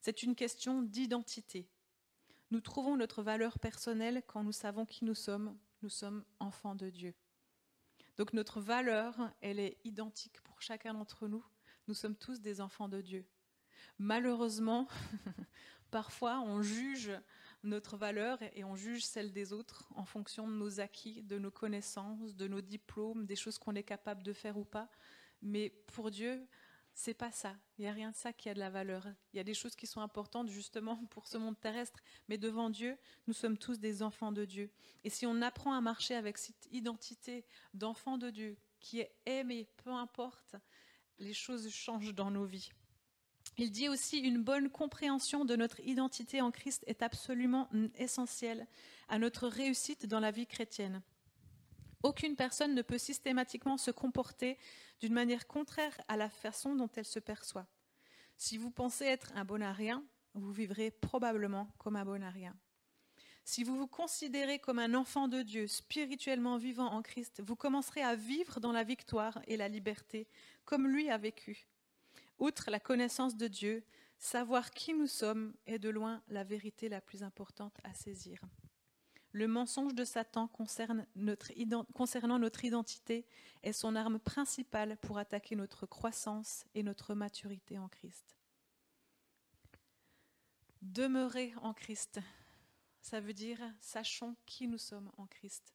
C'est 0.00 0.22
une 0.22 0.36
question 0.36 0.82
d'identité. 0.82 1.68
Nous 2.50 2.60
trouvons 2.60 2.96
notre 2.96 3.22
valeur 3.22 3.58
personnelle 3.58 4.22
quand 4.26 4.44
nous 4.44 4.52
savons 4.52 4.84
qui 4.84 5.04
nous 5.04 5.14
sommes. 5.14 5.56
Nous 5.82 5.88
sommes 5.88 6.24
enfants 6.38 6.74
de 6.74 6.90
Dieu. 6.90 7.14
Donc 8.16 8.32
notre 8.32 8.60
valeur, 8.60 9.16
elle 9.40 9.58
est 9.58 9.78
identique 9.84 10.40
pour 10.42 10.60
chacun 10.62 10.94
d'entre 10.94 11.26
nous. 11.26 11.44
Nous 11.88 11.94
sommes 11.94 12.14
tous 12.14 12.40
des 12.40 12.60
enfants 12.60 12.88
de 12.88 13.00
Dieu. 13.00 13.26
Malheureusement, 13.98 14.86
parfois 15.90 16.40
on 16.40 16.62
juge 16.62 17.12
notre 17.62 17.96
valeur 17.96 18.38
et 18.54 18.64
on 18.64 18.76
juge 18.76 19.04
celle 19.04 19.32
des 19.32 19.52
autres 19.52 19.88
en 19.94 20.04
fonction 20.04 20.48
de 20.48 20.54
nos 20.54 20.80
acquis, 20.80 21.22
de 21.22 21.38
nos 21.38 21.50
connaissances, 21.50 22.34
de 22.34 22.48
nos 22.48 22.60
diplômes, 22.60 23.26
des 23.26 23.36
choses 23.36 23.58
qu'on 23.58 23.74
est 23.74 23.82
capable 23.82 24.22
de 24.22 24.32
faire 24.32 24.56
ou 24.56 24.64
pas. 24.64 24.90
Mais 25.42 25.70
pour 25.92 26.10
Dieu, 26.10 26.46
c'est 26.94 27.14
pas 27.14 27.32
ça. 27.32 27.56
Il 27.78 27.82
n'y 27.82 27.88
a 27.88 27.92
rien 27.92 28.10
de 28.10 28.16
ça 28.16 28.32
qui 28.32 28.48
a 28.48 28.54
de 28.54 28.58
la 28.58 28.70
valeur. 28.70 29.06
Il 29.32 29.36
y 29.36 29.40
a 29.40 29.44
des 29.44 29.54
choses 29.54 29.74
qui 29.76 29.86
sont 29.86 30.00
importantes 30.00 30.48
justement 30.48 30.96
pour 31.10 31.26
ce 31.26 31.38
monde 31.38 31.58
terrestre, 31.58 32.00
mais 32.28 32.38
devant 32.38 32.70
Dieu, 32.70 32.98
nous 33.26 33.34
sommes 33.34 33.58
tous 33.58 33.78
des 33.78 34.02
enfants 34.02 34.32
de 34.32 34.44
Dieu. 34.44 34.70
Et 35.04 35.10
si 35.10 35.26
on 35.26 35.40
apprend 35.42 35.72
à 35.74 35.80
marcher 35.80 36.14
avec 36.14 36.38
cette 36.38 36.68
identité 36.70 37.44
d'enfant 37.74 38.18
de 38.18 38.30
Dieu, 38.30 38.56
qui 38.80 39.00
est 39.00 39.14
aimé, 39.26 39.68
peu 39.84 39.90
importe, 39.90 40.56
les 41.18 41.34
choses 41.34 41.70
changent 41.70 42.14
dans 42.14 42.30
nos 42.30 42.44
vies. 42.44 42.70
Il 43.58 43.70
dit 43.70 43.88
aussi 43.88 44.18
une 44.18 44.42
bonne 44.42 44.70
compréhension 44.70 45.44
de 45.44 45.56
notre 45.56 45.80
identité 45.80 46.40
en 46.40 46.50
Christ 46.50 46.84
est 46.86 47.02
absolument 47.02 47.68
essentielle 47.96 48.66
à 49.08 49.18
notre 49.18 49.46
réussite 49.46 50.06
dans 50.06 50.20
la 50.20 50.30
vie 50.30 50.46
chrétienne. 50.46 51.02
Aucune 52.02 52.34
personne 52.34 52.74
ne 52.74 52.82
peut 52.82 52.98
systématiquement 52.98 53.76
se 53.76 53.90
comporter 53.90 54.58
d'une 55.00 55.12
manière 55.12 55.46
contraire 55.46 55.96
à 56.08 56.16
la 56.16 56.30
façon 56.30 56.74
dont 56.74 56.90
elle 56.96 57.04
se 57.04 57.20
perçoit. 57.20 57.66
Si 58.36 58.56
vous 58.56 58.70
pensez 58.70 59.04
être 59.04 59.32
un 59.36 59.44
bon 59.44 59.62
à 59.62 59.72
vous 60.34 60.50
vivrez 60.50 60.90
probablement 60.90 61.68
comme 61.78 61.96
un 61.96 62.04
bon 62.04 62.22
à. 62.22 62.54
Si 63.44 63.64
vous 63.64 63.76
vous 63.76 63.86
considérez 63.86 64.60
comme 64.60 64.78
un 64.78 64.94
enfant 64.94 65.28
de 65.28 65.42
Dieu 65.42 65.66
spirituellement 65.66 66.56
vivant 66.56 66.90
en 66.90 67.02
Christ, 67.02 67.42
vous 67.44 67.56
commencerez 67.56 68.02
à 68.02 68.14
vivre 68.14 68.60
dans 68.60 68.72
la 68.72 68.84
victoire 68.84 69.40
et 69.46 69.56
la 69.56 69.68
liberté 69.68 70.26
comme 70.64 70.88
lui 70.88 71.10
a 71.10 71.18
vécu. 71.18 71.68
Outre 72.38 72.70
la 72.70 72.80
connaissance 72.80 73.36
de 73.36 73.48
Dieu, 73.48 73.84
savoir 74.18 74.70
qui 74.70 74.94
nous 74.94 75.06
sommes 75.06 75.54
est 75.66 75.78
de 75.78 75.88
loin 75.88 76.22
la 76.28 76.44
vérité 76.44 76.88
la 76.88 77.00
plus 77.00 77.22
importante 77.22 77.76
à 77.84 77.92
saisir. 77.94 78.40
Le 79.32 79.48
mensonge 79.48 79.94
de 79.94 80.04
Satan 80.04 80.46
concernant 80.46 81.06
notre 82.38 82.64
identité 82.64 83.26
est 83.62 83.72
son 83.72 83.96
arme 83.96 84.18
principale 84.18 84.98
pour 84.98 85.16
attaquer 85.16 85.56
notre 85.56 85.86
croissance 85.86 86.64
et 86.74 86.82
notre 86.82 87.14
maturité 87.14 87.78
en 87.78 87.88
Christ. 87.88 88.36
Demeurer 90.82 91.54
en 91.62 91.72
Christ, 91.72 92.20
ça 93.00 93.20
veut 93.20 93.32
dire 93.32 93.58
sachons 93.80 94.36
qui 94.44 94.68
nous 94.68 94.78
sommes 94.78 95.10
en 95.16 95.26
Christ. 95.26 95.72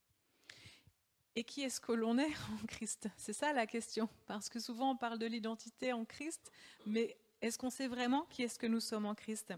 Et 1.38 1.44
qui 1.44 1.62
est-ce 1.62 1.80
que 1.80 1.92
l'on 1.92 2.18
est 2.18 2.34
en 2.52 2.66
Christ? 2.66 3.08
C'est 3.16 3.32
ça 3.32 3.52
la 3.52 3.68
question. 3.68 4.08
Parce 4.26 4.48
que 4.48 4.58
souvent 4.58 4.90
on 4.90 4.96
parle 4.96 5.20
de 5.20 5.26
l'identité 5.26 5.92
en 5.92 6.04
Christ, 6.04 6.50
mais 6.84 7.16
est-ce 7.42 7.56
qu'on 7.56 7.70
sait 7.70 7.86
vraiment 7.86 8.26
qui 8.28 8.42
est-ce 8.42 8.58
que 8.58 8.66
nous 8.66 8.80
sommes 8.80 9.06
en 9.06 9.14
Christ? 9.14 9.54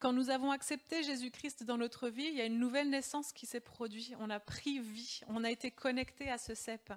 Quand 0.00 0.12
nous 0.12 0.30
avons 0.30 0.50
accepté 0.50 1.04
Jésus-Christ 1.04 1.62
dans 1.62 1.78
notre 1.78 2.08
vie, 2.08 2.26
il 2.26 2.34
y 2.34 2.40
a 2.40 2.44
une 2.44 2.58
nouvelle 2.58 2.90
naissance 2.90 3.32
qui 3.32 3.46
s'est 3.46 3.60
produite. 3.60 4.16
On 4.18 4.30
a 4.30 4.40
pris 4.40 4.80
vie, 4.80 5.20
on 5.28 5.44
a 5.44 5.50
été 5.52 5.70
connecté 5.70 6.28
à 6.28 6.38
ce 6.38 6.56
cep. 6.56 6.92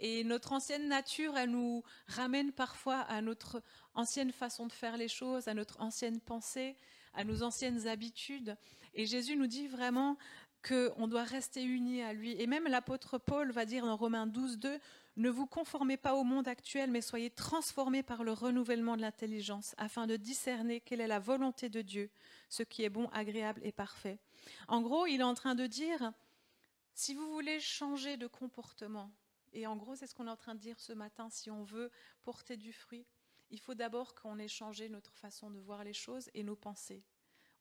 Et 0.00 0.24
notre 0.24 0.50
ancienne 0.50 0.88
nature, 0.88 1.38
elle 1.38 1.50
nous 1.50 1.84
ramène 2.08 2.50
parfois 2.50 3.02
à 3.02 3.22
notre 3.22 3.62
ancienne 3.94 4.32
façon 4.32 4.66
de 4.66 4.72
faire 4.72 4.96
les 4.96 5.08
choses, 5.08 5.46
à 5.46 5.54
notre 5.54 5.80
ancienne 5.80 6.18
pensée, 6.18 6.74
à 7.14 7.22
nos 7.22 7.44
anciennes 7.44 7.86
habitudes. 7.86 8.56
Et 8.94 9.06
Jésus 9.06 9.36
nous 9.36 9.46
dit 9.46 9.68
vraiment, 9.68 10.16
qu'on 10.66 11.08
doit 11.08 11.24
rester 11.24 11.62
unis 11.62 12.02
à 12.02 12.12
lui. 12.12 12.40
Et 12.40 12.46
même 12.46 12.66
l'apôtre 12.66 13.18
Paul 13.18 13.50
va 13.52 13.64
dire 13.64 13.84
dans 13.84 13.96
Romains 13.96 14.26
12, 14.26 14.58
2, 14.58 14.78
ne 15.16 15.30
vous 15.30 15.46
conformez 15.46 15.96
pas 15.96 16.14
au 16.14 16.24
monde 16.24 16.46
actuel, 16.46 16.90
mais 16.90 17.00
soyez 17.00 17.30
transformés 17.30 18.02
par 18.02 18.22
le 18.22 18.32
renouvellement 18.32 18.96
de 18.96 19.02
l'intelligence, 19.02 19.74
afin 19.76 20.06
de 20.06 20.16
discerner 20.16 20.80
quelle 20.80 21.00
est 21.00 21.08
la 21.08 21.18
volonté 21.18 21.68
de 21.68 21.82
Dieu, 21.82 22.10
ce 22.48 22.62
qui 22.62 22.84
est 22.84 22.88
bon, 22.88 23.08
agréable 23.08 23.60
et 23.64 23.72
parfait. 23.72 24.18
En 24.68 24.80
gros, 24.80 25.06
il 25.06 25.20
est 25.20 25.24
en 25.24 25.34
train 25.34 25.54
de 25.54 25.66
dire, 25.66 26.12
si 26.94 27.14
vous 27.14 27.32
voulez 27.32 27.58
changer 27.58 28.16
de 28.16 28.26
comportement, 28.26 29.10
et 29.52 29.66
en 29.66 29.76
gros, 29.76 29.96
c'est 29.96 30.06
ce 30.06 30.14
qu'on 30.14 30.26
est 30.26 30.30
en 30.30 30.36
train 30.36 30.54
de 30.54 30.60
dire 30.60 30.78
ce 30.78 30.92
matin, 30.92 31.28
si 31.30 31.50
on 31.50 31.64
veut 31.64 31.90
porter 32.22 32.56
du 32.56 32.72
fruit, 32.72 33.06
il 33.50 33.58
faut 33.58 33.74
d'abord 33.74 34.14
qu'on 34.14 34.38
ait 34.38 34.48
changé 34.48 34.88
notre 34.88 35.16
façon 35.16 35.50
de 35.50 35.58
voir 35.58 35.82
les 35.82 35.94
choses 35.94 36.30
et 36.34 36.42
nos 36.42 36.56
pensées 36.56 37.02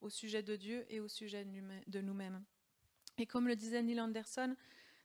au 0.02 0.10
sujet 0.10 0.44
de 0.44 0.56
Dieu 0.56 0.86
et 0.90 1.00
au 1.00 1.08
sujet 1.08 1.46
de 1.88 2.02
nous-mêmes. 2.02 2.44
Et 3.18 3.26
comme 3.26 3.48
le 3.48 3.56
disait 3.56 3.82
Neil 3.82 4.00
Anderson, 4.00 4.56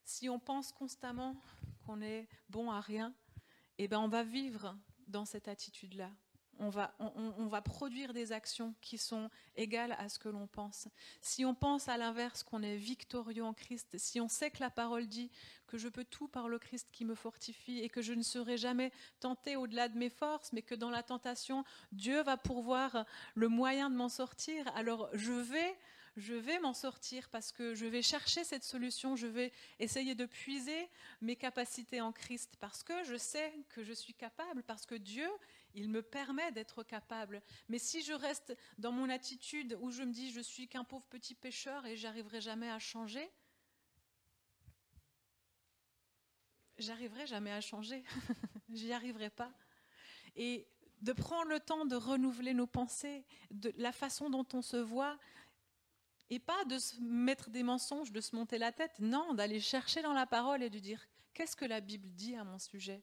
si 0.05 0.29
on 0.29 0.39
pense 0.39 0.73
constamment 0.73 1.37
qu'on 1.87 2.03
est 2.03 2.29
bon 2.49 2.71
à 2.71 2.81
rien, 2.81 3.15
eh 3.79 3.89
ben 3.89 3.99
on 3.99 4.09
va 4.09 4.23
vivre 4.23 4.77
dans 5.09 5.25
cette 5.25 5.49
attitude-là. 5.49 6.11
On 6.59 6.69
va, 6.69 6.95
on, 7.01 7.47
va, 7.47 7.63
produire 7.63 8.13
des 8.13 8.31
actions 8.31 8.75
qui 8.83 8.99
sont 8.99 9.31
égales 9.57 9.97
à 9.99 10.09
ce 10.09 10.19
que 10.19 10.29
l'on 10.29 10.47
pense. 10.47 10.87
Si 11.21 11.45
on 11.45 11.55
pense 11.55 11.89
à 11.89 11.97
l'inverse 11.97 12.45
qu'on 12.45 12.63
est 12.63 12.77
victorieux 12.77 13.43
en 13.43 13.55
Christ, 13.55 13.97
si 13.99 14.21
on 14.21 14.29
sait 14.29 14.51
que 14.51 14.61
la 14.61 14.71
parole 14.71 15.09
dit 15.09 15.31
que 15.67 15.79
je 15.79 15.89
peux 15.89 16.05
tout 16.05 16.29
par 16.29 16.49
le 16.49 16.59
Christ 16.59 16.89
qui 16.93 17.05
me 17.05 17.15
fortifie 17.15 17.79
et 17.79 17.89
que 17.89 18.03
je 18.03 18.13
ne 18.13 18.23
serai 18.23 18.59
jamais 18.59 18.93
tenté 19.19 19.57
au-delà 19.57 19.89
de 19.89 19.99
mes 19.99 20.11
forces, 20.11 20.53
mais 20.53 20.63
que 20.63 20.75
dans 20.75 20.91
la 20.91 21.03
tentation, 21.03 21.65
Dieu 21.91 22.23
va 22.23 22.37
pourvoir 22.37 23.07
le 23.35 23.49
moyen 23.49 23.91
de 23.91 23.97
m'en 23.97 24.11
sortir, 24.11 24.69
alors 24.77 25.09
je 25.15 25.33
vais 25.33 25.77
je 26.17 26.35
vais 26.35 26.59
m'en 26.59 26.75
sortir 26.75 27.29
parce 27.31 27.53
que 27.53 27.75
je 27.75 27.87
vais 27.87 28.03
chercher 28.03 28.45
cette 28.45 28.65
solution, 28.65 29.17
je 29.17 29.27
vais 29.27 29.53
essayer 29.79 30.15
de 30.15 30.27
puiser 30.27 30.89
mes 31.21 31.37
capacités 31.37 32.01
en 32.01 32.13
Christ 32.13 32.57
parce 32.61 32.83
que 32.83 33.05
je 33.05 33.17
sais 33.17 33.53
que 33.71 33.83
je 33.83 33.93
suis 33.93 34.15
capable, 34.15 34.63
parce 34.63 34.85
que 34.85 34.95
Dieu, 34.95 35.29
il 35.75 35.89
me 35.89 36.03
permet 36.03 36.53
d'être 36.53 36.83
capable. 36.83 37.43
Mais 37.69 37.79
si 37.79 38.03
je 38.03 38.13
reste 38.13 38.57
dans 38.79 38.93
mon 38.93 39.09
attitude 39.09 39.79
où 39.81 39.91
je 39.91 40.03
me 40.03 40.13
dis 40.13 40.31
je 40.31 40.41
suis 40.41 40.69
qu'un 40.69 40.85
pauvre 40.85 41.07
petit 41.07 41.35
pécheur 41.35 41.87
et 41.87 41.97
j'arriverai 41.97 42.41
jamais 42.41 42.71
à 42.71 42.79
changer, 42.79 43.31
j'arriverai 46.79 47.27
jamais 47.27 47.53
à 47.53 47.61
changer. 47.61 48.05
J'y 48.71 48.93
arriverai 48.93 49.31
pas. 49.31 49.53
Et 50.37 50.67
de 51.03 51.13
prendre 51.13 51.49
le 51.49 51.59
temps 51.59 51.85
de 51.85 51.97
renouveler 51.97 52.55
nos 52.55 52.67
pensées, 52.67 53.25
de 53.51 53.73
la 53.77 53.93
façon 53.93 54.31
dont 54.31 54.47
on 54.53 54.63
se 54.63 54.77
voit, 54.77 55.19
et 56.31 56.39
pas 56.39 56.65
de 56.65 56.79
se 56.79 57.01
mettre 57.01 57.51
des 57.51 57.63
mensonges, 57.63 58.13
de 58.13 58.21
se 58.21 58.35
monter 58.35 58.59
la 58.59 58.73
tête, 58.73 58.99
non, 58.99 59.35
d'aller 59.35 59.61
chercher 59.61 60.03
dans 60.03 60.13
la 60.13 60.27
parole 60.27 60.63
et 60.63 60.71
de 60.71 60.79
dire 60.79 61.07
qu'est-ce 61.35 61.57
que 61.57 61.65
la 61.65 61.81
Bible 61.81 62.09
dit 62.11 62.37
à 62.37 62.45
mon 62.45 62.59
sujet? 62.59 63.03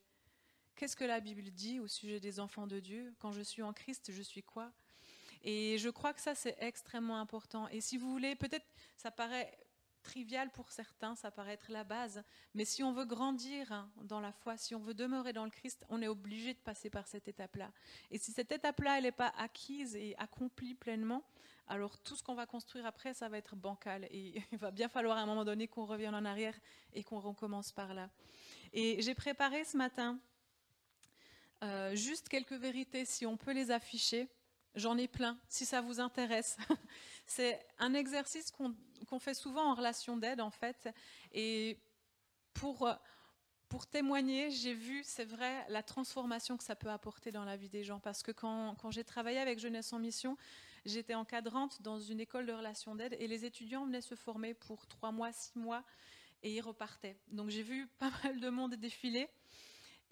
Qu'est-ce 0.76 0.96
que 0.96 1.04
la 1.04 1.20
Bible 1.20 1.50
dit 1.50 1.78
au 1.78 1.88
sujet 1.88 2.20
des 2.20 2.40
enfants 2.40 2.66
de 2.66 2.80
Dieu? 2.80 3.14
Quand 3.18 3.32
je 3.32 3.42
suis 3.42 3.62
en 3.62 3.72
Christ, 3.72 4.12
je 4.12 4.22
suis 4.22 4.42
quoi? 4.42 4.72
Et 5.42 5.78
je 5.78 5.88
crois 5.88 6.12
que 6.12 6.20
ça, 6.20 6.34
c'est 6.34 6.56
extrêmement 6.58 7.18
important. 7.18 7.68
Et 7.68 7.80
si 7.80 7.96
vous 7.96 8.10
voulez, 8.10 8.34
peut-être, 8.34 8.66
ça 8.96 9.10
paraît 9.10 9.58
trivial 10.02 10.50
pour 10.50 10.72
certains, 10.72 11.14
ça 11.14 11.30
paraît 11.30 11.52
être 11.52 11.70
la 11.70 11.84
base, 11.84 12.22
mais 12.54 12.64
si 12.64 12.82
on 12.82 12.92
veut 12.92 13.04
grandir 13.04 13.86
dans 14.02 14.20
la 14.20 14.32
foi, 14.32 14.56
si 14.56 14.74
on 14.74 14.80
veut 14.80 14.94
demeurer 14.94 15.32
dans 15.32 15.44
le 15.44 15.50
Christ, 15.50 15.84
on 15.88 16.00
est 16.02 16.08
obligé 16.08 16.54
de 16.54 16.58
passer 16.58 16.90
par 16.90 17.06
cette 17.06 17.28
étape-là. 17.28 17.70
Et 18.10 18.18
si 18.18 18.32
cette 18.32 18.52
étape-là, 18.52 18.98
elle 18.98 19.04
n'est 19.04 19.12
pas 19.12 19.32
acquise 19.36 19.94
et 19.96 20.14
accomplie 20.16 20.74
pleinement, 20.74 21.22
alors 21.70 21.96
tout 22.00 22.16
ce 22.16 22.22
qu'on 22.24 22.34
va 22.34 22.46
construire 22.46 22.84
après, 22.84 23.14
ça 23.14 23.28
va 23.28 23.38
être 23.38 23.54
bancal. 23.54 24.04
Et 24.10 24.42
il 24.52 24.58
va 24.58 24.72
bien 24.72 24.88
falloir 24.88 25.16
à 25.16 25.20
un 25.20 25.26
moment 25.26 25.44
donné 25.44 25.68
qu'on 25.68 25.86
revienne 25.86 26.14
en 26.14 26.24
arrière 26.24 26.58
et 26.92 27.04
qu'on 27.04 27.20
recommence 27.20 27.72
par 27.72 27.94
là. 27.94 28.10
Et 28.72 29.00
j'ai 29.00 29.14
préparé 29.14 29.64
ce 29.64 29.76
matin 29.76 30.18
euh, 31.62 31.94
juste 31.94 32.28
quelques 32.28 32.52
vérités, 32.52 33.04
si 33.04 33.24
on 33.24 33.36
peut 33.36 33.52
les 33.52 33.70
afficher. 33.70 34.28
J'en 34.74 34.96
ai 34.98 35.08
plein, 35.08 35.38
si 35.48 35.64
ça 35.64 35.80
vous 35.80 36.00
intéresse. 36.00 36.56
C'est 37.26 37.64
un 37.78 37.94
exercice 37.94 38.50
qu'on 38.50 39.18
fait 39.20 39.34
souvent 39.34 39.70
en 39.70 39.74
relation 39.74 40.16
d'aide, 40.16 40.40
en 40.40 40.50
fait. 40.50 40.88
Et 41.32 41.78
pour, 42.52 42.88
témoigner, 43.92 44.50
j'ai 44.50 44.74
vu, 44.74 45.02
c'est 45.04 45.24
vrai, 45.24 45.64
la 45.68 45.84
transformation 45.84 46.56
que 46.56 46.64
ça 46.64 46.74
peut 46.74 46.90
apporter 46.90 47.30
dans 47.30 47.44
la 47.44 47.56
vie 47.56 47.68
des 47.68 47.84
gens. 47.84 48.00
Parce 48.00 48.24
que 48.24 48.32
quand, 48.32 48.74
quand 48.76 48.90
j'ai 48.90 49.04
travaillé 49.04 49.38
avec 49.38 49.60
Jeunesse 49.60 49.92
en 49.92 50.00
Mission, 50.00 50.36
j'étais 50.84 51.14
encadrante 51.14 51.82
dans 51.82 51.98
une 51.98 52.20
école 52.20 52.46
de 52.46 52.52
relation 52.52 52.94
d'aide 52.94 53.16
et 53.18 53.26
les 53.26 53.44
étudiants 53.44 53.84
venaient 53.84 54.00
se 54.00 54.14
former 54.14 54.54
pour 54.54 54.86
trois 54.86 55.12
mois, 55.12 55.32
six 55.32 55.58
mois 55.58 55.84
et 56.42 56.54
ils 56.54 56.60
repartaient. 56.60 57.16
Donc 57.28 57.50
j'ai 57.50 57.62
vu 57.62 57.86
pas 57.98 58.10
mal 58.22 58.40
de 58.40 58.48
monde 58.48 58.74
défiler. 58.74 59.28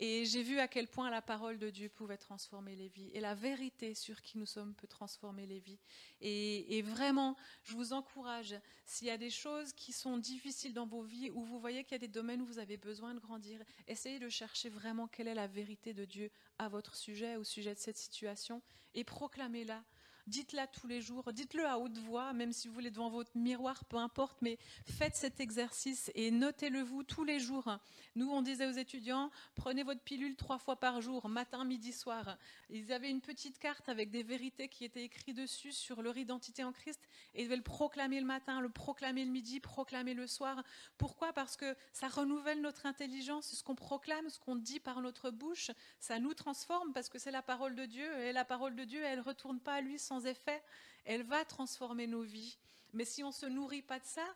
Et 0.01 0.25
j'ai 0.27 0.45
vu 0.45 0.61
à 0.61 0.69
quel 0.69 0.87
point 0.87 1.11
la 1.11 1.21
parole 1.21 1.59
de 1.59 1.71
Dieu 1.71 1.89
pouvait 1.89 2.17
transformer 2.17 2.77
les 2.77 2.87
vies. 2.87 3.11
Et 3.15 3.21
la 3.21 3.35
vérité 3.35 3.95
sur 3.95 4.23
qui 4.23 4.39
nous 4.39 4.47
sommes 4.47 4.73
peut 4.75 4.87
transformer 4.87 5.45
les 5.45 5.59
vies. 5.59 5.81
Et, 6.21 6.83
vraiment, 6.83 7.37
je 7.65 7.73
vous 7.73 7.93
encourage, 7.93 8.55
s'il 8.85 9.09
y 9.09 9.11
a 9.11 9.19
des 9.19 9.31
choses 9.31 9.73
qui 9.73 9.93
sont 9.93 10.17
difficiles 10.17 10.73
dans 10.73 10.87
vos 10.87 11.03
vies, 11.03 11.31
où 11.31 11.43
vous 11.43 11.59
voyez 11.59 11.83
qu'il 11.83 11.93
y 11.93 11.97
a 11.97 11.99
des 11.99 12.07
domaines 12.07 12.43
où 12.43 12.47
vous 12.47 12.61
avez 12.61 12.77
besoin 12.77 13.13
de 13.13 13.19
grandir, 13.19 13.61
essayez 13.89 14.21
de 14.21 14.29
chercher 14.29 14.69
vraiment 14.69 15.09
quelle 15.09 15.27
est 15.27 15.35
la 15.35 15.49
vérité 15.49 15.93
de 15.95 16.05
Dieu 16.05 16.31
à 16.59 16.69
votre 16.69 16.95
sujet, 16.95 17.35
au 17.35 17.43
sujet 17.43 17.75
de 17.75 17.81
cette 17.81 17.99
situation, 17.99 18.63
et 18.95 19.03
proclamez-la 19.03 19.83
dites-la 20.29 20.67
tous 20.67 20.87
les 20.87 21.01
jours, 21.01 21.33
dites-le 21.33 21.67
à 21.67 21.79
haute 21.79 21.99
voix, 21.99 22.33
même 22.33 22.53
si 22.53 22.69
vous 22.69 22.75
voulez 22.75 22.91
devant 22.91 23.11
votre 23.11 23.31
miroir, 23.37 23.85
peu 23.87 23.97
importe, 23.97 24.41
mais 24.43 24.59
faites 24.85 25.17
cet 25.17 25.41
exercice 25.41 26.11
et 26.15 26.31
notez-le 26.31 26.83
vous 26.83 27.03
tous 27.03 27.25
les 27.25 27.41
jours. 27.41 27.79
Nous, 28.15 28.31
on 28.31 28.43
disait 28.43 28.67
aux 28.67 28.73
étudiants, 28.73 29.31
prenez 29.55 29.83
votre 29.83 30.03
pilule 30.03 30.37
trois 30.37 30.59
fois 30.59 30.77
par 30.77 31.01
jour, 31.01 31.29
matin, 31.29 31.65
midi, 31.65 31.93
soir. 31.93 32.37
Ils 32.71 32.93
avaient 32.93 33.11
une 33.11 33.21
petite 33.21 33.59
carte 33.59 33.89
avec 33.89 34.11
des 34.11 34.23
vérités 34.23 34.69
qui 34.69 34.85
étaient 34.85 35.05
écrites 35.05 35.37
dessus 35.37 35.73
sur 35.73 36.03
leur 36.03 36.17
identité 36.17 36.65
en 36.65 36.73
Christ 36.73 37.01
et 37.35 37.43
ils 37.43 37.45
devaient 37.45 37.57
le 37.57 37.63
proclamer 37.63 38.21
le 38.21 38.27
matin, 38.27 38.61
le 38.61 38.69
proclamer 38.69 39.25
le 39.25 39.31
midi, 39.31 39.61
proclamer 39.61 40.15
le 40.15 40.27
soir. 40.27 40.63
Pourquoi? 40.99 41.33
Parce 41.33 41.57
que 41.57 41.77
ça 41.93 42.09
renouvelle 42.09 42.61
notre 42.61 42.87
intelligence, 42.87 43.55
ce 43.55 43.63
qu'on 43.63 43.75
proclame, 43.75 44.29
ce 44.29 44.39
qu'on 44.39 44.57
dit 44.57 44.81
par 44.81 45.01
notre 45.01 45.31
bouche, 45.31 45.71
ça 45.99 46.19
nous 46.19 46.35
transforme 46.35 46.93
parce 46.93 47.09
que 47.09 47.19
c'est 47.19 47.31
la 47.31 47.43
parole 47.43 47.75
de 47.75 47.87
Dieu 47.87 48.19
et 48.21 48.33
la 48.33 48.45
parole 48.45 48.75
de 48.75 48.85
Dieu, 48.85 49.03
elle 49.03 49.19
ne 49.19 49.25
retourne 49.25 49.61
pas 49.61 49.75
à 49.75 49.81
lui 49.81 49.99
sans 49.99 50.18
effet, 50.27 50.63
elle 51.05 51.23
va 51.23 51.45
transformer 51.45 52.07
nos 52.07 52.23
vies. 52.23 52.59
Mais 52.93 53.05
si 53.05 53.23
on 53.23 53.29
ne 53.29 53.33
se 53.33 53.47
nourrit 53.47 53.83
pas 53.83 53.99
de 53.99 54.05
ça, 54.05 54.27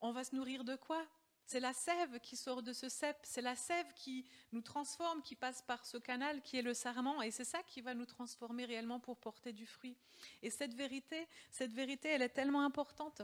on 0.00 0.12
va 0.12 0.24
se 0.24 0.34
nourrir 0.34 0.64
de 0.64 0.76
quoi? 0.76 1.04
C'est 1.46 1.60
la 1.60 1.74
sève 1.74 2.20
qui 2.20 2.36
sort 2.36 2.62
de 2.62 2.72
ce 2.72 2.88
cep, 2.88 3.18
c'est 3.22 3.42
la 3.42 3.54
sève 3.54 3.86
qui 3.94 4.24
nous 4.52 4.62
transforme, 4.62 5.20
qui 5.22 5.36
passe 5.36 5.60
par 5.60 5.84
ce 5.84 5.98
canal 5.98 6.40
qui 6.40 6.56
est 6.56 6.62
le 6.62 6.72
sarment, 6.72 7.20
et 7.22 7.30
c'est 7.30 7.44
ça 7.44 7.62
qui 7.62 7.82
va 7.82 7.92
nous 7.94 8.06
transformer 8.06 8.64
réellement 8.64 8.98
pour 8.98 9.18
porter 9.18 9.52
du 9.52 9.66
fruit. 9.66 9.96
Et 10.42 10.48
cette 10.48 10.74
vérité, 10.74 11.26
cette 11.50 11.72
vérité, 11.72 12.08
elle 12.08 12.22
est 12.22 12.30
tellement 12.30 12.62
importante. 12.62 13.20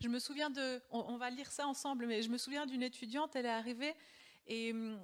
Je 0.00 0.08
me 0.08 0.20
souviens 0.20 0.50
de, 0.50 0.80
on, 0.90 1.16
va 1.16 1.30
lire 1.30 1.50
ça 1.50 1.66
ensemble, 1.66 2.06
mais 2.06 2.22
je 2.22 2.30
me 2.30 2.38
souviens 2.38 2.64
d'une 2.64 2.82
étudiante, 2.82 3.34
elle 3.34 3.46
est 3.46 3.50
arrivée 3.50 3.94
et 4.46 4.72
hum, 4.72 4.98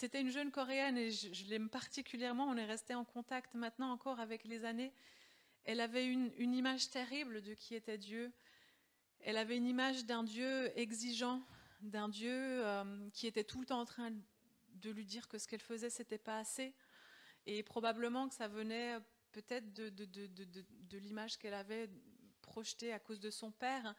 c'était 0.00 0.22
une 0.22 0.30
jeune 0.30 0.50
coréenne 0.50 0.96
et 0.96 1.10
je, 1.10 1.44
l'aime 1.50 1.68
particulièrement. 1.68 2.46
On 2.46 2.56
est 2.56 2.64
resté 2.64 2.94
en 2.94 3.04
contact 3.04 3.52
maintenant 3.52 3.92
encore 3.92 4.18
avec 4.18 4.44
les 4.44 4.64
années. 4.64 4.94
Elle 5.64 5.78
avait 5.78 6.06
une, 6.06 6.54
image 6.54 6.88
terrible 6.88 7.42
de 7.42 7.52
qui 7.52 7.74
était 7.74 7.98
Dieu. 7.98 8.32
Elle 9.20 9.36
avait 9.36 9.58
une 9.58 9.66
image 9.66 10.06
d'un 10.06 10.24
Dieu 10.24 10.72
exigeant, 10.78 11.42
d'un 11.82 12.08
Dieu 12.08 12.32
euh, 12.32 13.10
qui 13.12 13.26
était 13.26 13.44
tout 13.44 13.60
le 13.60 13.66
temps 13.66 13.80
en 13.80 13.84
train 13.84 14.10
de 14.10 14.90
lui 14.90 15.04
dire 15.04 15.28
que 15.28 15.36
ce 15.36 15.46
qu'elle 15.46 15.60
faisait, 15.60 15.90
c'était 15.90 16.16
pas 16.16 16.38
assez. 16.38 16.72
Et 17.44 17.62
probablement 17.62 18.26
que 18.26 18.34
ça 18.34 18.48
venait 18.48 18.96
peut-être 19.32 19.70
de, 19.74 19.90
de 19.90 20.98
l'image 20.98 21.36
qu'elle 21.36 21.52
avait 21.52 21.90
projetée 22.40 22.94
à 22.94 22.98
cause 22.98 23.20
de 23.20 23.30
son 23.30 23.50
père 23.50 23.94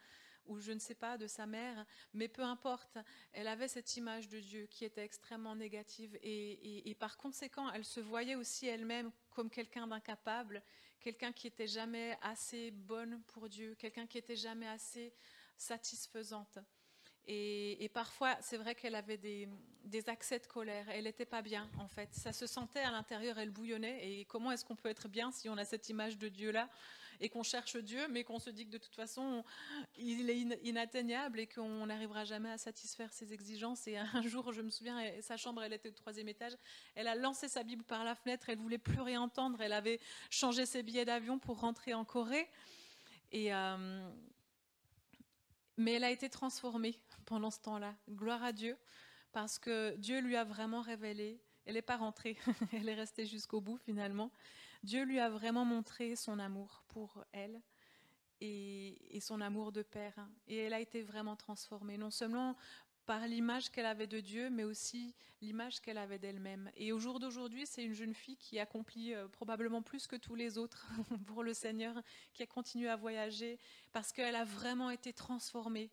ou 0.46 0.60
je 0.60 0.72
ne 0.72 0.80
sais 0.80 0.96
pas, 0.96 1.18
de 1.18 1.28
sa 1.28 1.46
mère, 1.46 1.86
mais 2.14 2.28
peu 2.28 2.44
importe, 2.44 2.98
elle 3.34 3.48
avait 3.48 3.68
cette 3.68 3.96
image 3.98 4.28
de 4.28 4.40
Dieu 4.40 4.68
qui 4.68 4.86
était 4.86 5.04
extrêmement 5.04 5.56
négative 5.56 6.18
et, 6.22 6.96
par 7.00 7.18
conséquent, 7.18 7.72
elle 7.72 7.86
se 7.86 8.00
voyait 8.00 8.36
aussi 8.36 8.68
elle-même 8.68 9.12
comme 9.30 9.50
quelqu'un 9.50 9.88
d'incapable, 9.88 10.62
quelqu'un 11.00 11.32
qui 11.32 11.48
était 11.48 11.68
jamais 11.68 12.18
assez 12.22 12.72
bonne 12.72 13.22
pour 13.28 13.50
Dieu, 13.50 13.76
quelqu'un 13.76 14.06
qui 14.06 14.18
était 14.18 14.36
jamais 14.36 14.68
assez 14.68 15.14
satisfaisante. 15.58 16.60
Et, 17.28 17.90
parfois, 17.94 18.36
c'est 18.42 18.58
vrai 18.58 18.76
qu'elle 18.76 18.96
avait 18.96 19.18
des, 19.18 19.48
des, 19.86 20.10
accès 20.10 20.40
de 20.40 20.48
colère. 20.48 20.90
Elle 20.90 21.04
n'était 21.04 21.26
pas 21.26 21.42
bien, 21.42 21.70
en 21.78 21.88
fait. 21.88 22.10
Ça 22.14 22.34
se 22.34 22.48
sentait 22.48 22.82
à 22.82 22.92
l'intérieur, 22.92 23.38
elle 23.38 23.52
bouillonnait. 23.52 24.10
Et 24.10 24.26
comment 24.26 24.52
est-ce 24.52 24.66
qu'on 24.66 24.76
peut 24.76 24.90
être 24.90 25.08
bien 25.08 25.32
si 25.32 25.48
on 25.48 25.58
a 25.58 25.64
cette 25.64 25.88
image 25.90 26.18
de 26.18 26.28
Dieu-là? 26.28 26.68
Et 27.20 27.30
qu'on 27.30 27.44
cherche 27.44 27.78
Dieu, 27.78 28.08
mais 28.10 28.24
qu'on 28.24 28.40
se 28.40 28.50
dit 28.50 28.66
que 28.66 28.72
de 28.72 28.78
toute 28.78 28.96
façon, 28.96 29.44
il 29.98 30.30
est 30.30 30.40
inatteignable 30.64 31.40
et 31.40 31.48
qu'on 31.48 31.86
n'arrivera 31.86 32.26
jamais 32.26 32.50
à 32.50 32.58
satisfaire 32.58 33.12
ses 33.14 33.34
exigences. 33.34 33.88
Et 33.88 33.98
un 33.98 34.22
jour, 34.28 34.52
je 34.52 34.62
me 34.62 34.70
souviens, 34.70 35.00
sa 35.22 35.38
chambre, 35.38 35.64
elle 35.64 35.74
était 35.74 35.90
au 35.90 35.94
troisième 35.94 36.30
étage, 36.30 36.54
elle 36.96 37.08
a 37.08 37.16
lancé 37.16 37.48
sa 37.48 37.64
Bible 37.64 37.84
par 37.84 38.04
la 38.04 38.16
fenêtre, 38.16 38.50
elle 38.50 38.58
voulait 38.58 38.78
plus 38.78 39.02
rien 39.02 39.22
entendre, 39.22 39.62
elle 39.62 39.74
avait 39.74 40.00
changé 40.30 40.66
ses 40.66 40.84
billets 40.84 41.06
d'avion 41.06 41.40
pour 41.40 41.60
rentrer 41.60 41.94
en 41.94 42.06
Corée. 42.06 42.48
Et, 43.32 43.54
euh, 43.54 44.10
mais 45.78 45.94
elle 45.94 46.04
a 46.04 46.12
été 46.12 46.30
transformée 46.30 47.00
pendant 47.26 47.52
ce 47.52 47.60
temps-là. 47.62 47.96
Gloire 48.10 48.44
à 48.44 48.52
Dieu, 48.52 48.78
parce 49.32 49.58
que 49.60 49.96
Dieu 49.98 50.20
lui 50.20 50.36
a 50.36 50.44
vraiment 50.44 50.82
révélé. 50.82 51.40
Elle 51.66 51.76
n'est 51.76 51.82
pas 51.82 51.98
rentrée, 51.98 52.38
elle 52.74 52.90
est 52.90 52.96
restée 52.96 53.26
jusqu'au 53.26 53.62
bout 53.62 53.78
finalement. 53.78 54.32
Dieu 54.84 55.04
lui 55.04 55.20
a 55.20 55.30
vraiment 55.30 55.66
montré 55.66 56.16
son 56.16 56.40
amour 56.40 56.84
pour 56.88 57.24
elle 57.32 57.62
et, 58.42 59.20
son 59.22 59.40
amour 59.40 59.72
de 59.72 59.84
père. 59.84 60.16
Et 60.48 60.58
elle 60.58 60.74
a 60.74 60.80
été 60.80 61.04
vraiment 61.04 61.36
transformée, 61.36 61.98
non 61.98 62.10
seulement 62.10 62.56
par 63.06 63.28
l'image 63.28 63.70
qu'elle 63.70 63.86
avait 63.86 64.08
de 64.08 64.20
Dieu, 64.20 64.50
mais 64.50 64.64
aussi 64.64 65.14
l'image 65.42 65.82
qu'elle 65.82 65.98
avait 65.98 66.20
d'elle-même. 66.20 66.72
Et 66.76 66.92
au 66.92 67.00
jour 67.00 67.20
d'aujourd'hui, 67.20 67.66
c'est 67.66 67.84
une 67.84 67.94
jeune 67.94 68.14
fille 68.14 68.38
qui 68.38 68.60
accomplit 68.60 69.14
euh, 69.14 69.28
probablement 69.28 69.82
plus 69.82 70.08
que 70.08 70.16
tous 70.16 70.36
les 70.36 70.58
autres 70.58 70.88
pour 71.26 71.44
le 71.44 71.54
Seigneur, 71.54 72.02
qui 72.34 72.44
a 72.44 72.48
continué 72.48 72.90
à 72.90 72.96
voyager, 72.96 73.60
parce 73.92 74.12
qu'elle 74.12 74.36
a 74.36 74.46
vraiment 74.46 74.90
été 74.90 75.14
transformée 75.14 75.92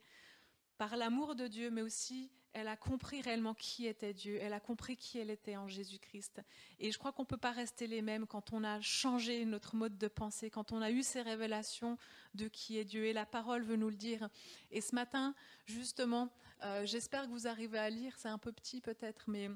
par 0.76 0.96
l'amour 0.96 1.34
de 1.34 1.46
Dieu, 1.46 1.70
mais 1.70 1.82
aussi 1.82 2.30
elle 2.52 2.68
a 2.68 2.76
compris 2.76 3.20
réellement 3.20 3.54
qui 3.54 3.86
était 3.86 4.12
Dieu, 4.12 4.38
elle 4.40 4.52
a 4.52 4.60
compris 4.60 4.96
qui 4.96 5.18
elle 5.18 5.30
était 5.30 5.56
en 5.56 5.68
Jésus-Christ. 5.68 6.40
Et 6.80 6.90
je 6.90 6.98
crois 6.98 7.12
qu'on 7.12 7.22
ne 7.22 7.28
peut 7.28 7.36
pas 7.36 7.50
rester 7.50 7.86
les 7.86 8.02
mêmes 8.02 8.26
quand 8.26 8.52
on 8.52 8.64
a 8.64 8.80
changé 8.80 9.44
notre 9.44 9.76
mode 9.76 9.98
de 9.98 10.08
pensée, 10.08 10.50
quand 10.50 10.72
on 10.72 10.80
a 10.80 10.90
eu 10.90 11.02
ces 11.02 11.22
révélations 11.22 11.98
de 12.34 12.48
qui 12.48 12.78
est 12.78 12.84
Dieu. 12.84 13.04
Et 13.04 13.12
la 13.12 13.26
parole 13.26 13.62
veut 13.62 13.76
nous 13.76 13.90
le 13.90 13.96
dire. 13.96 14.28
Et 14.70 14.80
ce 14.80 14.94
matin, 14.94 15.34
justement, 15.66 16.30
euh, 16.64 16.84
j'espère 16.86 17.26
que 17.26 17.30
vous 17.30 17.46
arrivez 17.46 17.78
à 17.78 17.90
lire, 17.90 18.14
c'est 18.16 18.28
un 18.28 18.38
peu 18.38 18.52
petit 18.52 18.80
peut-être, 18.80 19.24
mais 19.28 19.50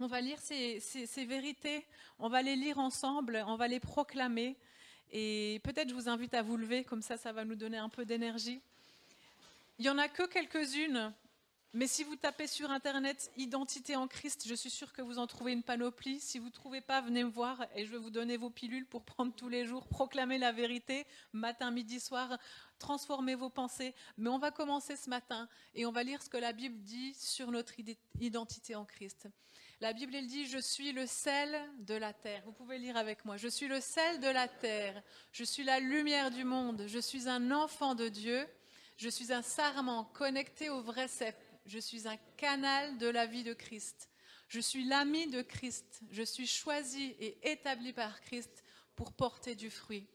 on 0.00 0.06
va 0.06 0.20
lire 0.20 0.38
ces, 0.40 0.80
ces 0.80 1.24
vérités, 1.24 1.86
on 2.18 2.28
va 2.28 2.42
les 2.42 2.56
lire 2.56 2.78
ensemble, 2.78 3.44
on 3.46 3.56
va 3.56 3.68
les 3.68 3.80
proclamer. 3.80 4.56
Et 5.10 5.60
peut-être 5.62 5.90
je 5.90 5.94
vous 5.94 6.08
invite 6.08 6.34
à 6.34 6.42
vous 6.42 6.56
lever, 6.56 6.84
comme 6.84 7.02
ça, 7.02 7.16
ça 7.16 7.32
va 7.32 7.44
nous 7.44 7.56
donner 7.56 7.76
un 7.76 7.90
peu 7.90 8.04
d'énergie. 8.04 8.60
Il 9.78 9.82
n'y 9.82 9.90
en 9.90 9.98
a 9.98 10.08
que 10.08 10.26
quelques-unes 10.26 11.12
mais 11.74 11.86
si 11.86 12.04
vous 12.04 12.16
tapez 12.16 12.46
sur 12.46 12.70
Internet 12.70 13.30
Identité 13.38 13.96
en 13.96 14.06
Christ, 14.06 14.46
je 14.46 14.54
suis 14.54 14.68
sûre 14.68 14.92
que 14.92 15.00
vous 15.00 15.18
en 15.18 15.26
trouvez 15.26 15.52
une 15.52 15.62
panoplie. 15.62 16.20
Si 16.20 16.38
vous 16.38 16.46
ne 16.46 16.52
trouvez 16.52 16.82
pas, 16.82 17.00
venez 17.00 17.24
me 17.24 17.30
voir 17.30 17.64
et 17.74 17.86
je 17.86 17.90
vais 17.90 17.96
vous 17.96 18.10
donner 18.10 18.36
vos 18.36 18.50
pilules 18.50 18.84
pour 18.84 19.04
prendre 19.04 19.34
tous 19.34 19.48
les 19.48 19.64
jours, 19.64 19.86
proclamer 19.86 20.36
la 20.36 20.52
vérité, 20.52 21.06
matin, 21.32 21.70
midi, 21.70 21.98
soir, 21.98 22.38
transformer 22.78 23.34
vos 23.34 23.48
pensées. 23.48 23.94
Mais 24.18 24.28
on 24.28 24.38
va 24.38 24.50
commencer 24.50 24.96
ce 24.96 25.08
matin 25.08 25.48
et 25.74 25.86
on 25.86 25.92
va 25.92 26.02
lire 26.02 26.22
ce 26.22 26.28
que 26.28 26.36
la 26.36 26.52
Bible 26.52 26.78
dit 26.82 27.14
sur 27.14 27.50
notre 27.50 27.72
identité 28.20 28.74
en 28.74 28.84
Christ. 28.84 29.28
La 29.80 29.94
Bible, 29.94 30.14
elle 30.14 30.26
dit, 30.26 30.46
je 30.46 30.58
suis 30.58 30.92
le 30.92 31.06
sel 31.06 31.58
de 31.78 31.94
la 31.94 32.12
terre. 32.12 32.42
Vous 32.44 32.52
pouvez 32.52 32.76
lire 32.78 32.98
avec 32.98 33.24
moi. 33.24 33.38
Je 33.38 33.48
suis 33.48 33.66
le 33.66 33.80
sel 33.80 34.20
de 34.20 34.28
la 34.28 34.46
terre. 34.46 35.02
Je 35.32 35.42
suis 35.42 35.64
la 35.64 35.80
lumière 35.80 36.30
du 36.30 36.44
monde. 36.44 36.84
Je 36.86 36.98
suis 36.98 37.30
un 37.30 37.50
enfant 37.50 37.94
de 37.94 38.08
Dieu. 38.08 38.46
Je 38.98 39.08
suis 39.08 39.32
un 39.32 39.42
sarment 39.42 40.04
connecté 40.04 40.68
au 40.68 40.82
vrai 40.82 41.08
cep 41.08 41.34
je 41.66 41.78
suis 41.78 42.08
un 42.08 42.16
canal 42.36 42.98
de 42.98 43.06
la 43.06 43.26
vie 43.26 43.44
de 43.44 43.54
Christ. 43.54 44.10
Je 44.48 44.60
suis 44.60 44.84
l'ami 44.84 45.28
de 45.28 45.42
Christ. 45.42 46.00
Je 46.10 46.22
suis 46.22 46.46
choisi 46.46 47.14
et 47.18 47.50
établi 47.50 47.92
par 47.92 48.20
Christ 48.20 48.64
pour 48.94 49.12
porter 49.12 49.54
du 49.54 49.70
fruit. 49.70 50.06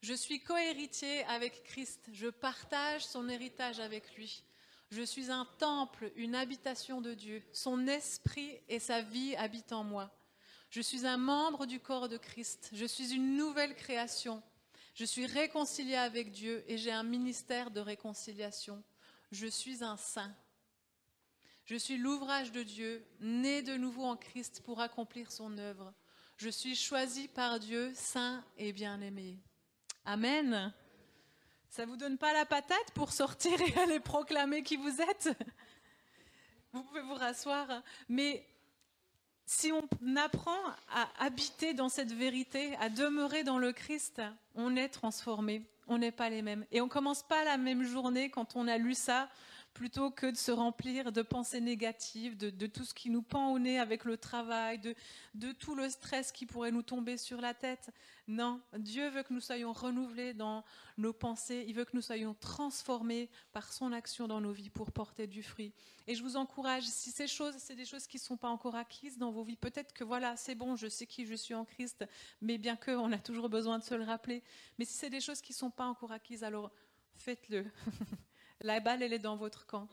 Je 0.00 0.14
suis 0.14 0.40
cohéritier 0.40 1.24
avec 1.24 1.64
Christ, 1.64 2.08
je 2.12 2.28
partage 2.28 3.04
son 3.04 3.28
héritage 3.28 3.80
avec 3.80 4.14
lui. 4.14 4.44
Je 4.90 5.02
suis 5.02 5.30
un 5.30 5.46
temple, 5.58 6.12
une 6.16 6.34
habitation 6.34 7.00
de 7.00 7.14
Dieu. 7.14 7.42
Son 7.52 7.86
esprit 7.88 8.58
et 8.68 8.78
sa 8.78 9.02
vie 9.02 9.34
habitent 9.36 9.72
en 9.72 9.84
moi. 9.84 10.10
Je 10.70 10.80
suis 10.80 11.06
un 11.06 11.16
membre 11.16 11.66
du 11.66 11.80
corps 11.80 12.08
de 12.08 12.16
Christ. 12.16 12.70
Je 12.72 12.84
suis 12.84 13.12
une 13.12 13.36
nouvelle 13.36 13.74
création. 13.74 14.42
Je 14.94 15.04
suis 15.04 15.26
réconcilié 15.26 15.94
avec 15.94 16.30
Dieu 16.30 16.64
et 16.68 16.78
j'ai 16.78 16.92
un 16.92 17.02
ministère 17.02 17.70
de 17.70 17.80
réconciliation. 17.80 18.82
Je 19.30 19.46
suis 19.46 19.84
un 19.84 19.96
saint. 19.96 20.34
Je 21.64 21.76
suis 21.76 21.98
l'ouvrage 21.98 22.50
de 22.50 22.62
Dieu, 22.62 23.06
né 23.20 23.60
de 23.62 23.76
nouveau 23.76 24.04
en 24.04 24.16
Christ 24.16 24.62
pour 24.64 24.80
accomplir 24.80 25.30
son 25.30 25.58
œuvre. 25.58 25.92
Je 26.38 26.48
suis 26.48 26.74
choisi 26.74 27.28
par 27.28 27.60
Dieu, 27.60 27.92
saint 27.94 28.42
et 28.56 28.72
bien-aimé. 28.72 29.38
Amen. 30.04 30.72
Ça 31.68 31.84
vous 31.84 31.96
donne 31.96 32.16
pas 32.16 32.32
la 32.32 32.46
patate 32.46 32.90
pour 32.94 33.12
sortir 33.12 33.60
et 33.60 33.78
aller 33.80 34.00
proclamer 34.00 34.62
qui 34.62 34.76
vous 34.76 35.00
êtes? 35.02 35.28
Vous 36.72 36.82
pouvez 36.82 37.02
vous 37.02 37.14
rasseoir. 37.14 37.82
Mais 38.08 38.46
si 39.44 39.72
on 39.72 40.16
apprend 40.16 40.58
à 40.88 41.08
habiter 41.18 41.74
dans 41.74 41.88
cette 41.88 42.12
vérité, 42.12 42.76
à 42.76 42.88
demeurer 42.88 43.44
dans 43.44 43.58
le 43.58 43.72
Christ, 43.72 44.22
on 44.54 44.76
est 44.76 44.88
transformé. 44.88 45.66
On 45.88 45.98
n'est 45.98 46.12
pas 46.12 46.28
les 46.28 46.42
mêmes. 46.42 46.64
Et 46.70 46.80
on 46.80 46.88
commence 46.88 47.22
pas 47.22 47.44
la 47.44 47.56
même 47.56 47.82
journée 47.82 48.30
quand 48.30 48.56
on 48.56 48.68
a 48.68 48.76
lu 48.76 48.94
ça 48.94 49.28
plutôt 49.78 50.10
que 50.10 50.26
de 50.26 50.36
se 50.36 50.50
remplir 50.50 51.12
de 51.12 51.22
pensées 51.22 51.60
négatives, 51.60 52.36
de, 52.36 52.66
tout 52.66 52.84
ce 52.84 52.92
qui 52.92 53.10
nous 53.10 53.22
pend 53.22 53.52
au 53.52 53.60
nez 53.60 53.78
avec 53.78 54.04
le 54.04 54.16
travail, 54.16 54.80
de, 54.80 55.52
tout 55.52 55.76
le 55.76 55.88
stress 55.88 56.32
qui 56.32 56.46
pourrait 56.46 56.72
nous 56.72 56.82
tomber 56.82 57.16
sur 57.16 57.40
la 57.40 57.54
tête. 57.54 57.90
Non, 58.26 58.60
Dieu 58.76 59.08
veut 59.08 59.22
que 59.22 59.32
nous 59.32 59.40
soyons 59.40 59.72
renouvelés 59.72 60.34
dans 60.34 60.64
nos 60.96 61.12
pensées, 61.12 61.64
il 61.68 61.74
veut 61.74 61.84
que 61.84 61.94
nous 61.94 62.02
soyons 62.02 62.34
transformés 62.34 63.30
par 63.52 63.72
son 63.72 63.92
action 63.92 64.26
dans 64.26 64.40
nos 64.40 64.50
vies 64.50 64.68
pour 64.68 64.90
porter 64.90 65.28
du 65.28 65.44
fruit. 65.44 65.72
Et 66.08 66.16
je 66.16 66.24
vous 66.24 66.34
encourage, 66.34 66.82
si 66.82 67.12
ces 67.12 67.28
choses, 67.28 67.54
c'est 67.58 67.76
des 67.76 67.84
choses 67.84 68.08
qui 68.08 68.16
ne 68.16 68.22
sont 68.22 68.36
pas 68.36 68.48
encore 68.48 68.74
acquises 68.74 69.16
dans 69.16 69.30
vos 69.30 69.44
vies, 69.44 69.54
peut-être 69.54 69.92
que 69.92 70.02
voilà, 70.02 70.36
c'est 70.36 70.56
bon, 70.56 70.74
je 70.74 70.88
sais 70.88 71.06
qui 71.06 71.24
je 71.24 71.34
suis 71.34 71.54
en 71.54 71.64
Christ, 71.64 72.04
mais 72.40 72.58
bien 72.58 72.74
que 72.74 72.90
on 72.90 73.12
a 73.12 73.18
toujours 73.18 73.48
besoin 73.48 73.78
de 73.78 73.84
se 73.84 73.94
le 73.94 74.02
rappeler. 74.02 74.42
Mais 74.76 74.84
si 74.84 74.94
c'est 74.94 75.10
des 75.10 75.20
choses 75.20 75.40
qui 75.40 75.52
ne 75.52 75.58
sont 75.58 75.70
pas 75.70 75.86
encore 75.86 76.10
acquises, 76.10 76.42
alors 76.42 76.72
faites-le. 77.14 77.64
La 78.60 78.80
balle, 78.80 79.02
elle 79.02 79.12
est 79.12 79.18
dans 79.18 79.36
votre 79.36 79.66
camp. 79.66 79.88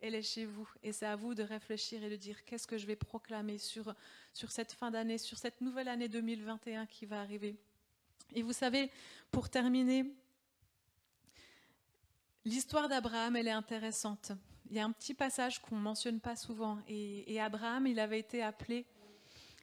Elle 0.00 0.14
est 0.14 0.22
chez 0.22 0.44
vous. 0.44 0.68
Et 0.82 0.92
c'est 0.92 1.06
à 1.06 1.16
vous 1.16 1.34
de 1.34 1.42
réfléchir 1.42 2.02
et 2.02 2.10
de 2.10 2.16
dire 2.16 2.44
qu'est-ce 2.44 2.66
que 2.66 2.78
je 2.78 2.86
vais 2.86 2.96
proclamer 2.96 3.58
sur, 3.58 3.94
cette 4.32 4.72
fin 4.72 4.90
d'année, 4.90 5.18
sur 5.18 5.38
cette 5.38 5.60
nouvelle 5.60 5.88
année 5.88 6.08
2021 6.08 6.86
qui 6.86 7.06
va 7.06 7.20
arriver. 7.20 7.56
Et 8.34 8.42
vous 8.42 8.52
savez, 8.52 8.90
pour 9.30 9.48
terminer, 9.48 10.12
l'histoire 12.44 12.88
d'Abraham, 12.88 13.36
elle 13.36 13.48
est 13.48 13.52
intéressante. 13.52 14.32
Il 14.68 14.76
y 14.76 14.80
a 14.80 14.84
un 14.84 14.92
petit 14.92 15.14
passage 15.14 15.62
qu'on 15.62 15.76
ne 15.76 15.82
mentionne 15.82 16.20
pas 16.20 16.34
souvent. 16.34 16.78
Et 16.88 17.40
Abraham, 17.40 17.86
il 17.86 18.00
avait 18.00 18.18
été 18.18 18.42
appelé 18.42 18.84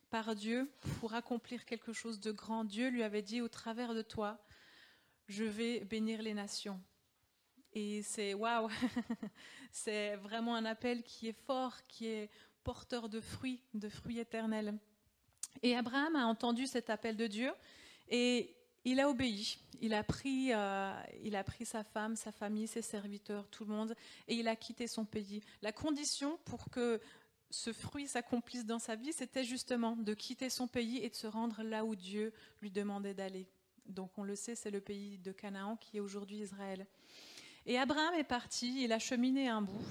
par 0.09 0.36
Dieu 0.36 0.71
pour 0.99 1.13
accomplir 1.13 1.65
quelque 1.65 1.91
chose 1.91 2.19
de 2.19 2.32
grand. 2.32 2.63
Dieu 2.63 2.89
lui 2.89 3.03
avait 3.03 3.21
dit, 3.21 3.41
au 3.41 3.49
travers 3.49 3.93
de 3.93 4.01
toi, 4.01 4.39
je 5.28 5.43
vais 5.43 5.82
bénir 5.82 6.21
les 6.21 6.34
nations. 6.34 6.80
Et 7.74 8.03
c'est 8.03 8.34
waouh, 8.34 8.69
c'est 9.71 10.15
vraiment 10.17 10.55
un 10.55 10.65
appel 10.65 11.01
qui 11.03 11.28
est 11.28 11.45
fort, 11.45 11.76
qui 11.88 12.07
est 12.07 12.30
porteur 12.63 13.09
de 13.09 13.19
fruits, 13.19 13.59
de 13.74 13.89
fruits 13.89 14.19
éternels. 14.19 14.78
Et 15.61 15.76
Abraham 15.76 16.15
a 16.15 16.26
entendu 16.26 16.67
cet 16.67 16.89
appel 16.89 17.15
de 17.15 17.28
Dieu 17.28 17.51
et 18.09 18.55
il 18.86 18.99
a 18.99 19.09
obéi. 19.09 19.57
Il 19.82 19.93
a 19.93 20.03
pris, 20.03 20.53
euh, 20.53 20.93
il 21.24 21.36
a 21.36 21.43
pris 21.43 21.65
sa 21.65 21.84
femme, 21.84 22.15
sa 22.15 22.32
famille, 22.32 22.67
ses 22.67 22.82
serviteurs, 22.82 23.47
tout 23.49 23.65
le 23.65 23.74
monde, 23.74 23.95
et 24.28 24.36
il 24.36 24.47
a 24.47 24.55
quitté 24.55 24.88
son 24.88 25.05
pays. 25.05 25.41
La 25.61 25.71
condition 25.71 26.38
pour 26.45 26.69
que 26.69 27.01
ce 27.49 27.74
fruit 27.74 28.07
s'accomplisse 28.07 28.65
dans 28.65 28.80
sa 28.80 28.95
vie, 28.95 29.13
c'était 29.13 29.43
justement 29.43 29.95
de 29.95 30.13
quitter 30.13 30.49
son 30.49 30.67
pays 30.67 30.97
et 31.03 31.09
de 31.09 31.15
se 31.15 31.28
rendre 31.28 31.63
là 31.63 31.86
où 31.86 31.95
Dieu 31.95 32.34
lui 32.61 32.71
demandait 32.71 33.13
d'aller. 33.13 33.47
Donc 33.86 34.11
on 34.17 34.24
le 34.24 34.36
sait, 34.36 34.55
c'est 34.55 34.71
le 34.71 34.82
pays 34.82 35.17
de 35.17 35.32
Canaan 35.32 35.76
qui 35.78 35.97
est 35.97 35.99
aujourd'hui 35.99 36.38
Israël. 36.38 36.88
Et 37.66 37.78
Abraham 37.78 38.14
est 38.16 38.24
parti, 38.24 38.84
il 38.84 38.91
a 38.91 38.99
cheminé 38.99 39.47
un 39.47 39.61
bout. 39.61 39.86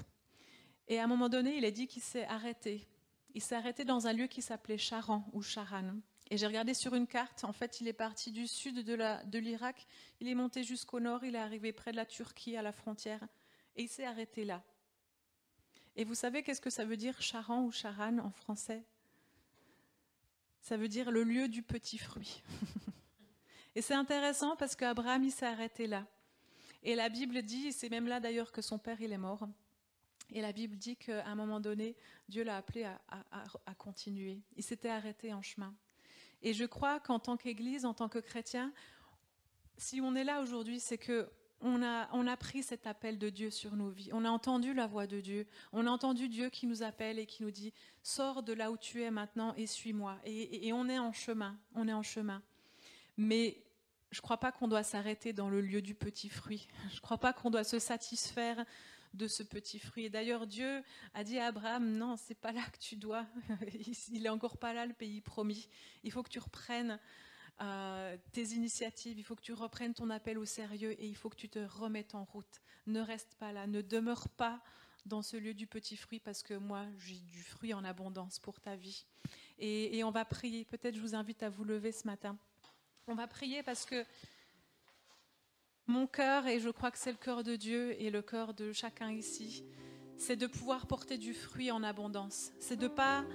Et 0.87 0.99
à 0.99 1.03
un 1.03 1.07
moment 1.07 1.29
donné, 1.29 1.57
il 1.57 1.65
a 1.65 1.71
dit 1.71 1.87
qu'il 1.87 2.01
s'est 2.01 2.25
arrêté. 2.25 2.87
Il 3.33 3.41
s'est 3.41 3.55
arrêté 3.55 3.83
dans 3.83 4.05
un 4.05 4.13
lieu 4.13 4.27
qui 4.27 4.41
s'appelait 4.41 4.77
Charan 4.77 5.25
ou 5.33 5.41
Charan. 5.41 5.95
Et 6.29 6.37
j'ai 6.37 6.47
regardé 6.47 6.73
sur 6.73 6.95
une 6.95 7.07
carte, 7.07 7.43
en 7.43 7.51
fait, 7.51 7.81
il 7.81 7.87
est 7.87 7.93
parti 7.93 8.31
du 8.31 8.47
sud 8.47 8.79
de 8.79 9.39
l'Irak, 9.39 9.85
il 10.19 10.27
est 10.27 10.35
monté 10.35 10.63
jusqu'au 10.63 10.99
nord, 10.99 11.23
il 11.23 11.35
est 11.35 11.39
arrivé 11.39 11.73
près 11.73 11.91
de 11.91 11.97
la 11.97 12.05
Turquie, 12.05 12.55
à 12.55 12.61
la 12.61 12.71
frontière, 12.71 13.27
et 13.75 13.83
il 13.83 13.89
s'est 13.89 14.05
arrêté 14.05 14.45
là. 14.45 14.63
Et 15.95 16.05
vous 16.05 16.15
savez 16.15 16.41
qu'est-ce 16.41 16.61
que 16.61 16.69
ça 16.69 16.85
veut 16.85 16.97
dire 16.97 17.21
Charan 17.21 17.63
ou 17.63 17.71
Charan 17.71 18.17
en 18.19 18.31
français? 18.31 18.83
Ça 20.61 20.77
veut 20.77 20.87
dire 20.87 21.11
le 21.11 21.23
lieu 21.23 21.49
du 21.49 21.61
petit 21.61 21.97
fruit. 21.97 22.41
et 23.75 23.81
c'est 23.81 23.93
intéressant 23.93 24.55
parce 24.55 24.75
qu'Abraham, 24.75 25.23
il 25.25 25.31
s'est 25.31 25.45
arrêté 25.45 25.87
là. 25.87 26.07
Et 26.83 26.95
la 26.95 27.09
Bible 27.09 27.41
dit, 27.41 27.71
c'est 27.71 27.89
même 27.89 28.07
là 28.07 28.19
d'ailleurs 28.19 28.51
que 28.51 28.61
son 28.61 28.77
père 28.77 29.01
il 29.01 29.11
est 29.11 29.17
mort. 29.17 29.47
Et 30.31 30.41
la 30.41 30.51
Bible 30.51 30.75
dit 30.75 30.95
qu'à 30.97 31.25
un 31.25 31.35
moment 31.35 31.59
donné, 31.59 31.95
Dieu 32.27 32.43
l'a 32.43 32.57
appelé 32.57 32.83
à, 32.83 33.75
continuer. 33.75 34.41
Il 34.55 34.63
s'était 34.63 34.89
arrêté 34.89 35.33
en 35.33 35.41
chemin. 35.41 35.73
Et 36.41 36.53
je 36.53 36.65
crois 36.65 36.99
qu'en 36.99 37.19
tant 37.19 37.37
qu'Église, 37.37 37.85
en 37.85 37.93
tant 37.93 38.09
que 38.09 38.19
chrétien, 38.19 38.73
si 39.77 40.01
on 40.01 40.15
est 40.15 40.23
là 40.23 40.41
aujourd'hui, 40.41 40.79
c'est 40.79 40.97
que 40.97 41.29
on 41.65 41.81
a, 41.81 42.09
on 42.11 42.27
a 42.27 42.35
pris 42.35 42.61
cet 42.61 42.87
appel 42.87 43.17
de 43.17 43.29
Dieu 43.29 43.49
sur 43.49 43.77
nos 43.77 43.89
vies. 43.89 44.09
On 44.11 44.25
a 44.25 44.29
entendu 44.29 44.73
la 44.73 44.85
voix 44.85 45.07
de 45.07 45.21
Dieu. 45.21 45.47
On 45.71 45.87
a 45.87 45.89
entendu 45.89 46.27
Dieu 46.27 46.49
qui 46.49 46.67
nous 46.67 46.83
appelle 46.83 47.19
et 47.19 47.25
qui 47.25 47.41
nous 47.41 47.51
dit 47.51 47.73
Sors 48.01 48.43
de 48.43 48.51
là 48.51 48.69
où 48.69 48.75
tu 48.75 49.01
es 49.01 49.11
maintenant 49.11 49.53
et 49.55 49.65
suis-moi. 49.65 50.19
Et, 50.25 50.67
et, 50.67 50.73
on 50.73 50.89
est 50.89 50.99
en 50.99 51.13
chemin. 51.13 51.57
On 51.73 51.87
est 51.87 51.93
en 51.93 52.03
chemin. 52.03 52.43
Mais 53.15 53.63
je 54.13 54.19
ne 54.19 54.21
crois 54.21 54.37
pas 54.37 54.51
qu'on 54.51 54.67
doit 54.67 54.83
s'arrêter 54.83 55.33
dans 55.33 55.49
le 55.49 55.59
lieu 55.59 55.81
du 55.81 55.95
petit 55.95 56.29
fruit. 56.29 56.67
Je 56.91 56.95
ne 56.95 57.01
crois 57.01 57.17
pas 57.17 57.33
qu'on 57.33 57.49
doit 57.49 57.63
se 57.63 57.79
satisfaire 57.79 58.63
de 59.15 59.27
ce 59.27 59.41
petit 59.41 59.79
fruit. 59.79 60.05
Et 60.05 60.09
d'ailleurs, 60.09 60.45
Dieu 60.45 60.83
a 61.15 61.23
dit 61.23 61.39
à 61.39 61.47
Abraham, 61.47 61.97
non, 61.97 62.15
c'est 62.15 62.35
pas 62.35 62.51
là 62.51 62.61
que 62.71 62.77
tu 62.77 62.95
dois. 62.95 63.25
Il 64.11 64.25
est 64.25 64.29
encore 64.29 64.57
pas 64.57 64.73
là, 64.73 64.85
le 64.85 64.93
pays 64.93 65.19
promis. 65.19 65.67
Il 66.03 66.11
faut 66.11 66.21
que 66.21 66.29
tu 66.29 66.37
reprennes 66.37 66.99
euh, 67.61 68.17
tes 68.31 68.43
initiatives, 68.43 69.17
il 69.17 69.23
faut 69.23 69.35
que 69.35 69.41
tu 69.41 69.53
reprennes 69.53 69.93
ton 69.93 70.09
appel 70.09 70.39
au 70.39 70.45
sérieux 70.45 70.91
et 70.91 71.07
il 71.07 71.15
faut 71.15 71.29
que 71.29 71.35
tu 71.35 71.49
te 71.49 71.59
remettes 71.59 72.15
en 72.15 72.23
route. 72.23 72.61
Ne 72.87 72.99
reste 72.99 73.35
pas 73.39 73.51
là, 73.51 73.67
ne 73.67 73.81
demeure 73.81 74.29
pas 74.29 74.61
dans 75.05 75.21
ce 75.21 75.37
lieu 75.37 75.53
du 75.53 75.67
petit 75.67 75.97
fruit 75.97 76.19
parce 76.19 76.43
que 76.43 76.53
moi, 76.53 76.85
j'ai 76.97 77.19
du 77.19 77.43
fruit 77.43 77.73
en 77.73 77.83
abondance 77.83 78.39
pour 78.39 78.59
ta 78.59 78.75
vie. 78.75 79.05
Et, 79.57 79.97
et 79.97 80.03
on 80.03 80.11
va 80.11 80.25
prier. 80.25 80.65
Peut-être 80.65 80.95
je 80.95 81.01
vous 81.01 81.15
invite 81.15 81.41
à 81.43 81.49
vous 81.49 81.63
lever 81.63 81.91
ce 81.91 82.05
matin. 82.07 82.37
On 83.07 83.15
va 83.15 83.27
prier 83.27 83.63
parce 83.63 83.85
que 83.85 84.05
mon 85.87 86.07
cœur, 86.07 86.47
et 86.47 86.61
je 86.61 86.69
crois 86.69 86.89
que 86.89 86.97
c'est 86.97 87.11
le 87.11 87.17
cœur 87.17 87.43
de 87.43 87.57
Dieu 87.57 88.01
et 88.01 88.09
le 88.09 88.21
cœur 88.21 88.53
de 88.53 88.71
chacun 88.71 89.11
ici, 89.11 89.65
c'est 90.15 90.37
de 90.37 90.47
pouvoir 90.47 90.87
porter 90.87 91.17
du 91.17 91.33
fruit 91.33 91.69
en 91.69 91.83
abondance. 91.83 92.53
C'est 92.61 92.77
de 92.77 92.87
pas 92.87 93.25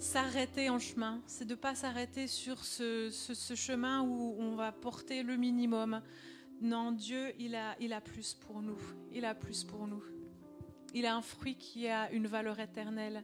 s'arrêter 0.00 0.70
en 0.70 0.80
chemin, 0.80 1.22
c'est 1.26 1.44
de 1.44 1.54
pas 1.54 1.76
s'arrêter 1.76 2.26
sur 2.26 2.64
ce, 2.64 3.10
chemin 3.54 4.02
où 4.02 4.34
on 4.40 4.56
va 4.56 4.72
porter 4.72 5.22
le 5.22 5.36
minimum. 5.36 6.02
Non, 6.60 6.90
Dieu, 6.90 7.32
il 7.38 7.54
a, 7.54 7.76
il 7.78 7.92
a 7.92 8.00
plus 8.00 8.34
pour 8.34 8.60
nous. 8.60 8.80
Il 9.12 9.24
a 9.24 9.36
plus 9.36 9.62
pour 9.62 9.86
nous. 9.86 10.02
Il 10.94 11.06
a 11.06 11.14
un 11.14 11.22
fruit 11.22 11.54
qui 11.54 11.86
a 11.86 12.10
une 12.10 12.26
valeur 12.26 12.58
éternelle. 12.58 13.22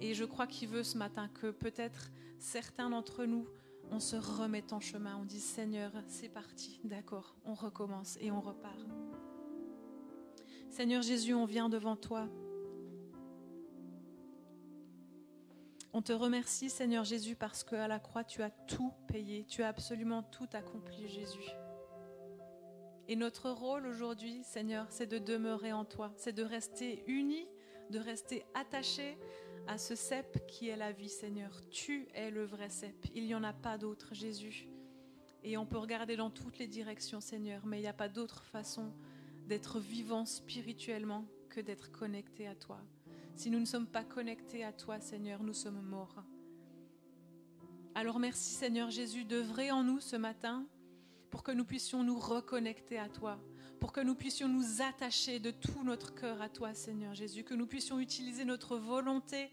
Et 0.00 0.14
je 0.14 0.24
crois 0.24 0.46
qu'il 0.46 0.68
veut 0.68 0.84
ce 0.84 0.96
matin 0.96 1.28
que 1.28 1.50
peut-être 1.50 2.10
certains 2.38 2.88
d'entre 2.88 3.26
nous 3.26 3.46
on 3.90 4.00
se 4.00 4.16
remet 4.16 4.72
en 4.72 4.80
chemin, 4.80 5.16
on 5.16 5.24
dit 5.24 5.40
Seigneur, 5.40 5.92
c'est 6.06 6.28
parti, 6.28 6.80
d'accord, 6.84 7.36
on 7.44 7.54
recommence 7.54 8.16
et 8.20 8.30
on 8.30 8.40
repart. 8.40 8.78
Seigneur 10.70 11.02
Jésus, 11.02 11.34
on 11.34 11.44
vient 11.44 11.68
devant 11.68 11.96
toi. 11.96 12.28
On 15.92 16.02
te 16.02 16.12
remercie, 16.12 16.70
Seigneur 16.70 17.02
Jésus, 17.02 17.34
parce 17.34 17.64
qu'à 17.64 17.88
la 17.88 17.98
croix, 17.98 18.22
tu 18.22 18.42
as 18.42 18.50
tout 18.50 18.92
payé, 19.08 19.44
tu 19.44 19.64
as 19.64 19.68
absolument 19.68 20.22
tout 20.22 20.48
accompli, 20.52 21.08
Jésus. 21.08 21.50
Et 23.08 23.16
notre 23.16 23.50
rôle 23.50 23.86
aujourd'hui, 23.86 24.44
Seigneur, 24.44 24.86
c'est 24.90 25.08
de 25.08 25.18
demeurer 25.18 25.72
en 25.72 25.84
toi, 25.84 26.12
c'est 26.16 26.32
de 26.32 26.44
rester 26.44 27.02
unis, 27.08 27.48
de 27.90 27.98
rester 27.98 28.44
attachés 28.54 29.18
à 29.66 29.78
ce 29.78 29.94
cep 29.94 30.46
qui 30.46 30.68
est 30.68 30.76
la 30.76 30.92
vie, 30.92 31.08
Seigneur. 31.08 31.60
Tu 31.70 32.08
es 32.14 32.30
le 32.30 32.44
vrai 32.44 32.68
cep. 32.68 33.06
Il 33.14 33.24
n'y 33.24 33.34
en 33.34 33.44
a 33.44 33.52
pas 33.52 33.78
d'autre, 33.78 34.14
Jésus. 34.14 34.68
Et 35.42 35.56
on 35.56 35.66
peut 35.66 35.78
regarder 35.78 36.16
dans 36.16 36.30
toutes 36.30 36.58
les 36.58 36.66
directions, 36.66 37.20
Seigneur, 37.20 37.64
mais 37.66 37.78
il 37.78 37.82
n'y 37.82 37.88
a 37.88 37.92
pas 37.92 38.08
d'autre 38.08 38.44
façon 38.44 38.92
d'être 39.46 39.80
vivant 39.80 40.26
spirituellement 40.26 41.24
que 41.48 41.60
d'être 41.60 41.90
connecté 41.90 42.46
à 42.46 42.54
toi. 42.54 42.80
Si 43.34 43.50
nous 43.50 43.58
ne 43.60 43.64
sommes 43.64 43.86
pas 43.86 44.04
connectés 44.04 44.64
à 44.64 44.72
toi, 44.72 45.00
Seigneur, 45.00 45.42
nous 45.42 45.54
sommes 45.54 45.80
morts. 45.80 46.22
Alors 47.94 48.20
merci 48.20 48.54
Seigneur 48.54 48.90
Jésus 48.90 49.24
d'œuvrer 49.24 49.70
en 49.72 49.82
nous 49.82 49.98
ce 49.98 50.14
matin 50.14 50.64
pour 51.30 51.42
que 51.42 51.50
nous 51.50 51.64
puissions 51.64 52.04
nous 52.04 52.18
reconnecter 52.18 52.98
à 52.98 53.08
toi, 53.08 53.40
pour 53.80 53.92
que 53.92 54.00
nous 54.00 54.14
puissions 54.14 54.46
nous 54.46 54.82
attacher 54.82 55.40
de 55.40 55.50
tout 55.50 55.82
notre 55.82 56.14
cœur 56.14 56.42
à 56.42 56.50
toi 56.50 56.74
Seigneur 56.74 57.14
Jésus, 57.14 57.44
que 57.44 57.54
nous 57.54 57.66
puissions 57.66 57.98
utiliser 57.98 58.44
notre 58.44 58.76
volonté, 58.76 59.50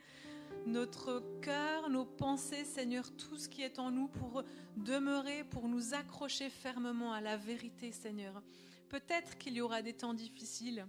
notre 0.65 1.23
cœur, 1.41 1.89
nos 1.89 2.05
pensées 2.05 2.65
Seigneur, 2.65 3.09
tout 3.15 3.37
ce 3.37 3.47
qui 3.47 3.63
est 3.63 3.79
en 3.79 3.89
nous 3.89 4.09
pour 4.09 4.43
demeurer, 4.75 5.45
pour 5.45 5.69
nous 5.69 5.93
accrocher 5.93 6.49
fermement 6.49 7.13
à 7.13 7.21
la 7.21 7.37
vérité 7.37 7.93
Seigneur. 7.93 8.43
Peut-être 8.89 9.37
qu'il 9.37 9.53
y 9.53 9.61
aura 9.61 9.81
des 9.81 9.93
temps 9.93 10.13
difficiles, 10.13 10.85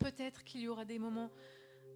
peut-être 0.00 0.42
qu'il 0.42 0.60
y 0.60 0.68
aura 0.68 0.84
des 0.84 0.98
moments 0.98 1.30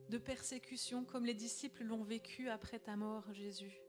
de 0.08 0.18
persécution 0.18 1.04
comme 1.04 1.26
les 1.26 1.34
disciples 1.34 1.82
l'ont 1.82 2.04
vécu 2.04 2.48
après 2.48 2.78
ta 2.78 2.94
mort 2.96 3.24
Jésus. 3.32 3.80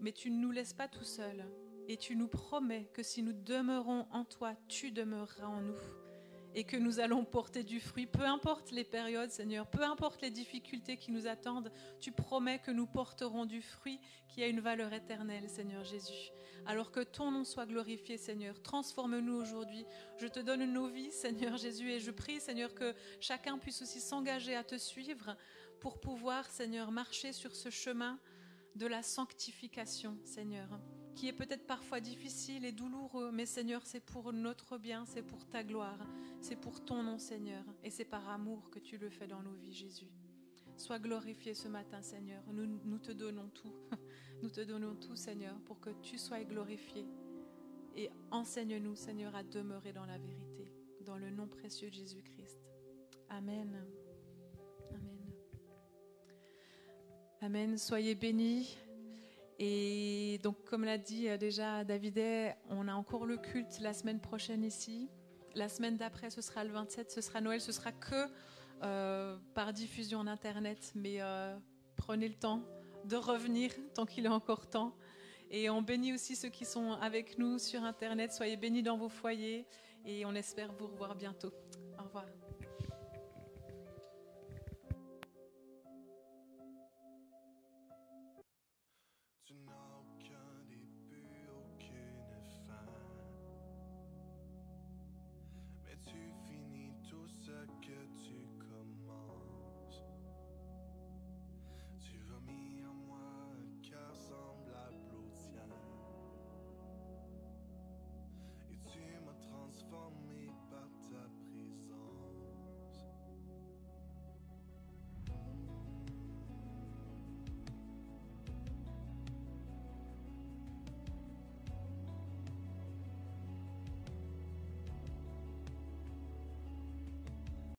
Mais 0.00 0.12
tu 0.12 0.30
ne 0.30 0.40
nous 0.40 0.50
laisses 0.50 0.72
pas 0.72 0.88
tout 0.88 1.04
seuls 1.04 1.44
et 1.90 1.96
tu 1.96 2.14
nous 2.14 2.28
promets 2.28 2.88
que 2.94 3.02
si 3.02 3.20
nous 3.20 3.32
demeurons 3.32 4.06
en 4.12 4.24
toi, 4.24 4.54
tu 4.68 4.92
demeureras 4.92 5.48
en 5.48 5.60
nous 5.60 5.80
et 6.54 6.62
que 6.62 6.76
nous 6.76 7.00
allons 7.00 7.24
porter 7.24 7.64
du 7.64 7.80
fruit, 7.80 8.06
peu 8.06 8.24
importe 8.24 8.70
les 8.70 8.84
périodes, 8.84 9.32
Seigneur, 9.32 9.66
peu 9.66 9.82
importe 9.82 10.22
les 10.22 10.30
difficultés 10.30 10.96
qui 10.98 11.10
nous 11.10 11.26
attendent, 11.26 11.72
tu 11.98 12.12
promets 12.12 12.60
que 12.60 12.70
nous 12.70 12.86
porterons 12.86 13.44
du 13.44 13.60
fruit 13.60 13.98
qui 14.28 14.40
a 14.44 14.46
une 14.46 14.60
valeur 14.60 14.92
éternelle, 14.92 15.48
Seigneur 15.48 15.82
Jésus. 15.82 16.30
Alors 16.64 16.92
que 16.92 17.00
ton 17.00 17.32
nom 17.32 17.42
soit 17.42 17.66
glorifié, 17.66 18.16
Seigneur. 18.18 18.62
Transforme-nous 18.62 19.34
aujourd'hui. 19.34 19.84
Je 20.18 20.28
te 20.28 20.38
donne 20.38 20.72
nos 20.72 20.86
vies, 20.86 21.10
Seigneur 21.10 21.56
Jésus, 21.56 21.90
et 21.90 21.98
je 21.98 22.12
prie, 22.12 22.38
Seigneur, 22.38 22.72
que 22.72 22.94
chacun 23.20 23.58
puisse 23.58 23.82
aussi 23.82 24.00
s'engager 24.00 24.54
à 24.54 24.62
te 24.62 24.78
suivre 24.78 25.36
pour 25.80 25.98
pouvoir, 25.98 26.48
Seigneur, 26.50 26.92
marcher 26.92 27.32
sur 27.32 27.56
ce 27.56 27.68
chemin 27.68 28.20
de 28.76 28.86
la 28.86 29.02
sanctification, 29.02 30.16
Seigneur 30.24 30.68
qui 31.14 31.28
est 31.28 31.32
peut-être 31.32 31.66
parfois 31.66 32.00
difficile 32.00 32.64
et 32.64 32.72
douloureux, 32.72 33.30
mais 33.32 33.46
Seigneur, 33.46 33.82
c'est 33.84 34.00
pour 34.00 34.32
notre 34.32 34.78
bien, 34.78 35.04
c'est 35.06 35.22
pour 35.22 35.46
ta 35.46 35.62
gloire, 35.62 35.98
c'est 36.40 36.56
pour 36.56 36.84
ton 36.84 37.02
nom, 37.02 37.18
Seigneur, 37.18 37.64
et 37.84 37.90
c'est 37.90 38.04
par 38.04 38.28
amour 38.28 38.70
que 38.70 38.78
tu 38.78 38.98
le 38.98 39.10
fais 39.10 39.26
dans 39.26 39.42
nos 39.42 39.54
vies, 39.54 39.72
Jésus. 39.72 40.10
Sois 40.76 40.98
glorifié 40.98 41.52
ce 41.52 41.68
matin, 41.68 42.00
Seigneur. 42.00 42.42
Nous, 42.52 42.98
te 42.98 43.12
donnons 43.12 43.48
tout. 43.50 43.74
Nous 44.42 44.48
te 44.48 44.62
donnons 44.62 44.94
tout, 44.94 45.14
Seigneur, 45.14 45.54
pour 45.66 45.78
que 45.78 45.90
tu 46.00 46.16
sois 46.16 46.42
glorifié. 46.42 47.06
Et 47.94 48.08
enseigne-nous, 48.30 48.94
Seigneur, 48.94 49.34
à 49.34 49.42
demeurer 49.42 49.92
dans 49.92 50.06
la 50.06 50.16
vérité, 50.16 50.72
dans 51.04 51.18
le 51.18 51.28
nom 51.28 51.48
précieux 51.48 51.90
de 51.90 51.94
Jésus-Christ. 51.94 52.58
Amen. 53.28 53.76
Amen. 54.90 55.32
Amen. 57.42 57.76
Soyez 57.76 58.14
bénis. 58.14 58.78
Et 59.62 60.40
donc, 60.42 60.64
comme 60.64 60.84
l'a 60.84 60.96
dit 60.96 61.28
euh, 61.28 61.36
déjà 61.36 61.84
David, 61.84 62.18
on 62.70 62.88
a 62.88 62.94
encore 62.94 63.26
le 63.26 63.36
culte 63.36 63.78
la 63.80 63.92
semaine 63.92 64.18
prochaine 64.18 64.64
ici. 64.64 65.10
La 65.54 65.68
semaine 65.68 65.98
d'après, 65.98 66.30
ce 66.30 66.40
sera 66.40 66.64
le 66.64 66.70
27, 66.70 67.10
ce 67.10 67.20
sera 67.20 67.42
Noël, 67.42 67.60
ce 67.60 67.70
sera 67.70 67.92
que 67.92 68.26
euh, 68.82 69.36
par 69.54 69.74
diffusion 69.74 70.20
en 70.20 70.26
Internet. 70.26 70.92
Mais 70.94 71.20
euh, 71.20 71.54
prenez 71.96 72.26
le 72.26 72.36
temps 72.36 72.62
de 73.04 73.16
revenir 73.16 73.70
tant 73.94 74.06
qu'il 74.06 74.24
est 74.24 74.30
encore 74.30 74.66
temps. 74.66 74.96
Et 75.50 75.68
on 75.68 75.82
bénit 75.82 76.14
aussi 76.14 76.36
ceux 76.36 76.48
qui 76.48 76.64
sont 76.64 76.92
avec 76.92 77.36
nous 77.36 77.58
sur 77.58 77.84
Internet. 77.84 78.32
Soyez 78.32 78.56
bénis 78.56 78.82
dans 78.82 78.96
vos 78.96 79.10
foyers 79.10 79.66
et 80.06 80.24
on 80.24 80.34
espère 80.34 80.72
vous 80.72 80.86
revoir 80.86 81.14
bientôt. 81.14 81.52
Au 81.98 82.04
revoir. 82.04 82.24